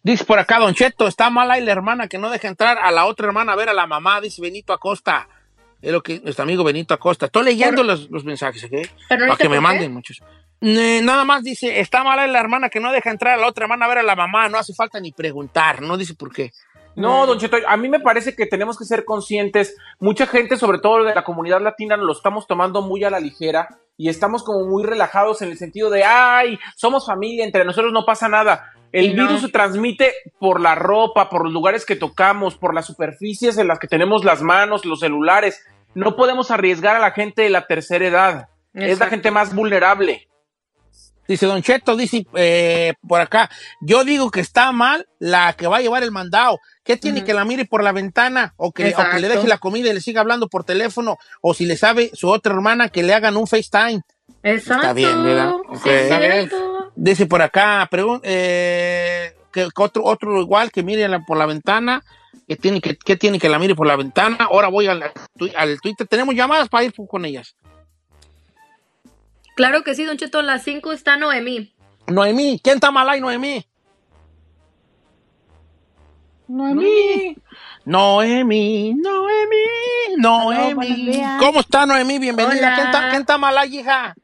Dice 0.04 0.24
por 0.24 0.38
acá, 0.38 0.60
Don 0.60 0.76
Cheto, 0.76 1.08
está 1.08 1.32
mala 1.32 1.58
y 1.58 1.66
la 1.66 1.72
hermana 1.72 2.08
que 2.08 2.20
no 2.20 2.30
deja 2.30 2.48
entrar 2.48 2.78
a 2.78 2.92
la 2.92 3.06
otra 3.06 3.26
hermana 3.26 3.54
a 3.54 3.56
ver 3.56 3.70
a 3.70 3.74
la 3.74 3.88
mamá, 3.88 4.22
dice 4.22 4.40
Benito 4.40 4.72
Acosta. 4.72 5.28
Es 5.82 5.92
lo 5.92 6.04
que 6.04 6.20
nuestro 6.22 6.44
amigo 6.44 6.64
Benito 6.64 6.94
Acosta. 6.94 7.26
Estoy 7.26 7.44
leyendo 7.46 7.82
los, 7.84 8.10
los 8.12 8.24
mensajes, 8.24 8.64
¿ok? 8.64 8.72
Pero 9.10 9.26
no 9.26 9.34
Para 9.34 9.38
que 9.38 9.50
me 9.50 9.60
manden 9.60 9.92
muchos. 9.94 10.22
Eh, 10.66 11.02
nada 11.04 11.26
más 11.26 11.44
dice, 11.44 11.82
está 11.82 12.06
mala 12.06 12.26
la 12.26 12.40
hermana 12.40 12.70
que 12.70 12.80
no 12.80 12.94
deja 12.94 13.12
entrar 13.12 13.34
a 13.34 13.42
la 13.42 13.48
otra 13.48 13.66
hermana 13.66 13.84
a 13.84 13.90
ver 13.90 13.98
a 13.98 14.04
la 14.04 14.16
mamá. 14.16 14.48
No 14.48 14.58
hace 14.58 14.74
falta 14.74 14.98
ni 14.98 15.12
preguntar, 15.12 15.82
no 15.82 15.98
dice 15.98 16.16
por 16.16 16.32
qué. 16.32 16.52
No, 16.96 17.26
Don 17.26 17.38
Cheto, 17.38 17.58
a 17.68 17.76
mí 17.76 17.90
me 17.90 18.00
parece 18.00 18.34
que 18.34 18.46
tenemos 18.46 18.78
que 18.78 18.86
ser 18.86 19.04
conscientes. 19.04 19.76
Mucha 20.00 20.26
gente, 20.26 20.56
sobre 20.56 20.80
todo 20.80 21.04
de 21.04 21.14
la 21.14 21.26
comunidad 21.26 21.60
latina, 21.60 21.98
lo 21.98 22.14
estamos 22.14 22.48
tomando 22.48 22.82
muy 22.82 23.04
a 23.04 23.10
la 23.10 23.20
ligera 23.20 23.68
y 23.98 24.08
estamos 24.08 24.44
como 24.44 24.66
muy 24.66 24.86
relajados 24.86 25.42
en 25.42 25.50
el 25.50 25.58
sentido 25.58 25.90
de, 25.90 26.06
ay, 26.06 26.58
somos 26.78 27.08
familia, 27.08 27.44
entre 27.44 27.66
nosotros 27.66 27.92
no 27.92 28.06
pasa 28.06 28.30
nada. 28.30 28.72
El 28.94 29.18
no. 29.18 29.24
virus 29.24 29.42
se 29.42 29.50
transmite 29.50 30.14
por 30.40 30.62
la 30.62 30.76
ropa, 30.76 31.30
por 31.30 31.44
los 31.44 31.52
lugares 31.52 31.86
que 31.86 31.98
tocamos, 31.98 32.56
por 32.56 32.74
las 32.74 32.86
superficies 32.86 33.58
en 33.58 33.68
las 33.68 33.80
que 33.80 33.88
tenemos 33.88 34.24
las 34.24 34.42
manos, 34.42 34.86
los 34.86 35.02
celulares. 35.02 35.66
No 35.94 36.16
podemos 36.16 36.52
arriesgar 36.52 36.96
a 36.96 37.00
la 37.00 37.12
gente 37.12 37.42
de 37.42 37.50
la 37.50 37.68
tercera 37.68 38.08
edad. 38.08 38.50
Es 38.74 39.00
la 39.00 39.08
gente 39.08 39.30
más 39.30 39.54
vulnerable. 39.54 40.28
Dice 41.28 41.46
Don 41.46 41.62
Cheto, 41.62 41.96
dice 41.96 42.26
eh, 42.36 42.94
por 43.08 43.22
acá, 43.22 43.50
yo 43.82 44.04
digo 44.04 44.30
que 44.30 44.42
está 44.42 44.72
mal 44.74 45.08
la 45.20 45.54
que 45.54 45.68
va 45.68 45.78
a 45.78 45.82
llevar 45.82 46.04
el 46.04 46.12
mandado. 46.12 46.60
¿Qué 46.84 46.98
tiene 46.98 47.24
que 47.24 47.34
la 47.34 47.46
mire 47.46 47.64
por 47.66 47.82
la 47.82 47.94
ventana? 47.94 48.54
O 48.58 48.74
que, 48.74 48.94
o 48.94 49.10
que 49.12 49.20
le 49.20 49.30
deje 49.30 49.48
la 49.48 49.58
comida 49.58 49.90
y 49.90 49.94
le 49.94 50.02
siga 50.02 50.20
hablando 50.22 50.50
por 50.50 50.66
teléfono. 50.66 51.18
O 51.42 51.54
si 51.54 51.66
le 51.66 51.78
sabe 51.78 52.12
su 52.14 52.28
otra 52.30 52.54
hermana 52.54 52.90
que 52.90 53.04
le 53.04 53.14
hagan 53.14 53.38
un 53.38 53.48
FaceTime. 53.48 54.02
Exacto. 54.44 54.82
Está 54.82 54.94
bien, 54.94 55.24
¿verdad? 55.24 55.54
Sí, 55.72 55.78
Ok. 55.80 55.86
es 55.88 56.08
cierto. 56.18 56.92
Dice 56.96 57.26
por 57.26 57.42
acá, 57.42 57.88
pregun- 57.90 58.20
eh, 58.24 59.34
que, 59.54 59.64
que 59.74 59.82
otro, 59.84 60.04
otro 60.04 60.42
igual 60.42 60.72
que 60.72 60.84
mire 60.84 61.08
la- 61.08 61.20
por 61.22 61.38
la 61.38 61.46
ventana, 61.46 62.04
que 62.48 62.58
tiene 62.58 62.82
que, 62.82 62.98
que 62.98 63.16
tiene 63.16 63.40
que 63.40 63.48
la 63.48 63.60
mire 63.60 63.76
por 63.76 63.88
la 63.88 63.96
ventana. 63.96 64.36
Ahora 64.42 64.68
voy 64.68 64.88
al, 64.88 65.02
al 65.56 65.80
Twitter. 65.80 66.06
Tenemos 66.08 66.36
llamadas 66.36 66.68
para 66.68 66.84
ir 66.84 66.94
con 67.08 67.24
ellas. 67.24 67.56
Claro 69.56 69.84
que 69.84 69.96
sí, 69.96 70.04
Don 70.06 70.18
Cheto, 70.18 70.40
a 70.40 70.44
las 70.44 70.64
5 70.64 70.92
está 70.92 71.18
Noemí. 71.18 71.74
Noemí, 72.08 72.60
¿quién 72.64 72.76
está 72.76 72.92
mal 72.92 73.08
ahí, 73.10 73.22
Noemí? 73.22 73.66
Noemí. 76.48 77.36
Noemí, 77.86 78.94
Noemí, 78.94 80.16
Noemí. 80.18 81.22
¿Cómo 81.40 81.60
está 81.60 81.86
Noemí? 81.86 82.20
Bienvenida. 82.20 82.76
¿Quién 82.76 82.88
está, 82.88 83.10
quién 83.10 83.22
está 83.22 83.38
mal 83.38 83.58
ahí, 83.58 83.80
hija? 83.80 84.16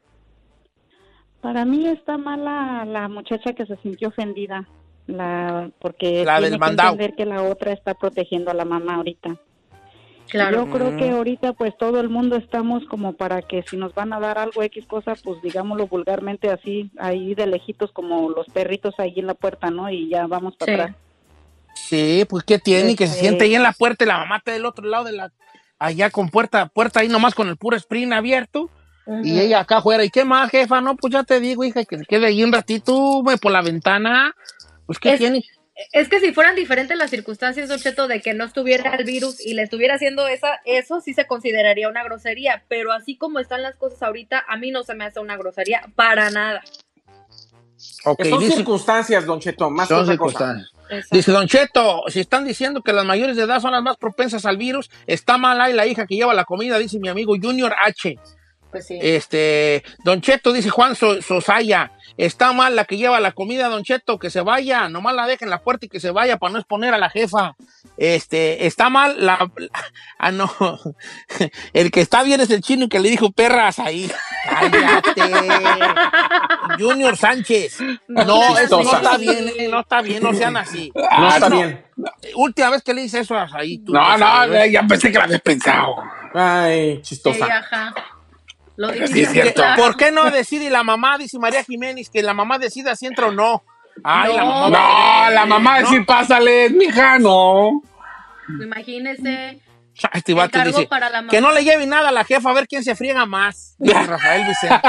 Para 1.40 1.64
mí 1.64 1.86
está 1.88 2.18
mala 2.18 2.84
la 2.84 3.08
muchacha 3.08 3.54
que 3.54 3.64
se 3.64 3.76
sintió 3.78 4.08
ofendida, 4.08 4.68
la 5.06 5.70
porque 5.80 6.24
La 6.24 6.34
del 6.34 6.42
tiene 6.50 6.56
que 6.56 6.60
mandado. 6.60 6.90
entender 6.92 7.16
que 7.16 7.24
la 7.24 7.42
otra 7.42 7.72
está 7.72 7.94
protegiendo 7.94 8.50
a 8.50 8.54
la 8.54 8.64
mamá 8.66 8.96
ahorita. 8.96 9.36
Claro. 10.30 10.64
Yo 10.66 10.70
creo 10.72 10.90
Mm. 10.92 10.96
que 10.98 11.10
ahorita 11.10 11.52
pues 11.54 11.76
todo 11.78 12.00
el 12.00 12.08
mundo 12.08 12.36
estamos 12.36 12.84
como 12.86 13.12
para 13.14 13.42
que 13.42 13.62
si 13.68 13.76
nos 13.76 13.94
van 13.94 14.12
a 14.12 14.20
dar 14.20 14.38
algo 14.38 14.62
X 14.62 14.86
cosa, 14.86 15.14
pues 15.22 15.42
digámoslo 15.42 15.86
vulgarmente 15.86 16.50
así, 16.50 16.90
ahí 16.98 17.34
de 17.34 17.46
lejitos 17.46 17.90
como 17.92 18.30
los 18.30 18.46
perritos 18.48 18.94
ahí 18.98 19.14
en 19.16 19.26
la 19.26 19.34
puerta, 19.34 19.70
¿no? 19.70 19.90
Y 19.90 20.08
ya 20.08 20.26
vamos 20.26 20.56
para 20.56 20.74
Sí. 20.74 20.80
atrás. 20.80 20.96
Sí, 21.74 22.26
pues 22.28 22.44
¿qué 22.44 22.58
tiene? 22.58 22.94
Que 22.96 23.06
se 23.06 23.12
Este- 23.14 23.26
siente 23.26 23.44
ahí 23.44 23.54
en 23.54 23.62
la 23.62 23.72
puerta 23.72 24.04
y 24.04 24.06
la 24.06 24.18
mamá 24.18 24.36
está 24.38 24.52
del 24.52 24.66
otro 24.66 24.86
lado 24.86 25.04
de 25.04 25.12
la... 25.12 25.32
Allá 25.78 26.10
con 26.10 26.28
puerta, 26.28 26.66
puerta 26.66 27.00
ahí 27.00 27.08
nomás 27.08 27.34
con 27.34 27.48
el 27.48 27.56
puro 27.56 27.76
sprint 27.76 28.12
abierto. 28.12 28.68
Y 29.24 29.40
ella 29.40 29.60
acá 29.60 29.78
afuera. 29.78 30.04
¿Y 30.04 30.10
qué 30.10 30.24
más, 30.24 30.50
jefa? 30.50 30.80
No, 30.80 30.94
pues 30.94 31.12
ya 31.12 31.24
te 31.24 31.40
digo, 31.40 31.64
hija, 31.64 31.84
que 31.84 31.98
se 31.98 32.04
quede 32.04 32.26
ahí 32.26 32.44
un 32.44 32.52
ratito, 32.52 32.94
güey, 33.22 33.38
por 33.38 33.50
la 33.50 33.62
ventana. 33.62 34.34
Pues 34.86 34.98
¿qué 35.00 35.14
Es- 35.14 35.18
tiene? 35.18 35.42
Es 35.92 36.08
que 36.08 36.20
si 36.20 36.32
fueran 36.32 36.54
diferentes 36.56 36.96
las 36.96 37.10
circunstancias, 37.10 37.68
Don 37.68 37.78
Cheto, 37.78 38.06
de 38.08 38.20
que 38.20 38.34
no 38.34 38.44
estuviera 38.44 38.94
el 38.96 39.04
virus 39.04 39.40
y 39.44 39.54
le 39.54 39.62
estuviera 39.62 39.94
haciendo 39.94 40.26
esa, 40.28 40.60
eso 40.64 41.00
sí 41.00 41.14
se 41.14 41.26
consideraría 41.26 41.88
una 41.88 42.04
grosería, 42.04 42.64
pero 42.68 42.92
así 42.92 43.16
como 43.16 43.38
están 43.38 43.62
las 43.62 43.76
cosas 43.76 44.02
ahorita, 44.02 44.44
a 44.48 44.56
mí 44.56 44.70
no 44.70 44.82
se 44.82 44.94
me 44.94 45.04
hace 45.04 45.20
una 45.20 45.36
grosería 45.36 45.82
para 45.96 46.30
nada. 46.30 46.62
Ok, 48.04 48.24
Son 48.24 48.40
dice- 48.40 48.56
circunstancias, 48.56 49.24
Don 49.26 49.40
Cheto, 49.40 49.70
más 49.70 49.88
que 49.88 49.94
Son 49.94 50.02
otra 50.04 50.16
cosa. 50.16 50.38
circunstancias. 50.38 51.08
Dice 51.10 51.32
Don 51.32 51.46
Cheto, 51.46 52.02
si 52.08 52.20
están 52.20 52.44
diciendo 52.44 52.82
que 52.82 52.92
las 52.92 53.04
mayores 53.04 53.36
de 53.36 53.44
edad 53.44 53.60
son 53.60 53.72
las 53.72 53.82
más 53.82 53.96
propensas 53.96 54.44
al 54.44 54.56
virus, 54.56 54.90
está 55.06 55.38
mal 55.38 55.60
ahí 55.60 55.72
la 55.72 55.86
hija 55.86 56.04
que 56.06 56.16
lleva 56.16 56.34
la 56.34 56.44
comida, 56.44 56.78
dice 56.78 56.98
mi 56.98 57.08
amigo 57.08 57.34
Junior 57.40 57.72
H. 57.80 58.16
Pues 58.70 58.86
sí. 58.86 58.98
Este, 59.00 59.82
Don 60.04 60.20
Cheto, 60.20 60.52
dice 60.52 60.68
Juan 60.70 60.94
So- 60.94 61.22
Sosaya, 61.22 61.90
está 62.24 62.52
mal 62.52 62.76
la 62.76 62.84
que 62.84 62.96
lleva 62.96 63.20
la 63.20 63.32
comida, 63.32 63.68
Don 63.68 63.82
Cheto, 63.82 64.18
que 64.18 64.30
se 64.30 64.40
vaya, 64.40 64.88
nomás 64.88 65.14
la 65.14 65.26
deja 65.26 65.44
en 65.44 65.50
la 65.50 65.62
puerta 65.62 65.86
y 65.86 65.88
que 65.88 66.00
se 66.00 66.10
vaya 66.10 66.38
para 66.38 66.52
no 66.52 66.58
exponer 66.58 66.92
a 66.92 66.98
la 66.98 67.10
jefa. 67.10 67.56
Este, 67.96 68.66
está 68.66 68.90
mal 68.90 69.24
la, 69.24 69.50
ah, 70.18 70.30
no, 70.30 70.50
el 71.72 71.90
que 71.90 72.00
está 72.00 72.22
bien 72.22 72.40
es 72.40 72.50
el 72.50 72.60
chino 72.62 72.88
que 72.88 73.00
le 73.00 73.10
dijo 73.10 73.32
perras 73.32 73.78
ahí. 73.78 74.10
Cállate. 74.44 75.22
Junior 76.78 77.16
Sánchez. 77.16 77.78
No, 78.08 78.58
eso 78.58 78.82
no 78.82 78.92
está 78.92 79.16
bien, 79.16 79.50
eh, 79.58 79.68
no 79.68 79.80
está 79.80 80.02
bien, 80.02 80.22
no 80.22 80.34
sean 80.34 80.56
así. 80.56 80.92
No 80.94 81.28
está 81.28 81.48
bien. 81.48 81.84
Última 82.34 82.70
vez 82.70 82.82
que 82.82 82.94
le 82.94 83.02
hice 83.02 83.20
eso 83.20 83.36
ahí. 83.52 83.78
tú, 83.78 83.92
No, 83.92 84.16
no, 84.16 84.66
ya 84.66 84.82
pensé 84.86 85.10
que 85.10 85.18
lo 85.18 85.24
habías 85.24 85.40
pensado. 85.42 85.96
Ay, 86.34 86.96
Sí, 86.96 87.02
chistosa. 87.02 87.46
ajá. 87.46 87.94
Lo 88.76 88.88
Sí, 88.92 88.98
dijiste. 89.00 89.22
es 89.22 89.30
cierto. 89.32 89.62
¿Por 89.76 89.96
qué 89.96 90.10
no 90.10 90.30
decide 90.30 90.70
la 90.70 90.82
mamá, 90.82 91.18
dice 91.18 91.38
María 91.38 91.62
Jiménez, 91.64 92.08
que 92.10 92.22
la 92.22 92.34
mamá 92.34 92.58
decida 92.58 92.96
si 92.96 93.06
entra 93.06 93.26
o 93.28 93.32
no? 93.32 93.62
Ay, 94.02 94.34
la 94.34 94.42
No. 94.44 94.46
mamá. 94.70 95.24
No, 95.26 95.30
la 95.34 95.46
mamá 95.46 95.80
¿No? 95.80 95.88
decir, 95.90 96.06
pásale, 96.06 96.70
mija, 96.70 97.18
no. 97.18 97.82
Imagínese. 98.62 99.60
Este 100.14 100.32
vato 100.34 100.58
dice 100.64 100.86
para 100.86 101.10
la 101.10 101.18
mamá. 101.18 101.30
que 101.30 101.40
no 101.42 101.52
le 101.52 101.62
lleve 101.62 101.86
nada 101.86 102.08
a 102.08 102.12
la 102.12 102.24
jefa 102.24 102.50
a 102.50 102.54
ver 102.54 102.66
quién 102.66 102.82
se 102.82 102.94
friega 102.94 103.26
más. 103.26 103.74
Dice 103.78 104.02
Rafael 104.06 104.46
Vicente. 104.46 104.88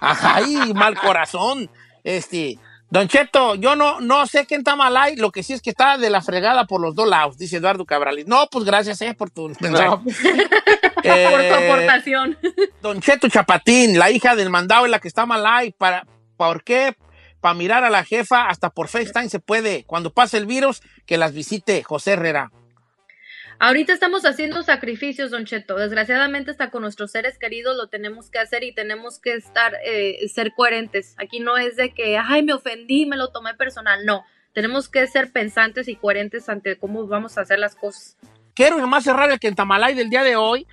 Ay, 0.00 0.72
mal 0.74 0.98
corazón. 0.98 1.70
Este, 2.02 2.58
Don 2.90 3.06
Cheto, 3.06 3.54
yo 3.54 3.76
no, 3.76 4.00
no 4.00 4.26
sé 4.26 4.46
quién 4.46 4.60
está 4.60 4.74
mal 4.74 4.96
ahí, 4.96 5.14
lo 5.16 5.30
que 5.30 5.42
sí 5.42 5.52
es 5.52 5.60
que 5.60 5.70
está 5.70 5.98
de 5.98 6.08
la 6.08 6.22
fregada 6.22 6.66
por 6.66 6.80
los 6.80 6.94
dos 6.94 7.06
lados, 7.06 7.36
dice 7.36 7.58
Eduardo 7.58 7.84
Cabrales. 7.84 8.26
No, 8.26 8.48
pues 8.50 8.64
gracias, 8.64 9.00
eh, 9.02 9.14
por 9.14 9.30
tu. 9.30 9.48
Eh, 11.04 11.28
Por 11.30 11.40
tu 11.40 11.54
aportación. 11.54 12.36
Don 12.82 13.00
Cheto 13.00 13.28
Chapatín, 13.28 13.98
la 13.98 14.10
hija 14.10 14.34
del 14.34 14.50
mandado 14.50 14.84
es 14.84 14.90
la 14.90 14.98
que 14.98 15.06
está 15.06 15.26
mal 15.26 15.46
ahí. 15.46 15.70
Para, 15.70 16.06
¿Por 16.36 16.64
qué? 16.64 16.96
Para 17.40 17.54
mirar 17.54 17.84
a 17.84 17.90
la 17.90 18.04
jefa, 18.04 18.48
hasta 18.48 18.70
por 18.70 18.88
FaceTime 18.88 19.28
se 19.28 19.38
puede. 19.38 19.84
Cuando 19.84 20.12
pase 20.12 20.38
el 20.38 20.46
virus, 20.46 20.82
que 21.06 21.16
las 21.16 21.34
visite 21.34 21.84
José 21.84 22.12
Herrera. 22.12 22.50
Ahorita 23.60 23.92
estamos 23.92 24.24
haciendo 24.24 24.62
sacrificios, 24.62 25.32
Don 25.32 25.44
Cheto. 25.44 25.76
Desgraciadamente, 25.76 26.52
hasta 26.52 26.70
con 26.70 26.82
nuestros 26.82 27.10
seres 27.10 27.38
queridos 27.38 27.76
lo 27.76 27.88
tenemos 27.88 28.30
que 28.30 28.38
hacer 28.38 28.62
y 28.62 28.72
tenemos 28.72 29.18
que 29.18 29.34
estar, 29.34 29.74
eh, 29.84 30.28
ser 30.32 30.52
coherentes. 30.54 31.16
Aquí 31.18 31.40
no 31.40 31.56
es 31.56 31.74
de 31.74 31.92
que, 31.92 32.16
ay, 32.16 32.44
me 32.44 32.52
ofendí, 32.52 33.04
me 33.04 33.16
lo 33.16 33.30
tomé 33.30 33.54
personal. 33.54 34.06
No, 34.06 34.24
tenemos 34.52 34.88
que 34.88 35.04
ser 35.08 35.32
pensantes 35.32 35.88
y 35.88 35.96
coherentes 35.96 36.48
ante 36.48 36.78
cómo 36.78 37.04
vamos 37.08 37.36
a 37.36 37.40
hacer 37.40 37.58
las 37.58 37.74
cosas. 37.74 38.16
Quiero 38.54 38.78
nomás 38.78 39.02
cerrar 39.02 39.28
el 39.28 39.40
Quentamalay 39.40 39.94
del 39.94 40.08
día 40.08 40.22
de 40.22 40.36
hoy, 40.36 40.64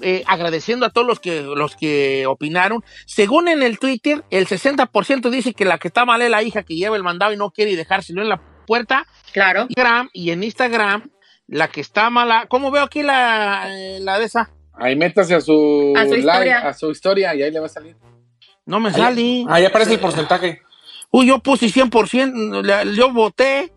eh, 0.00 0.24
agradeciendo 0.26 0.84
a 0.84 0.90
todos 0.90 1.06
los 1.06 1.20
que, 1.20 1.42
los 1.42 1.76
que 1.76 2.26
opinaron. 2.26 2.82
Según 3.06 3.46
en 3.46 3.62
el 3.62 3.78
Twitter, 3.78 4.24
el 4.30 4.48
60% 4.48 5.30
dice 5.30 5.54
que 5.54 5.64
la 5.64 5.78
que 5.78 5.88
está 5.88 6.04
mal 6.04 6.20
es 6.22 6.30
la 6.30 6.42
hija 6.42 6.64
que 6.64 6.74
lleva 6.74 6.96
el 6.96 7.04
mandado 7.04 7.32
y 7.32 7.36
no 7.36 7.52
quiere 7.52 7.76
dejárselo 7.76 8.20
en 8.20 8.30
la 8.30 8.40
puerta. 8.66 9.06
Claro. 9.32 9.66
Instagram, 9.68 10.10
y 10.12 10.30
en 10.30 10.42
Instagram, 10.42 11.10
la 11.52 11.68
que 11.68 11.80
está 11.82 12.08
mala. 12.10 12.46
¿Cómo 12.48 12.70
veo 12.70 12.82
aquí 12.82 13.02
la, 13.02 13.68
la 14.00 14.18
de 14.18 14.24
esa? 14.24 14.50
Ahí 14.72 14.96
métase 14.96 15.34
a 15.34 15.40
su, 15.40 15.92
A 15.96 16.04
su 16.04 16.14
live, 16.14 16.18
historia. 16.20 16.58
a 16.66 16.72
su 16.72 16.90
historia 16.90 17.34
y 17.34 17.42
ahí 17.42 17.50
le 17.50 17.60
va 17.60 17.66
a 17.66 17.68
salir. 17.68 17.94
No 18.64 18.80
me 18.80 18.90
sale. 18.90 19.44
Ahí 19.48 19.64
aparece 19.66 19.94
el 19.94 20.00
porcentaje. 20.00 20.62
Uy, 21.10 21.26
yo 21.26 21.40
puse 21.40 21.66
100%, 21.66 22.62
le- 22.62 22.96
yo 22.96 23.12
voté. 23.12 23.70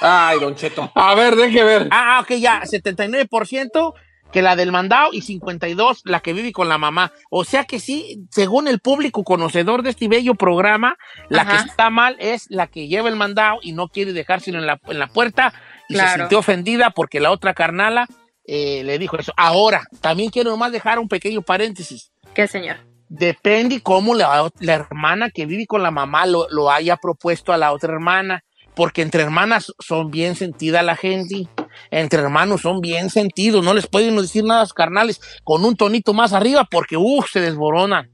Ay, 0.00 0.40
Don 0.40 0.56
Cheto. 0.56 0.90
A 0.96 1.14
ver, 1.14 1.36
deje 1.36 1.62
ver. 1.62 1.88
Ah, 1.92 2.18
ok, 2.22 2.32
ya, 2.32 2.62
79% 2.62 3.94
que 4.32 4.42
la 4.42 4.56
del 4.56 4.72
mandado 4.72 5.10
y 5.12 5.20
52% 5.22 6.00
la 6.04 6.18
que 6.20 6.32
vive 6.32 6.52
con 6.52 6.68
la 6.68 6.78
mamá. 6.78 7.12
O 7.30 7.44
sea 7.44 7.62
que 7.64 7.78
sí, 7.78 8.26
según 8.30 8.66
el 8.66 8.80
público 8.80 9.22
conocedor 9.22 9.82
de 9.82 9.90
este 9.90 10.08
bello 10.08 10.34
programa, 10.34 10.96
la 11.28 11.42
Ajá. 11.42 11.62
que 11.62 11.68
está 11.68 11.90
mal 11.90 12.16
es 12.18 12.46
la 12.50 12.66
que 12.66 12.88
lleva 12.88 13.08
el 13.08 13.14
mandado 13.16 13.60
y 13.62 13.70
no 13.72 13.86
quiere 13.88 14.12
dejárselo 14.12 14.58
en 14.58 14.66
la, 14.66 14.80
en 14.86 14.98
la 14.98 15.06
puerta 15.06 15.54
y 15.88 15.96
se 15.96 16.08
sintió 16.08 16.38
ofendida 16.38 16.90
porque 16.90 17.20
la 17.20 17.30
otra 17.30 17.54
carnala 17.54 18.06
eh, 18.44 18.82
le 18.84 18.98
dijo 18.98 19.16
eso. 19.18 19.32
Ahora, 19.36 19.84
también 20.00 20.30
quiero 20.30 20.50
nomás 20.50 20.72
dejar 20.72 20.98
un 20.98 21.08
pequeño 21.08 21.42
paréntesis. 21.42 22.12
¿Qué, 22.34 22.46
señor? 22.46 22.76
Depende 23.08 23.80
cómo 23.80 24.14
la, 24.14 24.50
la 24.60 24.74
hermana 24.74 25.30
que 25.30 25.46
vive 25.46 25.66
con 25.66 25.82
la 25.82 25.90
mamá 25.90 26.26
lo, 26.26 26.48
lo 26.50 26.70
haya 26.70 26.96
propuesto 26.96 27.52
a 27.52 27.56
la 27.56 27.72
otra 27.72 27.92
hermana. 27.92 28.44
Porque 28.74 29.00
entre 29.00 29.22
hermanas 29.22 29.72
son 29.78 30.10
bien 30.10 30.36
sentida 30.36 30.82
la 30.82 30.96
gente. 30.96 31.48
Entre 31.90 32.20
hermanos 32.20 32.60
son 32.60 32.80
bien 32.80 33.08
sentidos. 33.08 33.64
No 33.64 33.72
les 33.72 33.86
pueden 33.86 34.16
decir 34.16 34.44
nada 34.44 34.60
a 34.60 34.64
los 34.64 34.74
carnales 34.74 35.20
con 35.44 35.64
un 35.64 35.76
tonito 35.76 36.12
más 36.12 36.34
arriba 36.34 36.68
porque, 36.70 36.98
uff, 36.98 37.30
se 37.30 37.40
desboronan. 37.40 38.10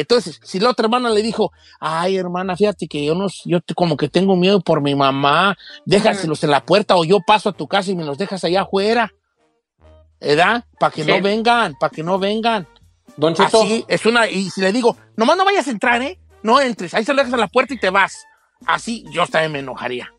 Entonces, 0.00 0.38
si 0.44 0.60
la 0.60 0.70
otra 0.70 0.84
hermana 0.84 1.10
le 1.10 1.22
dijo, 1.22 1.50
ay, 1.80 2.16
hermana, 2.16 2.56
fíjate 2.56 2.86
que 2.86 3.04
yo 3.04 3.16
no, 3.16 3.26
yo 3.44 3.60
te- 3.60 3.74
como 3.74 3.96
que 3.96 4.08
tengo 4.08 4.36
miedo 4.36 4.60
por 4.60 4.80
mi 4.80 4.94
mamá, 4.94 5.58
déjaselos 5.86 6.44
en 6.44 6.50
la 6.50 6.64
puerta 6.64 6.94
o 6.94 7.04
yo 7.04 7.18
paso 7.26 7.48
a 7.48 7.52
tu 7.52 7.66
casa 7.66 7.90
y 7.90 7.96
me 7.96 8.04
los 8.04 8.16
dejas 8.16 8.44
allá 8.44 8.62
afuera. 8.62 9.12
¿Verdad? 10.20 10.64
Para 10.78 10.92
que 10.92 11.02
Sí. 11.04 11.10
no 11.10 11.20
vengan, 11.20 11.74
para 11.80 11.90
que 11.90 12.04
no 12.04 12.16
vengan. 12.18 12.68
Don 13.16 13.34
Cheto. 13.34 13.62
Así 13.62 13.84
es 13.88 14.06
una, 14.06 14.28
y 14.28 14.48
si 14.50 14.60
le 14.60 14.70
digo, 14.72 14.96
nomás 15.16 15.36
no 15.36 15.44
vayas 15.44 15.66
a 15.66 15.70
entrar, 15.72 16.00
¿eh? 16.02 16.18
No 16.44 16.60
entres, 16.60 16.94
ahí 16.94 17.04
se 17.04 17.12
lo 17.12 17.18
dejas 17.18 17.34
a 17.34 17.38
la 17.38 17.48
puerta 17.48 17.74
y 17.74 17.78
te 17.80 17.90
vas. 17.90 18.24
Así 18.66 19.04
yo 19.10 19.26
también 19.26 19.50
me 19.50 19.58
enojaría. 19.58 20.12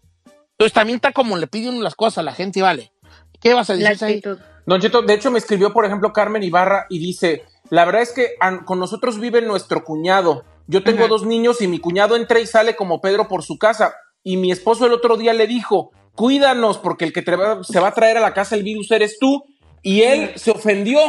Entonces 0.51 0.73
también 0.73 0.97
está 0.97 1.13
como 1.13 1.37
le 1.37 1.47
pide 1.47 1.69
uno 1.69 1.81
las 1.81 1.95
cosas 1.95 2.17
a 2.17 2.23
la 2.23 2.33
gente, 2.33 2.61
¿vale? 2.61 2.91
¿Qué 3.39 3.53
vas 3.53 3.69
a 3.69 3.75
decir 3.77 4.03
ahí? 4.03 4.21
Don 4.65 4.81
Cheto, 4.81 5.01
de 5.03 5.13
hecho 5.13 5.31
me 5.31 5.39
escribió, 5.39 5.71
por 5.71 5.85
ejemplo, 5.85 6.11
Carmen 6.11 6.43
Ibarra 6.43 6.85
y 6.89 6.99
dice, 6.99 7.45
la 7.69 7.85
verdad 7.85 8.01
es 8.01 8.11
que 8.13 8.35
con 8.65 8.79
nosotros 8.79 9.19
vive 9.19 9.41
nuestro 9.41 9.83
cuñado. 9.83 10.43
Yo 10.67 10.83
tengo 10.83 11.07
dos 11.07 11.25
niños 11.25 11.61
y 11.61 11.67
mi 11.67 11.79
cuñado 11.79 12.15
entra 12.15 12.39
y 12.39 12.45
sale 12.47 12.75
como 12.75 13.01
Pedro 13.01 13.27
por 13.27 13.43
su 13.43 13.57
casa. 13.57 13.93
Y 14.23 14.37
mi 14.37 14.51
esposo 14.51 14.85
el 14.85 14.93
otro 14.93 15.17
día 15.17 15.33
le 15.33 15.47
dijo, 15.47 15.91
cuídanos 16.15 16.77
porque 16.77 17.05
el 17.05 17.13
que 17.13 17.21
te 17.21 17.35
va- 17.35 17.63
se 17.63 17.79
va 17.79 17.87
a 17.87 17.93
traer 17.93 18.17
a 18.17 18.21
la 18.21 18.33
casa 18.33 18.55
el 18.55 18.63
virus 18.63 18.91
eres 18.91 19.17
tú. 19.19 19.43
Y 19.81 20.01
él 20.01 20.31
se 20.35 20.51
ofendió. 20.51 20.99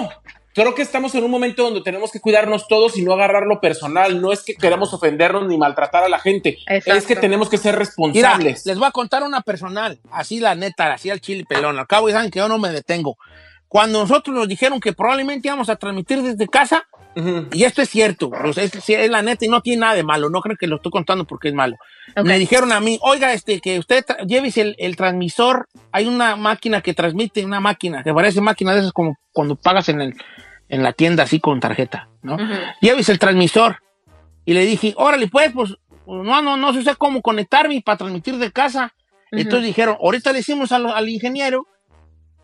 Creo 0.55 0.75
que 0.75 0.83
estamos 0.83 1.15
en 1.15 1.23
un 1.25 1.31
momento 1.31 1.63
donde 1.63 1.81
tenemos 1.83 2.11
que 2.11 2.21
cuidarnos 2.21 2.67
todos 2.69 2.97
y 2.97 3.03
no 3.03 3.13
agarrarlo 3.13 3.61
personal. 3.61 4.21
No 4.21 4.33
es 4.33 4.43
que 4.43 4.55
queramos 4.55 4.93
ofendernos 4.95 5.47
ni 5.47 5.57
maltratar 5.59 6.05
a 6.05 6.09
la 6.09 6.19
gente. 6.19 6.59
Exacto. 6.67 6.95
Es 6.99 7.07
que 7.07 7.17
tenemos 7.17 7.49
que 7.49 7.57
ser 7.59 7.75
Mira, 7.75 7.79
responsables. 7.81 8.67
les 8.67 8.79
voy 8.79 8.87
a 8.89 8.91
contar 8.93 9.23
una 9.23 9.43
personal, 9.43 10.01
así 10.11 10.41
la 10.41 10.55
neta, 10.57 10.93
así 10.93 11.09
al 11.11 11.21
chile 11.21 11.45
pelón. 11.49 11.79
Al 11.79 11.87
cabo, 11.87 12.09
y 12.09 12.13
saben 12.13 12.31
que 12.31 12.39
yo 12.41 12.49
no 12.49 12.59
me 12.59 12.71
detengo. 12.71 13.17
Cuando 13.71 14.01
nosotros 14.01 14.35
nos 14.35 14.49
dijeron 14.49 14.81
que 14.81 14.93
probablemente 14.93 15.47
íbamos 15.47 15.69
a 15.69 15.77
transmitir 15.77 16.21
desde 16.23 16.49
casa, 16.49 16.89
Ujú. 17.15 17.47
y 17.53 17.63
esto 17.63 17.83
es 17.83 17.89
cierto, 17.89 18.29
pues, 18.29 18.59
es, 18.59 18.89
es 18.89 19.11
la 19.11 19.23
neta 19.23 19.45
y 19.45 19.49
no 19.49 19.61
tiene 19.61 19.83
nada 19.83 19.95
de 19.95 20.03
malo, 20.03 20.29
no 20.29 20.41
creo 20.41 20.57
que 20.57 20.67
lo 20.67 20.77
estoy 20.77 20.91
contando 20.91 21.25
porque 21.25 21.51
es 21.51 21.55
malo. 21.55 21.77
Ok. 22.17 22.27
Me 22.27 22.37
dijeron 22.41 22.73
a 22.73 22.81
mí, 22.81 22.99
oiga, 23.01 23.33
este, 23.33 23.61
que 23.61 23.79
usted 23.79 24.05
llévese 24.27 24.63
el, 24.63 24.77
el 24.81 24.97
transmisor, 24.97 25.69
hay 25.93 26.09
una 26.09 26.35
máquina 26.35 26.81
que 26.81 26.95
transmite, 26.95 27.45
una 27.45 27.61
máquina, 27.61 28.03
que 28.03 28.13
parece 28.13 28.41
máquina 28.41 28.75
de 28.75 28.81
esas 28.81 28.93
como 28.93 29.17
cuando 29.31 29.55
pagas 29.55 29.89
en, 29.89 30.01
el, 30.01 30.15
en 30.69 30.83
la 30.83 30.93
tienda 30.93 31.23
así 31.23 31.39
con 31.39 31.61
tarjeta, 31.61 32.09
¿no? 32.23 32.35
Ujú. 32.35 32.53
Llévese 32.81 33.13
el 33.13 33.21
transmisor. 33.21 33.77
Y 34.45 34.55
le 34.55 34.67
dije, 34.67 34.95
órale, 34.97 35.29
pues, 35.29 35.53
pues, 35.53 35.77
no, 36.09 36.43
no, 36.43 36.57
no 36.57 36.73
sé 36.73 36.97
cómo 36.97 37.23
conectarme 37.23 37.81
para 37.83 37.99
transmitir 37.99 38.37
de 38.39 38.51
casa. 38.51 38.95
Ujú. 39.31 39.43
Entonces 39.43 39.67
dijeron, 39.69 39.97
ahorita 40.01 40.33
le 40.33 40.39
decimos 40.39 40.73
al, 40.73 40.87
al 40.89 41.09
ingeniero 41.09 41.69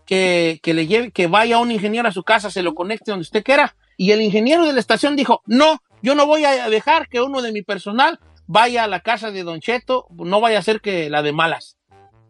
que, 0.07 0.61
que 0.63 0.73
le 0.75 0.87
lleve, 0.87 1.11
que 1.11 1.27
vaya 1.27 1.59
un 1.59 1.71
ingeniero 1.71 2.09
a 2.09 2.13
su 2.13 2.23
casa, 2.23 2.51
se 2.51 2.63
lo 2.63 2.75
conecte 2.75 3.11
donde 3.11 3.23
usted 3.25 3.43
quiera. 3.45 3.77
Y 3.99 4.13
el 4.13 4.21
ingeniero 4.23 4.65
de 4.67 4.73
la 4.73 4.81
estación 4.81 5.17
dijo, 5.17 5.43
no, 5.47 5.83
yo 6.03 6.15
no 6.15 6.27
voy 6.27 6.45
a 6.45 6.69
dejar 6.71 7.09
que 7.09 7.21
uno 7.21 7.43
de 7.43 7.53
mi 7.53 7.63
personal 7.63 8.19
vaya 8.47 8.85
a 8.85 8.87
la 8.89 9.01
casa 9.01 9.31
de 9.31 9.43
Don 9.43 9.61
Cheto, 9.61 10.07
no 10.11 10.41
vaya 10.41 10.59
a 10.59 10.63
ser 10.63 10.81
que 10.81 11.11
la 11.11 11.23
de 11.23 11.33
malas. 11.33 11.77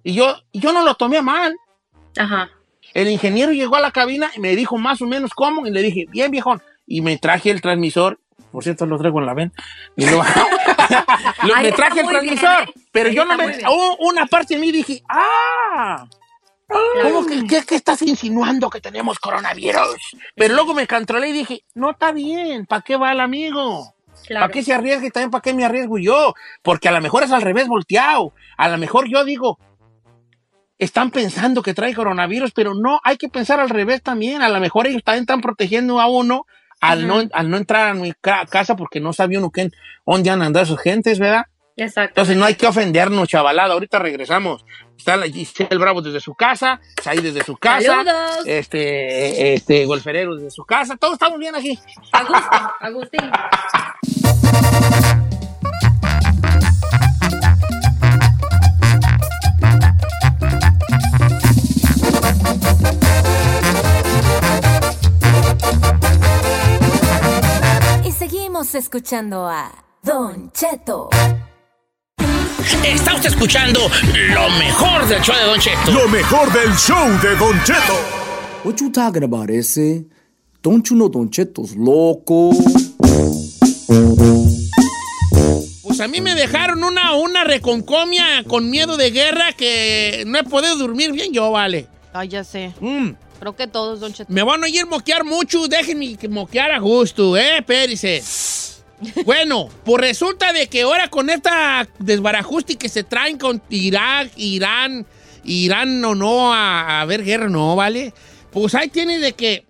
Y 0.02 0.14
yo, 0.14 0.36
yo 0.52 0.72
no 0.72 0.84
lo 0.84 0.94
tomé 0.94 1.18
a 1.18 1.22
mal. 1.22 1.54
Ajá. 2.16 2.50
El 2.94 3.08
ingeniero 3.08 3.52
llegó 3.52 3.76
a 3.76 3.80
la 3.80 3.90
cabina 3.90 4.30
y 4.34 4.40
me 4.40 4.56
dijo 4.56 4.78
más 4.78 5.02
o 5.02 5.06
menos 5.06 5.32
cómo, 5.34 5.66
y 5.66 5.70
le 5.70 5.82
dije, 5.82 6.06
bien 6.08 6.30
viejón, 6.30 6.62
y 6.86 7.02
me 7.02 7.18
traje 7.18 7.50
el 7.50 7.60
transmisor, 7.60 8.20
por 8.52 8.62
cierto 8.62 8.86
lo 8.86 8.96
traigo 8.96 9.18
en 9.20 9.26
la 9.26 9.34
ven, 9.34 9.52
y 9.96 10.06
Lo- 10.06 10.22
me 11.62 11.72
traje 11.72 12.00
el 12.00 12.06
bien, 12.06 12.08
transmisor, 12.08 12.62
¿eh? 12.62 12.72
pero 12.92 13.10
yo 13.10 13.24
no 13.24 13.36
me, 13.36 13.52
una 13.98 14.24
parte 14.26 14.54
de 14.54 14.60
mí 14.60 14.72
dije, 14.72 15.02
ah, 15.08 16.06
¿cómo 16.68 17.26
que, 17.26 17.46
qué, 17.46 17.62
qué 17.66 17.74
estás 17.76 18.02
insinuando 18.02 18.70
que 18.70 18.80
tenemos 18.80 19.18
coronavirus? 19.18 19.96
Pero 20.34 20.54
luego 20.54 20.74
me 20.74 20.86
controlé 20.86 21.28
y 21.28 21.32
dije, 21.32 21.64
no 21.74 21.90
está 21.90 22.12
bien, 22.12 22.66
¿para 22.66 22.82
qué 22.82 22.96
va 22.96 23.12
el 23.12 23.20
amigo? 23.20 23.94
Claro. 24.26 24.44
¿Para 24.44 24.52
qué 24.52 24.62
se 24.62 24.72
arriesga 24.72 25.06
y 25.06 25.10
también 25.10 25.30
para 25.30 25.42
qué 25.42 25.54
me 25.54 25.64
arriesgo 25.64 25.98
yo? 25.98 26.34
Porque 26.62 26.88
a 26.88 26.92
lo 26.92 27.00
mejor 27.00 27.22
es 27.22 27.30
al 27.32 27.42
revés 27.42 27.68
volteado. 27.68 28.32
A 28.56 28.68
lo 28.68 28.78
mejor 28.78 29.08
yo 29.08 29.24
digo, 29.24 29.58
están 30.78 31.10
pensando 31.10 31.62
que 31.62 31.74
trae 31.74 31.94
coronavirus, 31.94 32.52
pero 32.52 32.74
no, 32.74 33.00
hay 33.04 33.16
que 33.16 33.28
pensar 33.28 33.60
al 33.60 33.70
revés 33.70 34.02
también. 34.02 34.42
A 34.42 34.48
lo 34.48 34.58
mejor 34.60 34.86
ellos 34.86 35.02
también 35.04 35.22
están 35.22 35.40
protegiendo 35.40 36.00
a 36.00 36.06
uno 36.08 36.46
al, 36.80 37.06
no, 37.06 37.22
al 37.32 37.50
no 37.50 37.56
entrar 37.56 37.88
a 37.88 37.94
mi 37.94 38.12
ca- 38.20 38.46
casa 38.46 38.76
porque 38.76 39.00
no 39.00 39.12
sabía 39.12 39.38
uno 39.38 39.50
qué, 39.50 39.70
dónde 40.04 40.30
han 40.30 40.42
andado 40.42 40.66
sus 40.66 40.80
gentes, 40.80 41.18
¿verdad? 41.18 41.44
Exacto. 41.76 42.10
Entonces 42.20 42.36
no 42.36 42.44
hay 42.46 42.54
que 42.54 42.66
ofendernos, 42.66 43.28
chavalada. 43.28 43.74
Ahorita 43.74 43.98
regresamos. 43.98 44.64
Está 44.97 45.16
la 45.16 45.26
Giselle 45.26 45.76
Bravo 45.78 46.03
desde 46.03 46.20
su 46.20 46.34
casa, 46.34 46.80
Saí 47.03 47.18
desde 47.20 47.44
su 47.44 47.57
casa, 47.57 48.03
Saludos. 48.05 48.47
este, 48.47 49.55
este, 49.55 49.84
Golferero 49.86 50.34
desde 50.34 50.51
su 50.51 50.64
casa. 50.64 50.97
Todos 50.97 51.14
estamos 51.14 51.38
bien 51.38 51.55
aquí. 51.55 51.78
Agustín. 52.80 53.30
Y 68.05 68.12
seguimos 68.12 68.74
escuchando 68.74 69.47
a 69.47 69.72
Don 70.03 70.53
Cheto. 70.53 71.09
Está 72.66 73.14
usted 73.14 73.30
escuchando 73.30 73.80
lo 74.34 74.50
mejor 74.58 75.06
del 75.06 75.22
show 75.22 75.36
de 75.36 75.44
Don 75.44 75.60
Cheto. 75.60 75.92
Lo 75.92 76.08
mejor 76.08 76.52
del 76.52 76.74
show 76.74 77.08
de 77.22 77.36
Don 77.36 77.62
Cheto. 77.62 77.94
What 78.64 78.74
you 78.80 78.90
talking 78.90 79.22
about, 79.22 79.50
ese? 79.50 80.04
Don't 80.62 80.84
you 80.88 80.96
know 80.96 81.08
Don 81.08 81.30
Cheto's 81.30 81.76
loco? 81.76 82.50
Pues 85.82 86.00
a 86.00 86.08
mí 86.08 86.20
me 86.20 86.34
dejaron 86.34 86.82
una, 86.82 87.14
una 87.14 87.44
reconcomia 87.44 88.42
con 88.48 88.68
miedo 88.68 88.96
de 88.96 89.12
guerra 89.12 89.52
que 89.52 90.24
no 90.26 90.36
he 90.38 90.42
podido 90.42 90.76
dormir 90.76 91.12
bien 91.12 91.32
yo, 91.32 91.52
vale. 91.52 91.86
Ay, 92.12 92.28
ya 92.28 92.42
sé. 92.42 92.74
Mm. 92.80 93.10
Creo 93.38 93.54
que 93.54 93.68
todos, 93.68 94.00
Don 94.00 94.12
Cheto. 94.12 94.32
Me 94.32 94.42
van 94.42 94.64
a 94.64 94.68
ir 94.68 94.86
moquear 94.86 95.24
mucho, 95.24 95.68
déjenme 95.68 96.16
que 96.16 96.28
moquear 96.28 96.72
a 96.72 96.80
gusto, 96.80 97.36
¿eh? 97.36 97.58
Espérense. 97.58 98.22
Bueno, 99.24 99.68
pues 99.84 100.01
resulta 100.01 100.53
de 100.53 100.68
que 100.68 100.82
ahora 100.82 101.09
con 101.09 101.28
esta 101.30 101.86
desbarajuste 101.99 102.76
que 102.76 102.88
se 102.88 103.05
traen 103.05 103.36
con 103.38 103.61
Irak, 103.68 104.30
Irán, 104.36 105.07
Irán 105.44 106.05
o 106.05 106.14
no 106.14 106.53
a, 106.55 107.05
ver 107.05 107.22
guerra, 107.24 107.49
no, 107.49 107.76
¿vale? 107.76 108.12
Pues 108.53 108.74
ahí 108.74 108.88
tiene 108.88 109.18
de 109.18 109.32
que 109.34 109.64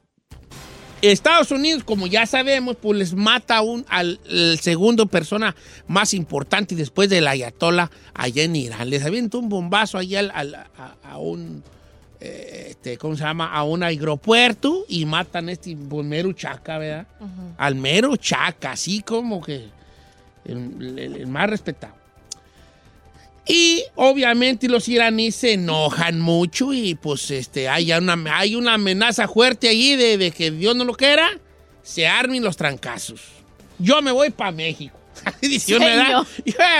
Estados 1.03 1.51
Unidos, 1.51 1.85
como 1.85 2.07
ya 2.07 2.24
sabemos, 2.27 2.77
pues 2.81 2.99
les 2.99 3.14
mata 3.14 3.61
un, 3.61 3.85
al 3.89 4.18
segundo 4.61 5.07
persona 5.07 5.55
más 5.87 6.14
importante 6.14 6.74
después 6.74 7.11
del 7.11 7.29
Ayatollah 7.29 7.91
allá 8.14 8.43
en 8.45 8.57
Irán. 8.57 8.91
Les 8.91 9.05
avienta 9.05 9.39
un 9.39 9.49
bombazo 9.49 9.99
allá 9.99 10.20
al- 10.20 10.31
al- 10.35 10.55
a, 10.55 10.97
a 11.03 11.18
un, 11.18 11.62
eh, 12.21 12.67
este, 12.71 12.97
¿cómo 12.99 13.17
se 13.17 13.23
llama? 13.25 13.53
A 13.53 13.62
un 13.64 13.83
aeropuerto 13.83 14.85
y 14.89 15.05
matan 15.05 15.49
a 15.49 15.53
este 15.53 15.77
pues, 15.77 16.05
mero 16.07 16.33
chaca, 16.33 16.79
¿verdad? 16.79 17.07
Al 17.59 17.75
mero 17.75 18.17
chaca, 18.17 18.73
así 18.73 19.01
como 19.03 19.43
que 19.43 19.67
el, 20.45 20.99
el- 20.99 21.17
el 21.17 21.27
más 21.27 21.49
respetado. 21.51 21.95
Y 23.49 23.85
obviamente 23.95 24.69
los 24.69 24.89
iraníes 24.89 25.37
se 25.37 25.53
enojan 25.53 26.21
mucho 26.21 26.73
y 26.73 26.97
pues 26.97 27.31
este, 27.31 27.69
hay, 27.69 27.93
una, 27.93 28.17
hay 28.37 28.57
una 28.57 28.75
amenaza 28.75 29.29
fuerte 29.29 29.69
allí 29.69 29.95
de, 29.95 30.19
de 30.19 30.33
que 30.33 30.51
Dios 30.51 30.75
no 30.75 30.85
lo 30.85 30.95
quiera, 30.95 31.29
se 31.85 32.09
armen 32.09 32.43
los 32.43 32.57
trancazos. 32.57 33.21
Yo 33.79 34.03
me 34.03 34.11
voy 34.11 34.31
para 34.31 34.51
México. 34.51 34.99
Yo 35.43 35.79
me 35.79 36.23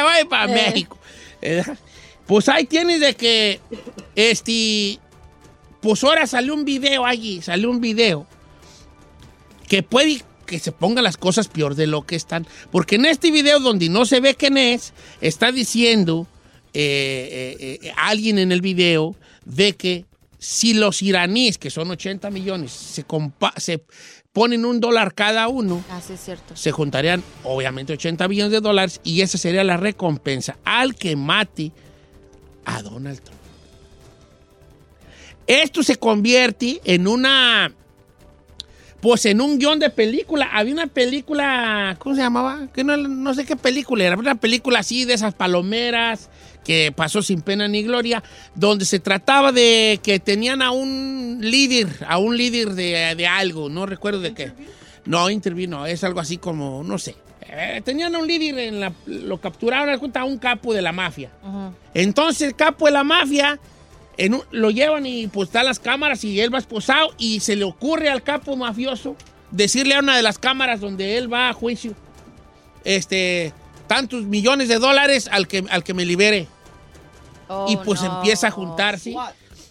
voy 0.03 0.25
para 0.29 0.51
Eh. 0.53 0.55
México. 0.67 0.99
¿verdad? 1.41 1.79
Pues 2.27 2.49
ahí 2.49 2.65
tienes 2.65 2.99
de 3.01 3.15
que, 3.15 3.61
este, 4.17 4.99
pues 5.87 6.03
ahora 6.03 6.27
salió 6.27 6.53
un 6.53 6.65
video 6.65 7.07
allí, 7.07 7.41
salió 7.43 7.71
un 7.71 7.81
video 7.81 8.27
que 9.69 9.85
puede 9.85 10.21
que 10.47 10.59
se 10.59 10.73
pongan 10.73 11.05
las 11.05 11.17
cosas 11.17 11.47
peor 11.47 11.77
de 11.77 11.87
lo 11.87 12.03
que 12.03 12.17
están. 12.17 12.45
Porque 12.73 12.97
en 12.97 13.05
este 13.07 13.31
video 13.31 13.61
donde 13.61 13.89
no 13.89 14.05
se 14.05 14.19
ve 14.21 14.35
quién 14.35 14.57
es, 14.57 14.93
está 15.21 15.53
diciendo 15.53 16.27
eh, 16.75 17.57
eh, 17.61 17.79
eh, 17.83 17.93
alguien 17.97 18.39
en 18.41 18.51
el 18.51 18.61
video 18.63 19.15
de 19.45 19.75
que 19.77 20.05
si 20.41 20.75
los 20.75 21.03
iraníes, 21.03 21.57
que 21.57 21.71
son 21.71 21.89
80 21.91 22.31
millones, 22.31 22.73
se, 22.73 23.07
compa- 23.07 23.57
se 23.59 23.85
ponen 24.33 24.65
un 24.65 24.81
dólar 24.81 25.15
cada 25.15 25.47
uno, 25.47 25.85
Ah, 25.89 26.01
sí, 26.05 26.15
es 26.15 26.21
cierto. 26.25 26.57
se 26.57 26.73
juntarían 26.73 27.23
obviamente 27.45 27.93
80 27.93 28.27
millones 28.29 28.53
de 28.53 28.61
dólares 28.61 29.01
y 29.05 29.21
esa 29.21 29.39
sería 29.39 29.63
la 29.63 29.77
recompensa 29.77 30.59
al 30.65 30.97
que 30.97 31.15
mate 31.17 31.71
a 32.65 32.83
Donald 32.83 33.21
Trump. 33.21 33.41
Esto 35.47 35.83
se 35.83 35.97
convierte 35.97 36.81
en 36.85 37.07
una, 37.07 37.73
pues 39.01 39.27
en 39.27 39.41
un 39.41 39.59
guion 39.59 39.79
de 39.79 39.91
película. 39.91 40.49
Había 40.53 40.75
una 40.75 40.87
película, 40.89 41.97
¿cómo 41.99 42.15
se 42.17 42.23
llamaba? 42.23 42.69
Que 42.75 42.83
no, 42.83 42.97
no 42.97 43.35
sé 43.35 43.45
qué 43.45 43.57
película 43.57 44.05
era, 44.05 44.17
una 44.17 44.35
película 44.35 44.81
así 44.81 45.05
de 45.05 45.15
esas 45.15 45.35
palomeras 45.35 46.31
que 46.65 46.93
pasó 46.95 47.23
sin 47.23 47.43
pena 47.43 47.69
ni 47.69 47.85
gloria, 47.85 48.25
donde 48.57 48.85
se 48.85 48.99
trataba 48.99 49.53
de 49.53 50.01
que 50.03 50.19
tenían 50.19 50.63
a 50.63 50.73
un 50.73 51.39
líder, 51.41 51.87
a 52.09 52.19
un 52.19 52.37
líder 52.37 52.71
de, 52.71 53.15
de 53.15 53.27
algo, 53.29 53.69
no 53.69 53.87
recuerdo 53.87 54.21
de 54.21 54.35
qué. 54.35 54.53
No, 55.05 55.31
intervino, 55.31 55.87
es 55.87 56.03
algo 56.03 56.19
así 56.19 56.39
como, 56.39 56.83
no 56.83 56.99
sé. 56.99 57.15
Eh, 57.49 57.81
tenían 57.85 58.17
a 58.17 58.19
un 58.19 58.27
líder, 58.27 58.59
en 58.59 58.81
la, 58.81 58.93
lo 59.07 59.41
capturaron 59.41 59.89
a 60.13 60.25
un 60.25 60.39
capo 60.39 60.75
de 60.75 60.83
la 60.83 60.91
mafia. 60.91 61.31
Entonces 61.95 62.49
el 62.49 62.57
capo 62.57 62.87
de 62.87 62.93
la 62.93 63.05
mafia 63.05 63.61
en 64.19 64.35
un- 64.35 64.43
lo 64.51 64.71
llevan 64.71 65.07
y 65.07 65.27
pues 65.29 65.49
está 65.49 65.63
las 65.63 65.79
cámaras 65.79 66.25
y 66.25 66.41
él 66.41 66.53
va 66.55 66.59
esposado 66.59 67.09
y 67.19 67.41
se 67.41 67.57
le 67.57 67.65
ocurre 67.65 68.09
al 68.09 68.23
capo 68.23 68.57
mafioso 68.57 69.17
decirle 69.51 69.95
a 69.95 70.01
una 70.01 70.17
de 70.17 70.23
las 70.23 70.39
cámaras 70.39 70.81
donde 70.81 71.17
él 71.19 71.33
va 71.33 71.49
a 71.49 71.53
juicio, 71.53 71.95
este, 72.85 73.53
tantos 73.87 74.25
millones 74.25 74.69
de 74.69 74.79
dólares 74.79 75.29
al 75.31 75.47
que, 75.49 75.65
al 75.71 75.85
que 75.85 75.95
me 75.95 76.05
libere. 76.05 76.49
Oh, 77.49 77.67
y 77.69 77.77
pues 77.77 78.03
no. 78.03 78.17
empieza 78.17 78.49
a 78.49 78.51
juntarse. 78.51 79.15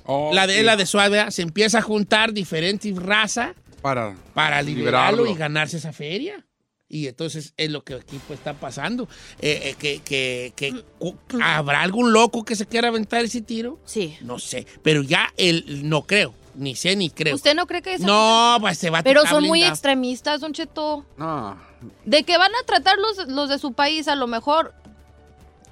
Oh, 0.06 0.32
la 0.34 0.48
de 0.48 0.60
sí. 0.60 0.64
la 0.64 0.76
de 0.78 0.86
Suave 0.86 1.32
se 1.32 1.42
empieza 1.42 1.80
a 1.80 1.82
juntar 1.82 2.32
diferentes 2.32 2.96
razas 2.96 3.50
Para, 3.82 4.16
para 4.34 4.62
liberarlo, 4.62 5.24
liberarlo. 5.24 5.28
y 5.28 5.36
ganarse 5.36 5.78
esa 5.78 5.92
feria. 5.92 6.46
Y 6.88 7.08
entonces 7.08 7.54
es 7.58 7.72
lo 7.72 7.84
que 7.84 7.96
aquí 7.96 8.20
pues, 8.28 8.40
está 8.40 8.54
pasando. 8.54 9.10
Eh, 9.42 9.60
eh, 9.72 9.76
que, 9.80 10.00
que- 10.02 10.54
que- 10.56 10.84
cu- 11.00 11.18
¿Habrá 11.42 11.82
algún 11.82 12.14
loco 12.14 12.46
que 12.46 12.56
se 12.56 12.68
quiera 12.68 12.90
aventar 12.90 13.26
ese 13.26 13.42
tiro? 13.42 13.80
Sí. 13.86 14.16
No 14.22 14.38
sé. 14.38 14.68
Pero 14.84 15.02
ya 15.02 15.34
el, 15.38 15.90
no 15.90 16.04
creo. 16.04 16.34
Ni 16.54 16.76
sé 16.76 16.96
ni 16.96 17.10
creo. 17.10 17.36
¿Usted 17.36 17.56
no 17.56 17.66
cree 17.68 17.82
que 17.82 17.96
esa 17.96 18.06
No, 18.06 18.58
pues 18.62 18.78
se 18.78 18.90
va 18.90 19.00
a 19.00 19.04
Pero 19.04 19.26
son 19.26 19.44
muy 19.46 19.64
extremistas, 19.64 20.40
Don 20.40 20.54
Cheto. 20.54 21.06
No. 21.18 21.58
De 22.06 22.24
que 22.24 22.38
van 22.38 22.52
a 22.54 22.66
tratar 22.66 22.98
los, 22.98 23.28
los 23.28 23.50
de 23.50 23.60
su 23.60 23.74
país, 23.74 24.08
a 24.08 24.16
lo 24.16 24.28
mejor. 24.28 24.74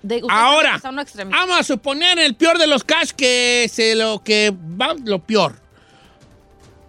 De, 0.02 0.22
Ahora, 0.30 0.82
vamos 0.84 1.60
a 1.60 1.64
suponer 1.64 2.18
en 2.18 2.26
el 2.26 2.36
peor 2.36 2.58
de 2.58 2.68
los 2.68 2.84
casos 2.84 3.14
que 3.14 3.70
se 3.72 3.96
lo 3.96 4.22
que 4.22 4.52
va 4.52 4.94
lo 5.06 5.20
peor. 5.20 5.56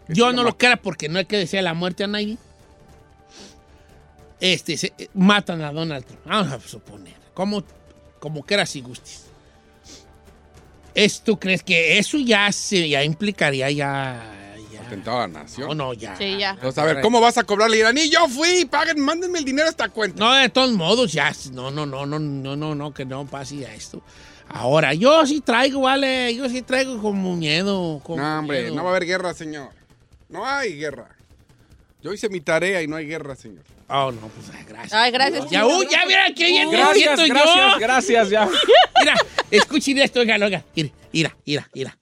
Yo 0.08 0.32
no 0.32 0.42
lo 0.42 0.56
quiera 0.58 0.76
porque 0.76 1.08
no 1.08 1.18
hay 1.20 1.24
que 1.26 1.36
desear 1.36 1.62
la 1.62 1.74
muerte 1.74 2.02
a 2.04 2.06
nadie. 2.08 2.36
Este, 4.52 4.76
se- 4.76 4.92
eh, 4.98 5.08
matan 5.14 5.62
a 5.62 5.72
Donald 5.72 6.04
Trump. 6.04 6.20
Vamos 6.26 6.52
a 6.52 6.60
suponer. 6.60 7.14
Como, 7.32 7.64
como 8.20 8.42
quieras 8.44 8.68
si 8.68 8.82
gustes. 8.82 9.22
¿Es, 10.94 11.22
¿Tú 11.22 11.38
crees 11.38 11.62
que 11.62 11.98
eso 11.98 12.18
ya, 12.18 12.50
se, 12.52 12.88
ya 12.88 13.02
implicaría 13.02 13.70
ya... 13.70 14.30
Atentado 14.86 15.16
a 15.22 15.26
la 15.28 15.28
nación. 15.44 15.68
No, 15.68 15.74
no, 15.74 15.94
ya. 15.94 16.14
Sí, 16.16 16.36
ya. 16.38 16.50
Entonces, 16.50 16.76
a 16.78 16.84
ver, 16.84 17.00
¿cómo 17.00 17.18
vas 17.18 17.38
a 17.38 17.44
cobrarle 17.44 17.78
iraní? 17.78 18.10
Yo 18.10 18.28
fui, 18.28 18.66
paguen, 18.66 19.00
mándenme 19.00 19.38
el 19.38 19.44
dinero 19.46 19.66
a 19.66 19.70
esta 19.70 19.88
cuenta. 19.88 20.18
No, 20.22 20.30
de 20.34 20.50
todos 20.50 20.72
modos, 20.72 21.10
ya. 21.10 21.32
No, 21.52 21.70
no, 21.70 21.86
no, 21.86 22.04
no, 22.04 22.18
no, 22.18 22.54
no, 22.54 22.74
no, 22.74 22.92
que 22.92 23.06
no 23.06 23.24
pase 23.24 23.64
a 23.66 23.72
esto. 23.74 24.02
Ahora, 24.46 24.92
yo 24.92 25.24
sí 25.26 25.40
traigo, 25.40 25.80
vale, 25.80 26.34
yo 26.34 26.50
sí 26.50 26.60
traigo 26.60 27.00
como 27.00 27.34
miedo. 27.34 27.98
Como 28.04 28.20
No, 28.22 28.40
hombre, 28.40 28.60
miedo. 28.64 28.74
no 28.74 28.84
va 28.84 28.90
a 28.90 28.96
haber 28.96 29.06
guerra, 29.08 29.32
señor. 29.32 29.70
No 30.28 30.44
hay 30.46 30.74
guerra. 30.76 31.08
Yo 32.04 32.12
hice 32.12 32.28
mi 32.28 32.42
tarea 32.42 32.82
y 32.82 32.86
no 32.86 32.96
hay 32.96 33.06
guerra, 33.06 33.34
señor. 33.34 33.64
Oh, 33.88 34.12
no, 34.12 34.28
pues 34.28 34.66
gracias. 34.68 34.92
Ay, 34.92 35.10
gracias. 35.10 35.48
Ya, 35.48 35.66
uy, 35.66 35.88
ya 35.90 36.04
mira 36.04 36.26
qué 36.36 36.48
bien 36.48 36.68
me 36.68 36.76
Gracias, 36.76 37.18
siento 37.18 37.34
gracias, 37.34 37.72
yo. 37.72 37.78
gracias, 37.80 38.28
ya. 38.28 38.48
Mira, 39.00 39.14
escuchen 39.50 39.96
esto, 39.96 40.20
oiga, 40.20 40.36
oiga. 40.36 40.62
Mira, 40.74 40.90
mira, 41.10 41.34
mira, 41.46 41.70
mira. 41.72 41.98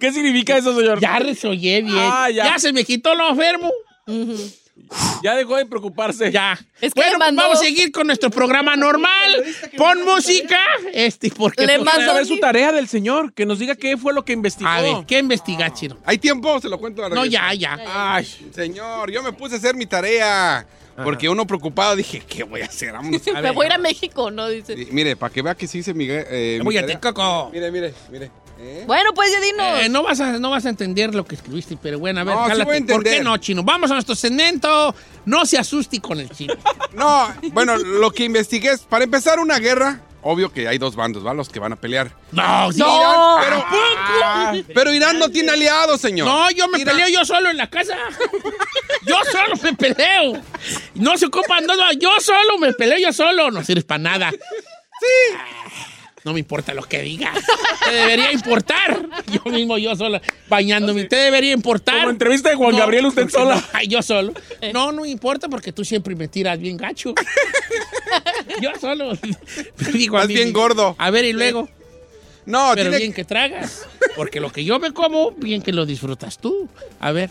¿Qué 0.00 0.10
significa 0.10 0.56
eso, 0.56 0.76
señor? 0.76 0.98
Ya 0.98 1.20
resollé 1.20 1.82
bien. 1.82 1.96
Ah, 1.96 2.28
ya. 2.28 2.44
ya. 2.44 2.58
se 2.58 2.72
me 2.72 2.84
quitó 2.84 3.14
lo 3.14 3.28
enfermo. 3.28 3.70
Ya 5.22 5.36
dejó 5.36 5.56
de 5.56 5.66
preocuparse. 5.66 6.32
Ya. 6.32 6.58
Es 6.80 6.94
que 6.94 7.00
bueno, 7.00 7.16
pues 7.18 7.28
mandó- 7.28 7.42
vamos 7.42 7.58
a 7.58 7.62
seguir 7.64 7.92
con 7.92 8.06
nuestro 8.06 8.30
programa 8.30 8.76
normal. 8.76 9.44
Pon 9.76 10.04
música. 10.04 10.58
Este, 10.92 11.30
porque 11.30 11.66
Le 11.66 11.78
no 11.78 11.84
Vamos 11.84 12.08
a 12.08 12.12
ver 12.14 12.26
su 12.26 12.38
tarea 12.38 12.72
del 12.72 12.88
señor, 12.88 13.32
que 13.32 13.46
nos 13.46 13.58
diga 13.58 13.74
qué 13.74 13.96
fue 13.96 14.12
lo 14.14 14.24
que 14.24 14.32
investigó. 14.32 14.68
A 14.70 14.80
ver, 14.80 14.96
¿qué 15.06 15.18
investiga, 15.18 15.72
Chino? 15.72 15.98
¿Hay 16.04 16.18
tiempo? 16.18 16.60
Se 16.60 16.68
lo 16.68 16.78
cuento. 16.78 17.04
a 17.04 17.08
No, 17.08 17.22
regresar. 17.22 17.54
ya, 17.56 17.76
ya. 17.76 18.14
Ay, 18.14 18.26
Señor, 18.54 19.10
yo 19.10 19.22
me 19.22 19.32
puse 19.32 19.54
a 19.56 19.58
hacer 19.58 19.74
mi 19.74 19.86
tarea. 19.86 20.66
Porque 21.02 21.28
uno 21.30 21.46
preocupado 21.46 21.96
dije, 21.96 22.20
¿qué 22.28 22.42
voy 22.42 22.60
a 22.60 22.66
hacer? 22.66 22.92
Vámonos. 22.92 23.22
A 23.34 23.40
Me 23.40 23.52
voy 23.52 23.64
a 23.64 23.68
ir 23.68 23.72
a 23.72 23.78
México, 23.78 24.30
¿no? 24.30 24.48
Dice. 24.48 24.76
Mire, 24.90 25.16
para 25.16 25.32
que 25.32 25.40
vea 25.40 25.54
que 25.54 25.66
sí 25.66 25.78
hice 25.78 25.94
mi, 25.94 26.06
eh, 26.08 26.56
mi 26.58 26.64
Voy 26.64 26.76
a. 26.76 26.82
Mire, 27.52 27.70
mire, 27.70 27.94
mire. 28.10 28.30
¿Eh? 28.60 28.84
Bueno, 28.86 29.12
pues 29.14 29.32
ya 29.32 29.40
dinos. 29.40 29.80
Eh, 29.82 29.88
no, 29.88 30.02
vas 30.02 30.20
a, 30.20 30.38
no 30.38 30.50
vas 30.50 30.66
a 30.66 30.68
entender 30.68 31.14
lo 31.14 31.24
que 31.24 31.34
escribiste, 31.34 31.76
pero 31.80 31.98
bueno, 31.98 32.20
a 32.20 32.24
ver, 32.24 32.34
No, 32.34 32.42
jálate. 32.44 32.82
¿Por 32.82 33.02
qué 33.04 33.20
no, 33.22 33.36
Chino? 33.38 33.62
Vamos 33.62 33.90
a 33.90 33.94
nuestro 33.94 34.14
segmento. 34.14 34.94
No 35.26 35.44
se 35.46 35.58
asuste 35.58 36.00
con 36.00 36.18
el 36.20 36.30
chino. 36.30 36.54
No, 36.92 37.32
bueno, 37.52 37.76
lo 37.76 38.10
que 38.10 38.24
investigué 38.24 38.72
es, 38.72 38.80
para 38.80 39.04
empezar 39.04 39.38
una 39.38 39.60
guerra, 39.60 40.00
obvio 40.22 40.52
que 40.52 40.66
hay 40.66 40.76
dos 40.76 40.96
bandos, 40.96 41.24
¿va? 41.24 41.32
Los 41.34 41.48
que 41.48 41.60
van 41.60 41.72
a 41.72 41.76
pelear. 41.76 42.10
No, 42.32 42.72
sí. 42.72 42.78
Irán, 42.80 43.40
pero. 43.40 43.64
Ah, 44.24 44.52
pero 44.74 44.92
Irán 44.92 45.18
no 45.20 45.28
tiene 45.28 45.52
aliados, 45.52 46.00
señor. 46.00 46.26
No, 46.26 46.50
yo 46.50 46.66
me 46.68 46.78
Irán- 46.80 46.96
peleo 46.96 47.08
yo 47.20 47.24
solo 47.24 47.48
en 47.48 47.56
la 47.58 47.70
casa. 47.70 47.96
Yo 49.06 49.16
solo 49.30 49.54
me 49.62 49.72
peleo. 49.74 50.42
No 50.94 51.16
se 51.16 51.26
ocupan, 51.26 51.64
no, 51.64 51.76
no, 51.76 51.92
yo 51.92 52.10
solo 52.20 52.58
me 52.58 52.72
peleo 52.72 52.98
yo 52.98 53.12
solo. 53.12 53.52
No 53.52 53.62
sirves 53.62 53.84
para 53.84 53.98
nada. 54.02 54.30
Sí. 54.30 55.36
No 56.24 56.32
me 56.34 56.40
importa 56.40 56.74
lo 56.74 56.82
que 56.82 57.00
digas. 57.02 57.38
Te 57.84 57.92
debería 57.92 58.32
importar. 58.32 59.08
Yo 59.32 59.50
mismo, 59.50 59.78
yo 59.78 59.96
solo, 59.96 60.20
bañándome. 60.48 61.04
Te 61.04 61.16
debería 61.16 61.52
importar. 61.52 62.00
Como 62.00 62.10
entrevista 62.10 62.50
de 62.50 62.56
Juan 62.56 62.76
Gabriel, 62.76 63.06
usted 63.06 63.28
sola. 63.28 63.54
no, 63.56 63.62
ay, 63.72 63.88
yo 63.88 64.02
solo. 64.02 64.32
No, 64.72 64.92
no 64.92 65.02
me 65.02 65.08
importa 65.08 65.48
porque 65.48 65.72
tú 65.72 65.84
siempre 65.84 66.14
me 66.14 66.28
tiras 66.28 66.58
bien 66.58 66.76
gacho. 66.76 67.14
Yo 68.60 68.70
solo. 68.80 69.12
Digo, 69.92 70.18
mí 70.26 70.34
bien 70.34 70.52
gordo. 70.52 70.96
A 70.98 71.10
ver, 71.10 71.24
y 71.24 71.32
luego. 71.32 71.68
No, 72.44 72.72
Pero 72.74 72.90
tiene 72.90 72.98
bien 72.98 73.12
que 73.12 73.24
tragas. 73.24 73.86
Porque 74.16 74.40
lo 74.40 74.50
que 74.50 74.64
yo 74.64 74.78
me 74.80 74.92
como, 74.92 75.30
bien 75.32 75.62
que 75.62 75.72
lo 75.72 75.86
disfrutas 75.86 76.38
tú. 76.38 76.68
A 76.98 77.12
ver. 77.12 77.30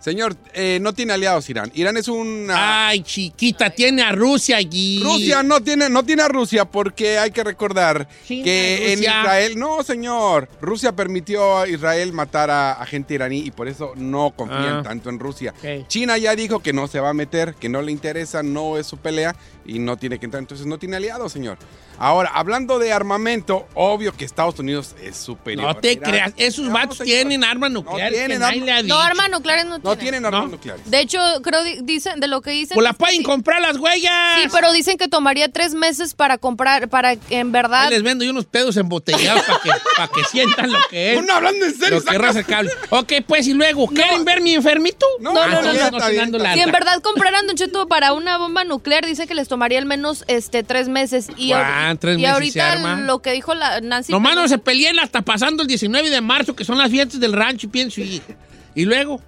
Señor, 0.00 0.36
eh, 0.54 0.78
no 0.80 0.92
tiene 0.92 1.12
aliados 1.12 1.50
Irán. 1.50 1.70
Irán 1.74 1.96
es 1.96 2.06
una... 2.08 2.88
Ay, 2.88 3.02
chiquita, 3.02 3.70
tiene 3.70 4.02
a 4.02 4.12
Rusia 4.12 4.56
allí. 4.56 5.00
Rusia 5.02 5.42
no 5.42 5.60
tiene, 5.60 5.90
no 5.90 6.04
tiene 6.04 6.22
a 6.22 6.28
Rusia 6.28 6.64
porque 6.64 7.18
hay 7.18 7.30
que 7.32 7.42
recordar 7.42 8.08
China, 8.26 8.44
que 8.44 8.92
en. 8.92 9.00
Israel, 9.00 9.58
no 9.58 9.82
señor, 9.82 10.48
Rusia 10.60 10.92
permitió 10.94 11.58
a 11.58 11.68
Israel 11.68 12.12
matar 12.12 12.48
a, 12.50 12.72
a 12.74 12.86
gente 12.86 13.14
iraní 13.14 13.40
y 13.40 13.50
por 13.50 13.66
eso 13.68 13.92
no 13.96 14.30
confían 14.36 14.78
Ah. 14.78 14.82
tanto 14.84 15.10
en 15.10 15.18
Rusia. 15.18 15.52
China 15.88 16.16
ya 16.16 16.34
dijo 16.36 16.60
que 16.60 16.72
no 16.72 16.86
se 16.86 17.00
va 17.00 17.10
a 17.10 17.14
meter, 17.14 17.54
que 17.54 17.68
no 17.68 17.82
le 17.82 17.90
interesa, 17.90 18.42
no 18.42 18.78
es 18.78 18.86
su 18.86 18.98
pelea 18.98 19.34
y 19.66 19.78
no 19.80 19.96
tiene 19.96 20.18
que 20.18 20.26
entrar, 20.26 20.40
entonces 20.42 20.66
no 20.66 20.78
tiene 20.78 20.96
aliados, 20.96 21.32
señor. 21.32 21.58
Ahora, 22.00 22.30
hablando 22.32 22.78
de 22.78 22.92
armamento, 22.92 23.66
obvio 23.74 24.12
que 24.16 24.24
Estados 24.24 24.58
Unidos 24.60 24.94
es 25.02 25.16
superior. 25.16 25.66
No 25.74 25.80
te 25.80 25.92
Irán. 25.94 26.10
creas. 26.10 26.32
Esos 26.36 26.66
No, 26.66 26.72
vatos 26.72 26.98
tienen 27.00 27.42
armas 27.42 27.72
nucleares. 27.72 28.16
tienen 28.16 28.38
que 28.38 28.38
nadie 28.38 28.60
armas- 28.60 28.64
le 28.66 28.72
ha 28.72 28.82
No, 28.84 28.98
armas 29.00 29.30
nucleares 29.30 29.66
no 29.66 29.80
No 29.88 29.96
tienen. 29.98 30.24
armas 30.26 30.50
nucleares. 30.50 30.90
De 30.90 31.00
hecho, 31.00 31.18
creo 31.42 31.62
di- 31.62 31.78
dicen, 31.82 32.20
de 32.20 32.28
lo 32.28 32.40
que 32.42 32.50
dicen. 32.50 32.74
Pues 32.74 32.84
la 32.84 32.90
es 32.90 32.96
que 32.96 33.00
pueden 33.00 33.16
sí. 33.18 33.22
comprar 33.24 33.60
las 33.60 33.76
huellas. 33.76 34.42
Sí, 34.42 34.48
pero 34.52 34.72
dicen 34.72 34.98
que 34.98 35.08
tomaría 35.08 35.48
tres 35.50 35.74
meses 35.74 36.14
para 36.14 36.38
comprar, 36.38 36.88
para 36.88 37.16
que 37.16 37.38
en 37.38 37.52
verdad. 37.52 37.84
Ahí 37.84 37.90
les 37.90 38.02
vendo 38.02 38.24
yo 38.24 38.30
unos 38.30 38.46
pedos 38.46 38.76
embotellados 38.76 39.42
para 39.44 39.60
que, 39.60 39.70
pa' 39.96 40.08
que 40.08 40.24
sientan 40.24 40.72
lo 40.72 40.78
que 40.90 41.12
es. 41.14 41.18
Uno 41.18 41.32
hablando 41.32 41.64
en 41.66 41.74
serio, 41.74 41.98
Lo 42.00 42.04
que 42.04 42.18
raza 42.18 42.42
cable. 42.44 42.70
Ok, 42.90 43.12
pues 43.26 43.46
y 43.48 43.54
luego, 43.54 43.86
¿quieren 43.88 44.24
ver 44.24 44.40
mi 44.40 44.54
enfermito? 44.54 45.06
No, 45.20 45.32
No, 45.32 45.40
no, 45.46 45.58
Ah, 45.58 45.62
no, 45.62 45.90
no. 45.98 46.54
Si 46.54 46.60
en 46.60 46.72
verdad 46.72 47.00
compraran, 47.02 47.46
Don 47.46 47.56
Cheto, 47.56 47.86
para 47.88 48.12
una 48.12 48.38
bomba 48.38 48.64
nuclear, 48.64 49.04
dice 49.06 49.26
que 49.26 49.34
les 49.34 49.48
tomaría 49.48 49.78
al 49.78 49.86
menos 49.86 50.24
este 50.28 50.62
tres 50.62 50.88
meses. 50.88 51.28
Y, 51.36 51.50
ahor- 51.52 51.98
tres 51.98 52.18
y 52.18 52.22
meses 52.22 52.52
se 52.52 52.60
ahorita 52.60 52.96
lo 52.98 53.20
que 53.20 53.32
dijo 53.32 53.54
la 53.54 53.80
Nancy. 53.80 54.12
Nomás 54.12 54.34
no 54.34 54.46
se 54.48 54.58
peleen 54.58 54.98
hasta 54.98 55.22
pasando 55.22 55.62
el 55.62 55.68
19 55.68 56.10
de 56.10 56.20
marzo, 56.20 56.54
que 56.54 56.64
son 56.64 56.78
las 56.78 56.90
fiestas 56.90 57.20
del 57.20 57.32
rancho, 57.32 57.66
y 57.66 57.70
pienso 57.70 58.00
ir. 58.00 58.22
Y 58.74 58.84
luego, 58.84 59.20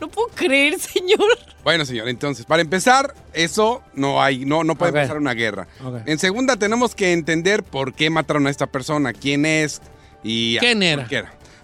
No 0.00 0.08
puedo 0.08 0.28
creer, 0.28 0.78
señor. 0.80 1.20
Bueno, 1.64 1.84
señor, 1.84 2.08
entonces, 2.08 2.46
para 2.46 2.62
empezar, 2.62 3.14
eso 3.32 3.82
no 3.94 4.22
hay, 4.22 4.44
no, 4.44 4.64
no 4.64 4.74
puede 4.76 4.90
empezar 4.90 5.16
una 5.18 5.34
guerra. 5.34 5.66
En 6.06 6.18
segunda, 6.18 6.56
tenemos 6.56 6.94
que 6.94 7.12
entender 7.12 7.62
por 7.62 7.92
qué 7.94 8.10
mataron 8.10 8.46
a 8.46 8.50
esta 8.50 8.66
persona, 8.66 9.12
quién 9.12 9.44
es 9.46 9.80
y 10.22 10.58
¿Quién 10.58 10.82
era? 10.82 11.06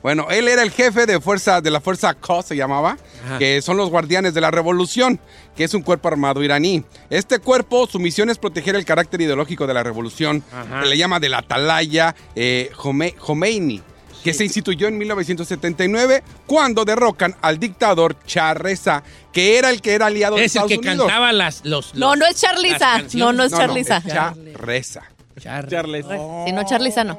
Bueno, 0.02 0.26
él 0.30 0.48
era 0.48 0.62
el 0.62 0.70
jefe 0.70 1.06
de 1.06 1.18
fuerza 1.18 1.62
de 1.62 1.70
la 1.70 1.80
fuerza 1.80 2.12
Quds 2.12 2.44
se 2.48 2.56
llamaba, 2.56 2.98
Ajá. 3.24 3.38
que 3.38 3.62
son 3.62 3.78
los 3.78 3.88
guardianes 3.88 4.34
de 4.34 4.42
la 4.42 4.50
revolución, 4.50 5.18
que 5.56 5.64
es 5.64 5.72
un 5.72 5.80
cuerpo 5.80 6.08
armado 6.08 6.42
iraní. 6.42 6.84
Este 7.08 7.38
cuerpo, 7.38 7.86
su 7.86 7.98
misión 7.98 8.28
es 8.28 8.36
proteger 8.36 8.76
el 8.76 8.84
carácter 8.84 9.22
ideológico 9.22 9.66
de 9.66 9.72
la 9.72 9.82
revolución, 9.82 10.44
Ajá. 10.52 10.82
que 10.82 10.88
le 10.90 10.98
llama 10.98 11.20
del 11.20 11.32
Atalaya 11.32 12.14
eh, 12.36 12.70
Jome- 12.74 13.14
Jomeini, 13.16 13.80
que 14.24 14.34
se 14.34 14.42
instituyó 14.44 14.88
en 14.88 14.98
1979 14.98 16.24
cuando 16.46 16.84
derrocan 16.84 17.36
al 17.42 17.58
dictador 17.60 18.16
Shah 18.26 18.54
Reza, 18.54 19.02
que 19.32 19.58
era 19.58 19.70
el 19.70 19.80
que 19.82 19.92
era 19.92 20.06
aliado 20.06 20.36
de 20.36 20.44
es 20.44 20.56
el 20.56 20.62
Estados 20.62 20.70
que 20.72 20.78
Unidos. 20.78 21.06
cantaba 21.06 21.32
las, 21.32 21.64
los, 21.64 21.94
No, 21.94 22.08
los- 22.16 22.18
no 22.18 22.26
es 22.26 22.40
Charliza. 22.40 23.02
las. 23.02 23.14
No, 23.14 23.32
no 23.32 23.44
es 23.44 23.52
No, 23.52 23.58
no, 23.58 23.64
Charliza. 23.66 23.96
es 23.98 24.04
Shah 24.06 24.34
Reza. 24.54 25.02
Charles. 25.40 25.70
Charles. 25.70 26.06
Si 26.46 26.52
no, 26.52 26.64
Charliza 26.64 27.02
no. 27.02 27.18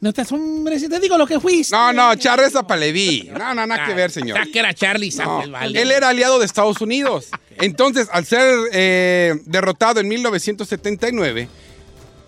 No 0.00 0.12
te 0.12 0.22
hombre, 0.34 0.78
si 0.78 0.88
te 0.88 1.00
digo 1.00 1.16
lo 1.16 1.26
que 1.26 1.40
fuiste. 1.40 1.74
No, 1.74 1.90
no, 1.92 2.14
Shah 2.14 2.36
Reza 2.36 2.62
Paleví. 2.66 3.30
No, 3.32 3.54
no, 3.54 3.66
nada 3.66 3.86
que 3.86 3.94
ver, 3.94 4.10
señor. 4.10 4.36
Ya 4.38 4.52
que 4.52 4.58
era 4.58 4.74
Charlie 4.74 5.08
No, 5.10 5.16
Sánchez, 5.16 5.50
vale. 5.50 5.80
Él 5.80 5.90
era 5.90 6.10
aliado 6.10 6.38
de 6.38 6.44
Estados 6.44 6.80
Unidos. 6.82 7.28
Entonces, 7.58 8.08
al 8.12 8.26
ser 8.26 8.54
eh, 8.72 9.34
derrotado 9.46 10.00
en 10.00 10.08
1979, 10.08 11.48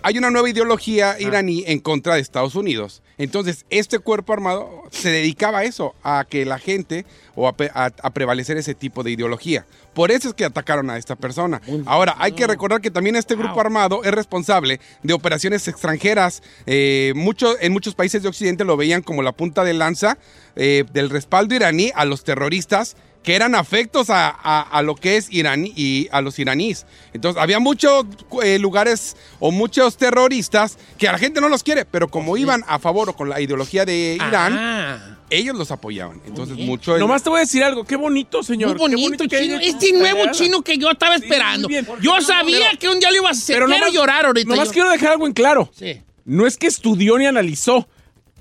hay 0.04 0.18
una 0.18 0.30
nueva 0.30 0.48
ideología 0.48 1.16
iraní 1.18 1.64
en 1.66 1.80
contra 1.80 2.14
de 2.14 2.20
Estados 2.20 2.54
Unidos. 2.54 3.02
Entonces, 3.18 3.64
este 3.70 3.98
cuerpo 3.98 4.32
armado 4.32 4.82
se 4.90 5.08
dedicaba 5.10 5.58
a 5.60 5.64
eso, 5.64 5.94
a 6.02 6.24
que 6.28 6.44
la 6.44 6.58
gente 6.58 7.06
o 7.34 7.48
a, 7.48 7.56
pe- 7.56 7.70
a- 7.74 7.90
a 8.02 8.10
prevalecer 8.10 8.56
ese 8.56 8.74
tipo 8.74 9.02
de 9.02 9.12
ideología. 9.12 9.66
Por 9.94 10.10
eso 10.10 10.28
es 10.28 10.34
que 10.34 10.44
atacaron 10.44 10.90
a 10.90 10.98
esta 10.98 11.16
persona. 11.16 11.62
Ahora, 11.86 12.16
hay 12.18 12.32
que 12.32 12.46
recordar 12.46 12.80
que 12.80 12.90
también 12.90 13.16
este 13.16 13.34
grupo 13.34 13.60
armado 13.60 14.02
es 14.04 14.10
responsable 14.12 14.80
de 15.02 15.14
operaciones 15.14 15.66
extranjeras. 15.68 16.42
Eh, 16.66 17.12
mucho- 17.16 17.58
en 17.60 17.72
muchos 17.72 17.94
países 17.94 18.22
de 18.22 18.28
Occidente 18.28 18.64
lo 18.64 18.76
veían 18.76 19.02
como 19.02 19.22
la 19.22 19.32
punta 19.32 19.64
de 19.64 19.74
lanza 19.74 20.18
eh, 20.56 20.84
del 20.92 21.10
respaldo 21.10 21.54
iraní 21.54 21.92
a 21.94 22.04
los 22.04 22.24
terroristas 22.24 22.96
que 23.24 23.34
eran 23.34 23.54
afectos 23.56 24.10
a, 24.10 24.28
a- 24.28 24.60
a 24.62 24.82
lo 24.82 24.94
que 24.94 25.16
es 25.16 25.26
iraní 25.32 25.72
y 25.74 26.08
a 26.12 26.20
los 26.20 26.38
iraníes. 26.38 26.86
Entonces, 27.12 27.42
había 27.42 27.58
muchos 27.58 28.04
eh, 28.42 28.58
lugares 28.60 29.16
o 29.40 29.50
muchos 29.50 29.96
terroristas 29.96 30.78
que 30.98 31.08
a 31.08 31.12
la 31.12 31.18
gente 31.18 31.40
no 31.40 31.48
los 31.48 31.62
quiere, 31.64 31.84
pero 31.86 32.06
como 32.08 32.36
iban 32.36 32.62
a 32.68 32.78
favor 32.78 33.08
o 33.08 33.16
con 33.16 33.28
la 33.30 33.40
ideología 33.40 33.84
de 33.84 34.14
Irán, 34.16 34.56
Ah, 34.58 35.16
ellos 35.30 35.56
los 35.56 35.70
apoyaban. 35.70 36.20
Entonces, 36.26 36.54
bien. 36.54 36.68
mucho... 36.68 36.96
Nomás 36.98 37.22
te 37.22 37.30
voy 37.30 37.38
a 37.38 37.40
decir 37.40 37.64
algo. 37.64 37.82
Qué 37.84 37.96
bonito, 37.96 38.42
señor. 38.42 38.78
muy 38.78 38.90
Qué 38.90 38.96
bonito, 39.02 39.26
chino. 39.26 39.58
Este 39.60 39.92
nuevo 39.92 40.30
chino 40.32 40.60
que 40.62 40.76
yo 40.76 40.90
estaba 40.90 41.16
esperando. 41.16 41.66
Yo 42.02 42.20
sabía 42.20 42.66
Pero- 42.66 42.78
que 42.78 42.88
un 42.90 43.00
día 43.00 43.10
lo 43.10 43.16
ibas 43.16 43.38
a 43.38 43.40
hacer. 43.40 43.56
Pero 43.56 43.66
Quiero 43.66 43.86
nomás- 43.86 43.94
llorar 43.94 44.26
ahorita. 44.26 44.48
Nomás 44.50 44.68
yo. 44.68 44.72
quiero 44.74 44.90
dejar 44.90 45.12
algo 45.12 45.26
en 45.26 45.32
claro. 45.32 45.70
Sí. 45.74 46.00
No 46.26 46.46
es 46.46 46.56
que 46.58 46.66
estudió 46.66 47.16
ni 47.18 47.26
analizó. 47.26 47.88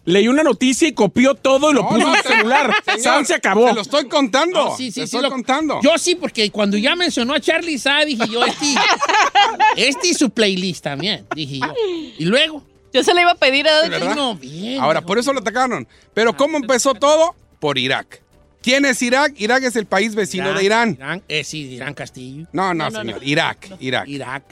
Leyó 0.06 0.32
una 0.32 0.44
noticia 0.44 0.86
y 0.88 0.92
copió 0.94 1.34
todo 1.34 1.72
y 1.72 1.76
lo 1.76 1.84
No, 1.84 1.90
puso 1.90 2.00
no, 2.08 2.16
en 2.16 2.22
su 2.24 2.28
celular. 2.28 2.74
señor, 2.86 3.02
San 3.02 3.26
se 3.26 3.34
acabó. 3.36 3.70
Se 3.70 3.74
lo 3.74 3.82
estoy 3.82 4.08
contando. 4.10 4.66
No, 4.66 4.76
sí, 4.78 4.92
sí, 4.92 5.00
Te 5.00 5.08
sí. 5.08 5.16
estoy 5.16 5.22
lo- 5.22 5.30
contando. 5.30 5.80
Yo 5.82 5.98
sí, 5.98 6.16
porque 6.16 6.52
cuando 6.52 6.78
ya 6.78 6.96
mencionó 6.96 7.34
a 7.34 7.40
Charlie 7.40 7.78
Sa, 7.78 8.04
dije 8.04 8.24
yo, 8.30 8.44
este, 8.44 8.66
este 9.78 10.08
y 10.10 10.14
su 10.14 10.30
playlist 10.30 10.84
también, 10.84 11.26
dije 11.36 11.60
yo. 11.60 11.74
Y 12.18 12.26
luego, 12.26 12.64
Yo 12.94 13.04
se 13.04 13.14
le 13.14 13.22
iba 13.22 13.32
a 13.32 13.36
pedir 13.36 13.68
a 13.68 13.88
¿verdad? 13.88 14.16
no, 14.16 14.36
bien. 14.36 14.82
Ahora, 14.82 15.02
por 15.02 15.18
eso 15.18 15.32
lo 15.34 15.40
atacaron. 15.40 15.88
Pero 16.14 16.36
¿cómo 16.36 16.58
empezó 16.58 16.94
todo? 16.94 17.36
Por 17.60 17.78
Irak. 17.78 18.22
¿Quién 18.62 18.86
es 18.86 19.02
Irak? 19.02 19.34
Irak 19.38 19.64
es 19.64 19.76
el 19.76 19.86
país 19.86 20.16
vecino 20.16 20.54
de 20.54 20.64
Irán. 20.64 20.92
Irán, 21.00 21.24
eh, 21.28 21.44
sí, 21.44 21.62
Irán 21.62 21.94
Castillo. 21.94 22.46
No, 22.54 22.74
no, 22.74 22.86
No, 22.86 22.90
no, 22.92 23.00
señor. 23.02 23.22
no. 23.22 23.28
Irak, 23.28 23.70
Irak. 23.80 24.08
Irak. 24.08 24.44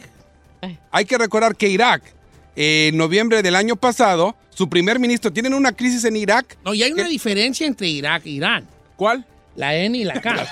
Hay 0.91 1.06
que 1.06 1.18
recordar 1.18 1.56
que 1.56 1.68
Irak, 1.70 2.04
eh, 2.56 2.88
en 2.89 2.97
noviembre 2.97 3.41
del 3.41 3.56
año 3.56 3.76
pasado, 3.76 4.36
su 4.62 4.70
primer 4.70 4.99
ministro, 4.99 5.34
tienen 5.34 5.55
una 5.55 5.72
crisis 5.72 6.05
en 6.05 6.16
Irak. 6.16 6.55
No, 6.64 6.72
y 6.76 6.84
hay 6.84 6.91
una 6.91 7.07
diferencia 7.07 7.66
entre 7.66 7.88
Irak 7.88 8.28
e 8.28 8.30
Irán. 8.30 8.68
¿Cuál? 8.95 9.26
La 9.55 9.76
N 9.76 9.97
y 9.97 10.03
la 10.12 10.22
K. 10.22 10.47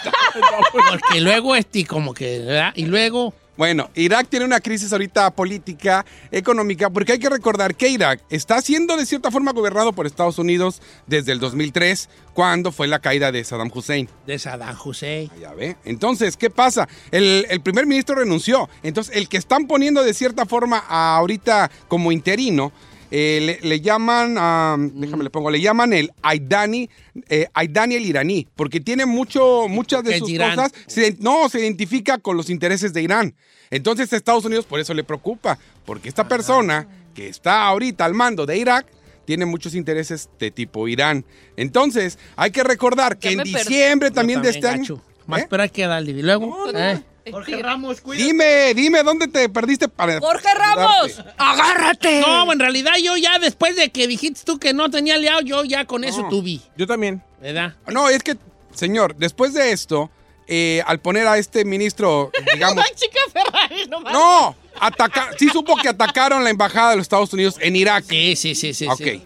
Porque 0.71 1.21
luego, 1.21 1.55
este, 1.55 1.85
como 1.85 2.11
que, 2.15 2.39
¿verdad? 2.39 2.71
Y 2.75 2.85
luego, 2.85 3.35
Bueno, 3.55 3.91
Irak 3.93 4.27
tiene 4.27 4.45
una 4.45 4.61
crisis 4.61 4.91
ahorita 4.91 5.29
política, 5.35 6.03
económica, 6.31 6.89
porque 6.89 7.11
hay 7.11 7.19
que 7.19 7.29
recordar 7.29 7.75
que 7.75 7.89
Irak 7.89 8.19
está 8.31 8.59
siendo 8.61 8.97
de 8.97 9.05
cierta 9.05 9.29
forma 9.29 9.51
gobernado 9.51 9.93
por 9.93 10.07
Estados 10.07 10.39
Unidos 10.39 10.81
desde 11.05 11.31
el 11.33 11.39
2003, 11.39 12.09
cuando 12.33 12.71
fue 12.71 12.87
la 12.87 12.97
caída 12.97 13.31
de 13.31 13.43
Saddam 13.43 13.69
Hussein. 13.71 14.09
de 14.25 14.39
Saddam 14.39 14.75
Hussein. 14.83 15.29
Ya 15.39 15.53
ve. 15.53 15.75
Entonces, 15.85 16.35
¿qué 16.35 16.49
pasa? 16.49 16.87
El, 17.11 17.45
el 17.47 17.61
primer 17.61 17.85
ministro 17.85 18.15
renunció. 18.15 18.69
Entonces, 18.81 19.15
el 19.15 19.29
que 19.29 19.37
están 19.37 19.67
poniendo 19.67 20.03
de 20.03 20.15
cierta 20.15 20.47
forma 20.47 20.79
ahorita 20.79 21.69
como 21.87 22.11
interino 22.11 22.71
eh, 23.11 23.57
le, 23.61 23.67
le 23.67 23.81
llaman, 23.81 24.35
ah, 24.37 24.77
déjame 24.79 25.23
le 25.23 25.29
pongo, 25.29 25.49
le 25.51 25.59
llaman 25.61 25.93
el 25.93 26.11
Aidani, 26.21 26.89
eh, 27.29 27.47
Aidani 27.53 27.95
el 27.95 28.05
iraní, 28.05 28.47
porque 28.55 28.79
tiene 28.79 29.05
mucho, 29.05 29.67
muchas 29.67 30.03
de 30.03 30.19
sus 30.19 30.29
Irán. 30.29 30.55
cosas, 30.55 30.71
se- 30.87 31.15
no, 31.19 31.49
se 31.49 31.59
identifica 31.59 32.17
con 32.17 32.37
los 32.37 32.49
intereses 32.49 32.93
de 32.93 33.01
Irán. 33.01 33.33
Entonces 33.71 34.11
Estados 34.13 34.45
Unidos 34.45 34.65
por 34.65 34.79
eso 34.79 34.93
le 34.93 35.03
preocupa, 35.03 35.57
porque 35.85 36.09
esta 36.09 36.27
persona 36.27 36.87
que 37.15 37.27
está 37.27 37.63
ahorita 37.63 38.05
al 38.05 38.13
mando 38.13 38.45
de 38.45 38.57
Irak 38.57 38.85
tiene 39.25 39.45
muchos 39.45 39.75
intereses 39.75 40.29
de 40.39 40.49
tipo 40.51 40.87
Irán. 40.87 41.23
Entonces 41.57 42.17
hay 42.35 42.51
que 42.51 42.63
recordar 42.63 43.17
que 43.19 43.31
en 43.31 43.43
diciembre 43.43 44.09
Yo 44.09 44.15
también 44.15 44.41
de 44.41 44.53
también, 44.53 44.55
este 44.55 44.67
año... 44.67 44.95
gacho. 44.95 45.01
Más 45.27 45.41
espera 45.41 45.67
que 45.67 45.85
darle. 45.85 46.11
Y 46.11 46.21
luego, 46.23 46.55
eh. 46.73 46.99
Jorge 47.31 47.61
Ramos, 47.61 48.01
cuida. 48.01 48.23
Dime, 48.23 48.73
dime, 48.73 49.03
¿dónde 49.03 49.27
te 49.27 49.49
perdiste 49.49 49.87
para... 49.87 50.19
¡Jorge 50.19 50.47
Ramos! 50.53 51.21
¡Agárrate! 51.37 52.21
No, 52.21 52.51
en 52.51 52.59
realidad 52.59 52.93
yo 53.01 53.15
ya 53.17 53.39
después 53.39 53.75
de 53.75 53.89
que 53.89 54.07
dijiste 54.07 54.41
tú 54.45 54.59
que 54.59 54.73
no 54.73 54.89
tenía 54.89 55.17
liado, 55.17 55.41
yo 55.41 55.63
ya 55.63 55.85
con 55.85 56.03
eso 56.03 56.21
No. 56.23 56.29
tuve. 56.29 56.59
Yo 56.77 56.87
también. 56.87 57.21
¿Verdad? 57.41 57.73
No, 57.87 58.09
es 58.09 58.23
que, 58.23 58.35
señor, 58.73 59.15
después 59.15 59.53
de 59.53 59.71
esto, 59.71 60.09
eh, 60.47 60.81
al 60.85 60.99
poner 60.99 61.27
a 61.27 61.37
este 61.37 61.65
ministro, 61.65 62.31
digamos... 62.53 62.83
Ay, 62.87 62.95
chica 62.95 63.19
Ferrari, 63.31 63.85
no 63.89 64.01
mames. 64.01 64.13
no, 64.13 64.55
ataca 64.79 65.29
sí 65.37 65.49
supo 65.49 65.75
que 65.77 65.89
atacaron 65.89 66.43
la 66.43 66.49
embajada 66.49 66.91
de 66.91 66.95
los 66.97 67.03
Estados 67.03 67.31
Unidos 67.33 67.55
en 67.59 67.75
Irak. 67.75 68.05
Sí, 68.09 68.35
sí, 68.35 68.55
sí, 68.55 68.73
sí. 68.73 68.87
Ok. 68.87 68.97
sí. 68.97 69.23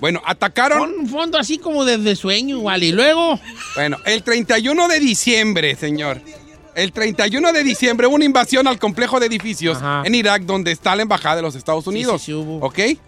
Bueno, 0.00 0.22
atacaron... 0.24 0.78
Con 0.78 0.92
un 1.00 1.08
fondo 1.08 1.36
así 1.38 1.58
como 1.58 1.84
desde 1.84 2.14
sueño, 2.14 2.58
igual. 2.58 2.82
Y 2.84 2.92
luego, 2.92 3.40
Bueno, 3.74 3.96
el 4.06 4.22
31 4.22 4.86
de 4.88 5.00
diciembre, 5.00 5.74
señor. 5.74 6.20
El 6.74 6.92
31 6.92 7.52
de 7.52 7.62
diciembre 7.64 8.06
hubo 8.06 8.16
una 8.16 8.24
invasión 8.24 8.66
al 8.66 8.78
complejo 8.78 9.20
de 9.20 9.26
edificios 9.26 9.76
Ajá. 9.78 10.02
en 10.04 10.14
Irak 10.14 10.42
donde 10.42 10.72
está 10.72 10.96
la 10.96 11.02
embajada 11.02 11.36
de 11.36 11.42
los 11.42 11.54
Estados 11.54 11.86
Unidos. 11.86 12.20
sí, 12.20 12.26
sí 12.26 12.32
hubo. 12.34 12.58
¿Ok? 12.66 12.74
¿Qué 12.74 12.98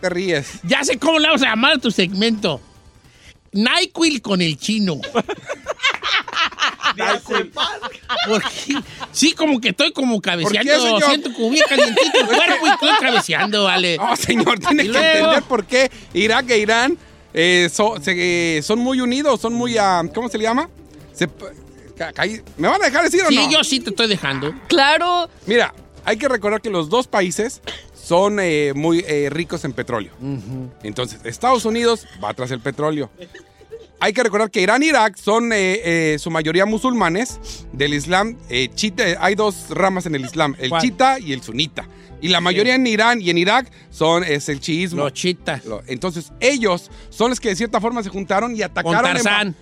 te 0.00 0.08
ríes? 0.08 0.60
ya 0.62 0.82
sé 0.82 0.98
cómo 0.98 1.18
le 1.18 1.26
vamos 1.28 1.42
a 1.42 1.46
llamar 1.46 1.72
a 1.74 1.78
tu 1.78 1.90
segmento. 1.90 2.60
NyQuil 3.52 4.20
con 4.20 4.40
el 4.42 4.56
chino. 4.58 4.98
Porque 8.26 8.48
sí, 9.12 9.32
como 9.32 9.60
que 9.60 9.68
estoy 9.70 9.92
como 9.92 10.20
cabeceando. 10.20 10.72
¿Por 10.72 10.80
qué, 10.80 10.80
señor? 10.86 11.02
Siento 11.04 11.32
como 11.32 11.50
bien 11.50 11.64
calientito 11.68 12.18
el 12.20 12.26
cuerpo 12.26 12.66
y 12.66 12.70
estoy 12.70 12.90
cabeceando, 13.00 13.64
vale. 13.64 13.96
No, 13.96 14.16
señor, 14.16 14.58
tiene 14.58 14.84
que 14.90 14.98
entender 15.18 15.42
por 15.42 15.64
qué 15.66 15.90
Irak 16.14 16.50
e 16.50 16.58
Irán 16.58 16.98
eh, 17.32 17.68
so- 17.72 17.96
se- 18.00 18.58
eh, 18.58 18.62
son 18.62 18.78
muy 18.78 19.00
unidos, 19.00 19.40
son 19.40 19.54
muy... 19.54 19.76
ah, 19.78 20.02
¿Cómo 20.14 20.28
se 20.28 20.38
le 20.38 20.44
llama? 20.44 20.68
Se- 21.12 21.28
¿Me 22.56 22.68
van 22.68 22.82
a 22.82 22.86
dejar 22.86 23.04
decir 23.04 23.22
o 23.22 23.28
Sí, 23.28 23.36
no? 23.36 23.50
yo 23.50 23.64
sí 23.64 23.80
te 23.80 23.90
estoy 23.90 24.08
dejando. 24.08 24.52
Claro. 24.68 25.28
Mira, 25.46 25.74
hay 26.04 26.16
que 26.16 26.28
recordar 26.28 26.60
que 26.60 26.70
los 26.70 26.88
dos 26.88 27.06
países 27.06 27.60
son 27.94 28.38
eh, 28.40 28.72
muy 28.74 29.04
eh, 29.06 29.28
ricos 29.30 29.64
en 29.64 29.72
petróleo. 29.72 30.12
Entonces, 30.82 31.20
Estados 31.24 31.64
Unidos 31.64 32.06
va 32.22 32.34
tras 32.34 32.50
el 32.50 32.60
petróleo. 32.60 33.10
Hay 34.00 34.12
que 34.12 34.22
recordar 34.22 34.50
que 34.50 34.60
Irán 34.60 34.82
e 34.82 34.86
Irak 34.86 35.16
son 35.16 35.52
eh, 35.52 35.80
eh, 36.14 36.16
su 36.18 36.30
mayoría 36.30 36.66
musulmanes 36.66 37.38
del 37.72 37.94
Islam. 37.94 38.36
eh, 38.50 38.68
chita, 38.74 39.04
hay 39.20 39.34
dos 39.34 39.66
ramas 39.70 40.04
en 40.06 40.14
el 40.16 40.24
Islam, 40.24 40.54
el 40.58 40.68
¿Cuál? 40.68 40.82
chita 40.82 41.18
y 41.18 41.32
el 41.32 41.42
sunita. 41.42 41.88
Y 42.20 42.28
la 42.28 42.40
mayoría 42.40 42.74
en 42.74 42.86
Irán 42.86 43.20
y 43.20 43.28
en 43.30 43.36
Irak 43.38 43.70
son 43.90 44.24
es 44.24 44.48
el 44.48 44.58
chiismo. 44.60 45.02
Los 45.04 45.12
chitas. 45.12 45.62
Entonces, 45.86 46.32
ellos 46.40 46.90
son 47.10 47.30
los 47.30 47.38
que 47.40 47.50
de 47.50 47.56
cierta 47.56 47.80
forma 47.80 48.02
se 48.02 48.08
juntaron 48.08 48.52
y 48.54 48.58
Con 48.60 48.64
atacaron. 48.64 49.06
en- 49.16 49.22
Tarzán. 49.22 49.56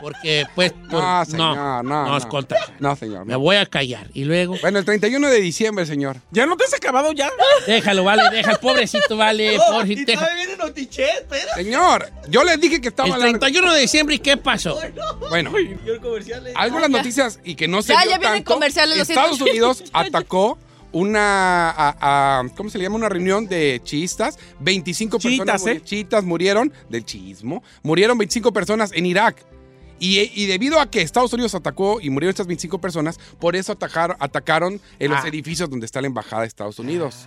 Porque, 0.00 0.46
pues, 0.54 0.72
por- 0.72 0.92
No, 1.02 1.18
no, 1.18 1.24
señor, 1.24 1.56
no, 1.56 1.82
no, 1.82 2.16
es 2.16 2.24
no. 2.24 2.28
con 2.30 2.44
Tarzán. 2.46 2.76
No, 2.78 2.94
señor. 2.96 3.24
Me 3.24 3.32
no. 3.32 3.40
voy 3.40 3.56
a 3.56 3.66
callar. 3.66 4.08
Y 4.14 4.24
luego, 4.24 4.56
Bueno, 4.60 4.78
el 4.78 4.84
31 4.84 5.28
de 5.28 5.40
diciembre, 5.40 5.86
señor. 5.86 6.18
¿Ya 6.30 6.46
no 6.46 6.56
te 6.56 6.64
has 6.64 6.74
acabado 6.74 7.12
ya? 7.12 7.30
déjalo, 7.66 8.04
vale, 8.04 8.22
deja 8.30 8.54
pobrecito, 8.56 9.16
vale. 9.16 9.54
y 9.54 9.58
pobrecito, 9.58 10.02
deja- 10.12 10.20
todavía 10.24 10.46
viene 10.46 10.62
Notichet, 10.62 11.08
espera. 11.22 11.54
Señor, 11.54 12.10
yo 12.28 12.44
les 12.44 12.60
dije 12.60 12.80
que 12.80 12.88
estaba 12.88 13.14
El 13.16 13.20
31 13.20 13.72
de 13.74 13.80
diciembre, 13.80 14.14
¿y 14.14 14.18
qué 14.20 14.36
pasó? 14.36 14.78
Bueno, 15.28 15.52
comercial 16.00 16.46
es- 16.46 16.56
algunas 16.56 16.90
noticias 16.90 17.40
y 17.44 17.54
que 17.54 17.66
no 17.68 17.82
se 17.82 17.92
Ya, 17.92 18.02
vio 18.02 18.10
ya 18.12 18.18
vienen 18.18 18.38
tanto, 18.38 18.54
comerciales, 18.54 18.98
lo 18.98 19.04
siento. 19.04 19.20
Estados 19.22 19.40
Unidos 19.40 19.84
atacó 19.92 20.58
una, 20.92 21.70
a- 21.70 22.38
a- 22.40 22.48
¿cómo 22.56 22.70
se 22.70 22.78
le 22.78 22.84
llama? 22.84 22.96
Una 22.96 23.08
reunión 23.08 23.46
de 23.46 23.80
chiistas. 23.84 24.38
25 24.60 25.18
Chiitas, 25.18 25.46
personas 25.62 25.76
¿eh? 25.76 25.82
chiitas 25.84 26.24
murieron 26.24 26.72
del 26.88 27.04
chiismo. 27.04 27.62
Murieron 27.82 28.16
25 28.16 28.52
personas 28.52 28.90
en 28.94 29.04
Irak. 29.06 29.36
Y, 29.98 30.20
y 30.34 30.46
debido 30.46 30.80
a 30.80 30.90
que 30.90 31.02
Estados 31.02 31.32
Unidos 31.32 31.54
atacó 31.54 32.00
y 32.00 32.10
murieron 32.10 32.30
estas 32.30 32.46
25 32.46 32.80
personas, 32.80 33.18
por 33.38 33.56
eso 33.56 33.72
atacaron, 33.72 34.16
atacaron 34.20 34.80
en 34.98 35.10
los 35.10 35.24
Ah. 35.24 35.28
edificios 35.28 35.68
donde 35.70 35.86
está 35.86 36.00
la 36.00 36.06
embajada 36.06 36.42
de 36.42 36.48
Estados 36.48 36.78
Unidos. 36.78 37.26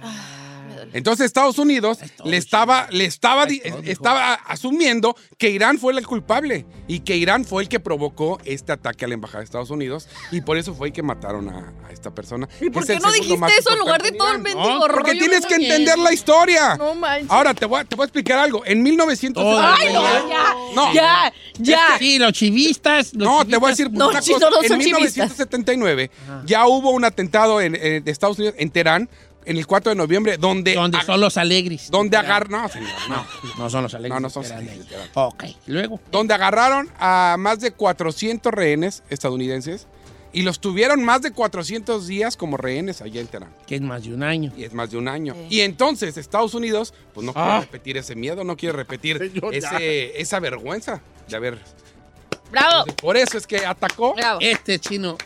Entonces 0.94 1.26
Estados 1.26 1.58
Unidos 1.60 2.00
le 2.26 2.38
estaba, 2.38 2.88
le 2.92 3.06
estaba, 3.06 3.46
estaba 3.86 4.34
asumiendo 4.34 5.16
que 5.38 5.50
Irán 5.50 5.78
fue 5.80 5.94
el 5.94 6.06
culpable 6.06 6.66
y 6.88 7.00
que 7.02 7.16
Irán 7.18 7.46
fue 7.46 7.64
el 7.64 7.70
que 7.70 7.80
provocó 7.80 8.40
este 8.46 8.72
ataque 8.72 9.06
a 9.06 9.08
la 9.08 9.14
embajada 9.16 9.40
de 9.40 9.46
Estados 9.46 9.70
Unidos 9.70 10.08
y 10.32 10.42
por 10.42 10.58
eso 10.58 10.74
fue 10.74 10.88
el 10.88 10.94
que 10.94 11.04
mataron 11.04 11.50
a, 11.50 11.74
a 11.88 11.92
esta 11.92 12.12
persona. 12.14 12.48
¿Y 12.60 12.70
por 12.70 12.86
qué 12.86 13.00
no 13.00 13.12
dijiste 13.12 13.48
eso 13.60 13.72
en 13.72 13.80
lugar 13.80 14.02
de 14.02 14.12
todo 14.12 14.32
el 14.32 14.40
mendigo 14.40 14.88
rollo? 14.88 14.94
Porque 14.94 15.16
tienes 15.16 15.46
que 15.46 15.56
entender 15.56 15.98
la 16.00 16.14
historia. 16.14 16.76
No 16.78 16.96
manches. 16.96 17.30
Ahora 17.32 17.54
te 17.54 17.66
voy, 17.66 17.82
a- 17.82 17.86
te 17.86 17.96
voy 17.96 18.04
a 18.04 18.06
explicar 18.08 18.40
algo. 18.40 18.64
En 18.66 18.82
1900 18.84 19.44
Ay, 19.46 19.94
no, 19.94 20.30
ya. 20.30 20.54
No. 20.76 20.94
Ya, 20.94 21.34
ya. 21.60 21.98
Sí, 22.00 22.18
los 22.20 22.34
chivistas. 22.34 23.14
los 23.14 23.28
No, 23.28 23.46
te 23.46 23.58
voy 23.58 23.68
a 23.68 23.70
decir 23.72 23.92
No, 23.92 24.10
una 24.10 24.22
sí, 24.22 24.34
cosa. 24.34 24.46
no, 24.50 24.56
no 24.58 24.62
en 24.64 24.68
son 24.70 24.80
chivistas. 24.80 25.16
1979 25.18 26.12
ya 26.46 26.68
hubo 26.68 26.92
un 26.92 27.06
atentado 27.06 27.62
en, 27.62 27.76
en- 27.76 28.04
de 28.04 28.12
Estados 28.12 28.38
Unidos, 28.40 28.56
en 28.58 28.70
Teherán, 28.72 29.10
en 29.46 29.58
el 29.58 29.66
4 29.68 29.92
de 29.92 29.96
noviembre, 29.96 30.38
donde... 30.38 30.76
Donde 30.76 31.02
son 31.04 31.20
los 31.20 31.38
alegres. 31.38 31.89
donde 31.89 32.18
agar... 32.18 32.50
No, 32.50 32.68
señor, 32.70 32.89
no. 33.10 33.26
No 33.58 33.70
son 33.70 33.84
los 33.84 33.94
alegres. 33.94 34.14
No, 34.14 34.20
no 34.20 34.30
son 34.30 34.46
Eran 34.46 34.60
alegres. 34.60 34.88
Ok, 35.16 35.44
luego. 35.68 36.00
Donde 36.12 36.34
agarraron 36.34 36.89
a 37.00 37.36
más 37.39 37.60
de 37.60 37.72
400 37.72 38.54
rehenes 38.54 39.04
estadounidenses 39.10 39.88
y 40.34 40.44
los 40.44 40.60
tuvieron 40.62 41.04
más 41.04 41.22
de 41.22 41.32
400 41.32 42.08
días 42.08 42.38
como 42.38 42.56
rehenes 42.56 43.02
allá 43.02 43.20
en 43.20 43.28
Teherán. 43.28 43.54
Que 43.68 43.76
es 43.76 43.82
más 43.82 44.04
de 44.04 44.14
un 44.14 44.24
año. 44.24 44.54
Y 44.56 44.64
es 44.64 44.74
más 44.74 44.89
de 44.92 44.98
un 44.98 45.08
año. 45.08 45.36
Y 45.50 45.60
entonces 45.62 46.16
Estados 46.18 46.54
Unidos, 46.54 46.94
pues 47.14 47.26
no 47.26 47.34
quiere 47.34 47.50
Ah. 47.50 47.60
repetir 47.62 47.98
ese 47.98 48.16
miedo, 48.16 48.44
no 48.44 48.56
quiere 48.56 48.74
repetir 48.78 49.32
ese, 49.52 50.22
esa 50.22 50.39
vergüenza 50.39 51.02
de 51.28 51.36
haber... 51.36 51.58
Bravo. 52.52 52.86
Por 53.02 53.18
eso 53.18 53.38
es 53.38 53.48
que 53.48 53.66
atacó. 53.66 54.14
Bravo. 54.14 54.39
Este 54.42 54.78
chino, 54.80 55.18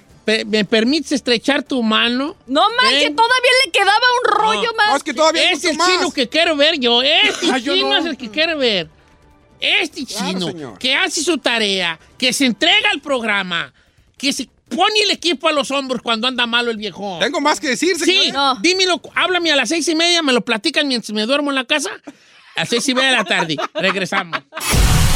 ¿me 0.47 0.65
permites 0.65 1.11
estrechar 1.11 1.63
tu 1.63 1.82
mano? 1.84 2.36
No 2.47 2.61
manches, 2.82 3.03
Ven. 3.03 3.15
todavía 3.15 3.51
le 3.65 3.71
quedaba 3.71 4.05
un 4.23 4.38
rollo 4.38 4.71
No, 4.71 4.78
más. 4.78 4.89
No, 4.89 4.95
es 4.97 5.03
que 5.03 5.13
todavía 5.13 5.51
Es 5.51 5.57
mucho 5.57 5.69
el 5.69 5.78
más. 5.78 5.88
chino 5.88 6.11
que 6.11 6.30
quiero 6.30 6.55
ver 6.55 6.80
yo. 6.80 7.01
Este 7.01 7.47
Ah, 7.51 7.57
yo 7.57 7.76
chino 7.76 7.89
no. 7.89 7.97
es 7.97 8.05
el 8.05 8.17
que 8.17 8.30
quiero 8.30 8.57
ver. 8.57 8.89
Este 9.59 10.05
Claro, 10.05 10.28
chino 10.28 10.47
señor. 10.47 10.78
que 10.80 10.95
hace 10.95 11.23
su 11.23 11.38
tarea, 11.38 11.99
que 12.17 12.34
se 12.34 12.45
entrega 12.45 12.89
al 12.91 13.01
programa, 13.01 13.73
que 14.17 14.34
se 14.34 14.49
pone 14.69 14.99
el 15.03 15.11
equipo 15.11 15.47
a 15.47 15.51
los 15.51 15.71
hombros 15.71 16.01
cuando 16.01 16.28
anda 16.28 16.45
malo 16.45 16.71
el 16.71 16.78
viejo. 16.78 17.17
Tengo 17.21 17.39
más 17.39 17.59
que 17.59 17.69
decir, 17.69 17.97
señor. 17.97 18.23
Sí, 18.26 18.32
No. 18.32 18.55
dímelo, 18.55 18.99
háblame 19.15 19.51
a 19.51 19.55
las 19.55 19.69
seis 19.69 19.88
y 19.88 19.95
media, 19.95 20.21
me 20.21 20.34
lo 20.34 20.41
platican 20.41 20.88
mientras 20.88 21.11
me 21.13 21.26
duermo 21.26 21.51
en 21.51 21.55
la 21.55 21.65
casa. 21.65 21.89
A 22.55 22.61
las 22.61 22.69
seis 22.69 22.88
y 22.89 22.93
media 22.95 23.09
de 23.11 23.15
la 23.17 23.23
tarde. 23.26 23.57
Regresamos. 23.76 24.39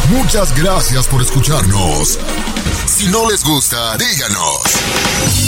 Muchas 0.10 0.58
gracias 0.60 1.08
por 1.08 1.22
escucharnos. 1.22 2.18
Si 3.00 3.08
no 3.08 3.30
les 3.30 3.46
gusta, 3.46 3.96
díganos. 3.96 4.60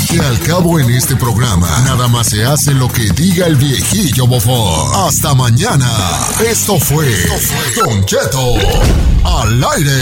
Que 0.09 0.21
al 0.21 0.39
cabo 0.39 0.79
en 0.79 0.89
este 0.89 1.17
programa, 1.17 1.67
nada 1.83 2.07
más 2.07 2.27
se 2.29 2.45
hace 2.45 2.73
lo 2.73 2.87
que 2.87 3.09
diga 3.09 3.45
el 3.45 3.57
viejillo 3.57 4.25
bofón. 4.25 5.05
Hasta 5.05 5.33
mañana. 5.33 5.85
Esto 6.49 6.79
fue 6.79 7.13
Don 7.75 8.05
Cheto 8.05 8.53
al 9.25 9.61
aire. 9.75 10.01